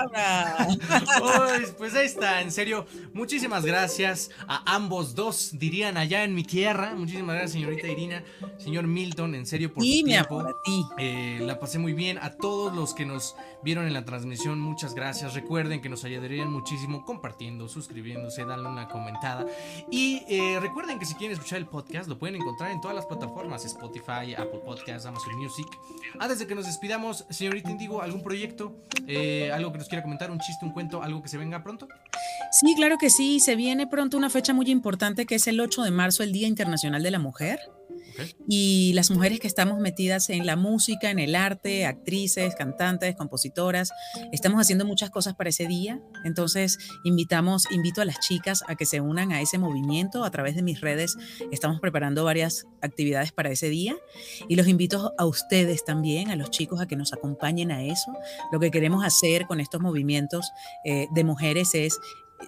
Uy, 0.67 1.67
pues 1.77 1.95
ahí 1.95 2.05
está, 2.07 2.41
en 2.41 2.51
serio. 2.51 2.85
Muchísimas 3.13 3.63
gracias 3.65 4.31
a 4.47 4.75
ambos 4.75 5.13
dos, 5.15 5.51
dirían 5.53 5.95
allá 5.97 6.23
en 6.23 6.33
mi 6.33 6.43
tierra. 6.43 6.93
Muchísimas 6.95 7.35
gracias, 7.35 7.51
señorita 7.53 7.87
Irina, 7.87 8.23
señor 8.57 8.87
Milton, 8.87 9.35
en 9.35 9.45
serio 9.45 9.71
por 9.73 9.83
Y 9.83 9.99
su 9.99 10.05
mi 10.05 10.11
tiempo. 10.11 10.39
amor, 10.39 10.51
a 10.51 10.63
ti. 10.63 10.83
Eh, 10.97 11.39
la 11.43 11.59
pasé 11.59 11.77
muy 11.79 11.93
bien. 11.93 12.17
A 12.17 12.31
todos 12.31 12.75
los 12.75 12.93
que 12.93 13.05
nos 13.05 13.35
vieron 13.65 13.87
en 13.87 13.93
la 13.93 14.05
transmisión, 14.05 14.59
muchas 14.59 14.93
gracias. 14.93 15.33
Recuerden 15.33 15.81
que 15.81 15.89
nos 15.89 16.05
ayudarían 16.05 16.51
muchísimo 16.51 17.03
compartiendo, 17.03 17.67
suscribiéndose, 17.67 18.45
darle 18.45 18.69
una 18.69 18.87
comentada. 18.87 19.43
Y 19.89 20.23
eh, 20.29 20.59
recuerden 20.61 20.99
que 20.99 21.05
si 21.05 21.15
quieren 21.15 21.33
escuchar 21.33 21.57
el 21.57 21.65
podcast, 21.65 22.07
lo 22.07 22.19
pueden 22.19 22.35
encontrar 22.35 22.69
en 22.69 22.79
todas 22.79 22.95
las 22.95 23.07
plataformas: 23.07 23.65
Spotify, 23.65 24.35
Apple 24.37 24.61
Podcasts, 24.63 25.07
Amazon 25.07 25.35
Music. 25.37 25.65
Antes 26.19 26.37
de 26.37 26.45
que 26.47 26.53
nos 26.53 26.67
despidamos, 26.67 27.25
señorita 27.31 27.71
Indigo, 27.71 28.03
¿algún 28.03 28.21
proyecto? 28.21 28.75
Eh, 29.07 29.51
¿Algo 29.51 29.71
que 29.71 29.79
nos 29.79 29.89
quiera 29.89 30.03
comentar? 30.03 30.29
¿Un 30.29 30.39
chiste, 30.39 30.63
un 30.63 30.71
cuento? 30.71 31.01
¿Algo 31.01 31.23
que 31.23 31.29
se 31.29 31.39
venga 31.39 31.63
pronto? 31.63 31.87
Sí, 32.51 32.75
claro 32.75 32.97
que 32.99 33.09
sí. 33.09 33.39
Se 33.39 33.55
viene 33.55 33.87
pronto 33.87 34.15
una 34.15 34.29
fecha 34.29 34.53
muy 34.53 34.69
importante 34.69 35.25
que 35.25 35.35
es 35.35 35.47
el 35.47 35.59
8 35.59 35.81
de 35.81 35.91
marzo, 35.91 36.21
el 36.21 36.31
Día 36.31 36.47
Internacional 36.47 37.01
de 37.01 37.09
la 37.09 37.19
Mujer. 37.19 37.59
Y 38.47 38.93
las 38.93 39.11
mujeres 39.11 39.39
que 39.39 39.47
estamos 39.47 39.79
metidas 39.79 40.29
en 40.29 40.45
la 40.45 40.55
música, 40.55 41.09
en 41.09 41.19
el 41.19 41.35
arte, 41.35 41.85
actrices, 41.85 42.55
cantantes, 42.55 43.15
estamos 44.31 44.59
haciendo 44.59 44.85
muchas 44.85 45.09
cosas 45.09 45.35
para 45.35 45.49
ese 45.49 45.65
día. 45.65 45.99
Entonces, 46.23 46.77
invitamos, 47.03 47.69
invito 47.71 48.01
a 48.01 48.05
las 48.05 48.19
chicas 48.19 48.63
a 48.67 48.75
que 48.75 48.85
se 48.85 49.01
unan 49.01 49.31
a 49.31 49.41
ese 49.41 49.57
movimiento 49.57 50.23
a 50.23 50.31
través 50.31 50.55
de 50.55 50.61
mis 50.61 50.81
redes. 50.81 51.17
Estamos 51.51 51.79
preparando 51.79 52.23
varias 52.23 52.67
actividades 52.81 53.31
para 53.31 53.49
ese 53.49 53.69
día 53.69 53.95
y 54.47 54.55
los 54.55 54.67
invito 54.67 55.13
a 55.17 55.25
ustedes 55.25 55.85
también, 55.85 56.29
a 56.29 56.35
los 56.35 56.51
chicos, 56.51 56.81
a 56.81 56.87
que 56.87 56.95
nos 56.95 57.13
acompañen 57.13 57.71
a 57.71 57.83
eso. 57.83 58.13
Lo 58.51 58.59
que 58.59 58.71
queremos 58.71 59.03
hacer 59.03 59.45
con 59.47 59.59
estos 59.59 59.81
movimientos 59.81 60.51
eh, 60.83 61.07
de 61.13 61.23
mujeres 61.23 61.73
es 61.73 61.99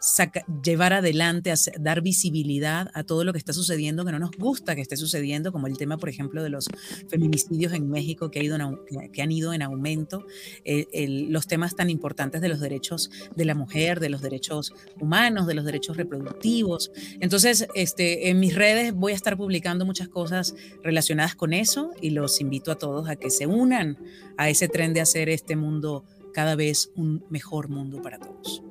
saca- 0.01 0.45
llevar 0.63 0.93
adelante, 0.93 1.53
dar 1.79 2.01
visibilidad 2.01 2.89
a 2.93 3.03
todo 3.03 3.23
lo 3.23 3.33
que 3.33 3.39
está 3.39 3.53
sucediendo, 3.53 4.05
que 4.05 4.11
no 4.11 4.19
nos 4.19 4.31
gusta 4.31 4.75
que 4.75 4.81
esté 4.81 4.97
sucediendo, 4.97 5.51
como 5.51 5.67
el 5.67 5.77
tema, 5.77 5.97
por 5.97 6.09
ejemplo, 6.09 6.43
de 6.43 6.49
los 6.49 6.67
feminicidios 7.07 7.73
en 7.73 7.89
México 7.89 8.29
que, 8.31 8.39
han 8.39 9.31
ido 9.31 9.53
en 9.53 9.61
aumento, 9.61 10.25
eh, 10.65 11.25
los 11.29 11.47
temas 11.47 11.75
tan 11.75 11.89
importantes 11.89 12.41
de 12.41 12.49
los 12.49 12.59
derechos 12.59 13.09
de 13.35 13.45
la 13.45 13.55
mujer, 13.55 13.99
de 13.99 14.09
los 14.09 14.21
derechos 14.21 14.73
humanos, 14.99 15.47
de 15.47 15.53
los 15.53 15.65
derechos 15.65 15.97
reproductivos. 15.97 16.91
Entonces, 17.19 17.67
este, 17.75 18.29
en 18.29 18.39
mis 18.39 18.55
redes 18.55 18.93
voy 18.93 19.13
a 19.13 19.15
estar 19.15 19.37
publicando 19.37 19.85
muchas 19.85 20.09
cosas 20.09 20.55
relacionadas 20.83 21.35
con 21.35 21.53
eso 21.53 21.91
y 22.01 22.11
los 22.11 22.39
invito 22.41 22.71
a 22.71 22.77
todos 22.77 23.09
a 23.09 23.15
que 23.15 23.29
se 23.29 23.47
unan 23.47 23.97
a 24.37 24.49
ese 24.49 24.67
tren 24.67 24.93
de 24.93 25.01
hacer 25.01 25.29
este 25.29 25.55
mundo 25.55 26.03
cada 26.33 26.55
vez 26.55 26.91
un 26.95 27.25
mejor 27.29 27.69
mundo 27.69 28.01
para 28.01 28.19
todos. 28.19 28.61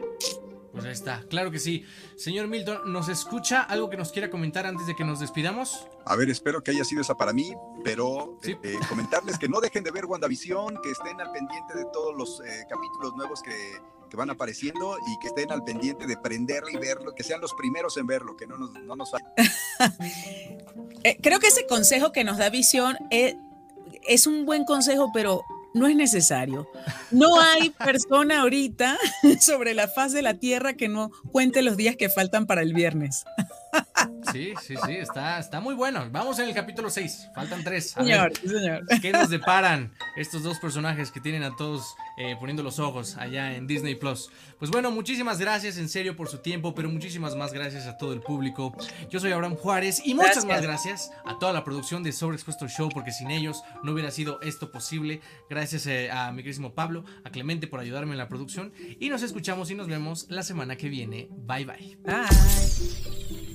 Está, 0.96 1.22
claro 1.28 1.50
que 1.50 1.58
sí. 1.58 1.84
Señor 2.16 2.48
Milton, 2.48 2.90
¿nos 2.90 3.10
escucha 3.10 3.62
algo 3.62 3.90
que 3.90 3.98
nos 3.98 4.12
quiera 4.12 4.30
comentar 4.30 4.64
antes 4.64 4.86
de 4.86 4.96
que 4.96 5.04
nos 5.04 5.20
despidamos? 5.20 5.86
A 6.06 6.16
ver, 6.16 6.30
espero 6.30 6.62
que 6.62 6.70
haya 6.70 6.84
sido 6.84 7.02
esa 7.02 7.14
para 7.14 7.34
mí, 7.34 7.52
pero 7.84 8.38
eh, 8.42 8.56
eh, 8.62 8.78
comentarles 8.88 9.38
que 9.38 9.46
no 9.46 9.60
dejen 9.60 9.84
de 9.84 9.90
ver 9.90 10.06
WandaVision, 10.06 10.80
que 10.82 10.92
estén 10.92 11.20
al 11.20 11.30
pendiente 11.32 11.76
de 11.76 11.84
todos 11.92 12.16
los 12.16 12.40
eh, 12.40 12.64
capítulos 12.66 13.14
nuevos 13.14 13.42
que, 13.42 13.52
que 14.08 14.16
van 14.16 14.30
apareciendo 14.30 14.96
y 15.06 15.18
que 15.18 15.26
estén 15.26 15.52
al 15.52 15.62
pendiente 15.64 16.06
de 16.06 16.16
prenderlo 16.16 16.70
y 16.70 16.76
verlo, 16.76 17.14
que 17.14 17.22
sean 17.22 17.42
los 17.42 17.52
primeros 17.52 17.98
en 17.98 18.06
verlo, 18.06 18.34
que 18.34 18.46
no 18.46 18.56
nos, 18.56 18.72
no 18.72 18.96
nos. 18.96 19.10
Eh, 21.02 21.18
creo 21.22 21.38
que 21.38 21.48
ese 21.48 21.66
consejo 21.68 22.10
que 22.10 22.24
nos 22.24 22.36
da 22.36 22.48
visión 22.48 22.96
es, 23.10 23.36
es 24.08 24.26
un 24.26 24.44
buen 24.44 24.64
consejo, 24.64 25.10
pero 25.14 25.42
no 25.76 25.86
es 25.86 25.94
necesario. 25.94 26.68
No 27.10 27.38
hay 27.38 27.70
persona 27.70 28.40
ahorita 28.40 28.96
sobre 29.40 29.74
la 29.74 29.88
faz 29.88 30.12
de 30.12 30.22
la 30.22 30.34
tierra 30.34 30.74
que 30.74 30.88
no 30.88 31.10
cuente 31.30 31.62
los 31.62 31.76
días 31.76 31.96
que 31.96 32.08
faltan 32.08 32.46
para 32.46 32.62
el 32.62 32.72
viernes. 32.72 33.24
Sí, 34.32 34.52
sí, 34.60 34.74
sí, 34.84 34.92
está, 34.96 35.38
está 35.38 35.60
muy 35.60 35.74
bueno. 35.74 36.06
Vamos 36.10 36.38
en 36.38 36.48
el 36.48 36.54
capítulo 36.54 36.90
6, 36.90 37.28
faltan 37.34 37.62
tres. 37.64 37.96
A 37.96 38.00
Señor, 38.02 38.32
ver, 38.42 38.50
señor. 38.50 38.86
¿Qué 39.00 39.12
nos 39.12 39.30
deparan 39.30 39.92
estos 40.16 40.42
dos 40.42 40.58
personajes 40.58 41.10
que 41.10 41.20
tienen 41.20 41.42
a 41.44 41.54
todos 41.56 41.94
eh, 42.18 42.36
poniendo 42.38 42.62
los 42.62 42.78
ojos 42.78 43.16
allá 43.16 43.54
en 43.54 43.66
Disney 43.66 43.94
Plus? 43.94 44.30
Pues 44.58 44.70
bueno, 44.70 44.90
muchísimas 44.90 45.38
gracias 45.38 45.78
en 45.78 45.88
serio 45.88 46.16
por 46.16 46.28
su 46.28 46.38
tiempo, 46.38 46.74
pero 46.74 46.88
muchísimas 46.88 47.36
más 47.36 47.52
gracias 47.52 47.86
a 47.86 47.96
todo 47.96 48.12
el 48.12 48.20
público. 48.20 48.74
Yo 49.10 49.20
soy 49.20 49.32
Abraham 49.32 49.54
Juárez 49.56 50.02
y 50.04 50.14
muchas 50.14 50.44
Gracias. 50.44 50.46
más 50.46 50.62
gracias 50.62 51.10
a 51.24 51.38
toda 51.38 51.52
la 51.52 51.62
producción 51.64 52.02
de 52.02 52.12
Sobreexpuesto 52.12 52.68
Show, 52.68 52.88
porque 52.92 53.12
sin 53.12 53.30
ellos 53.30 53.62
no 53.84 53.92
hubiera 53.92 54.10
sido 54.10 54.40
esto 54.42 54.70
posible. 54.72 55.20
Gracias 55.48 55.86
eh, 55.86 56.10
a 56.10 56.32
mi 56.32 56.42
querísimo 56.42 56.74
Pablo, 56.74 57.04
a 57.24 57.30
Clemente 57.30 57.66
por 57.68 57.80
ayudarme 57.80 58.12
en 58.12 58.18
la 58.18 58.28
producción 58.28 58.72
y 58.98 59.08
nos 59.08 59.22
escuchamos 59.22 59.70
y 59.70 59.74
nos 59.74 59.86
vemos 59.86 60.26
la 60.28 60.42
semana 60.42 60.76
que 60.76 60.88
viene. 60.88 61.28
Bye 61.30 61.64
bye. 61.64 61.98
Bye. 62.02 63.45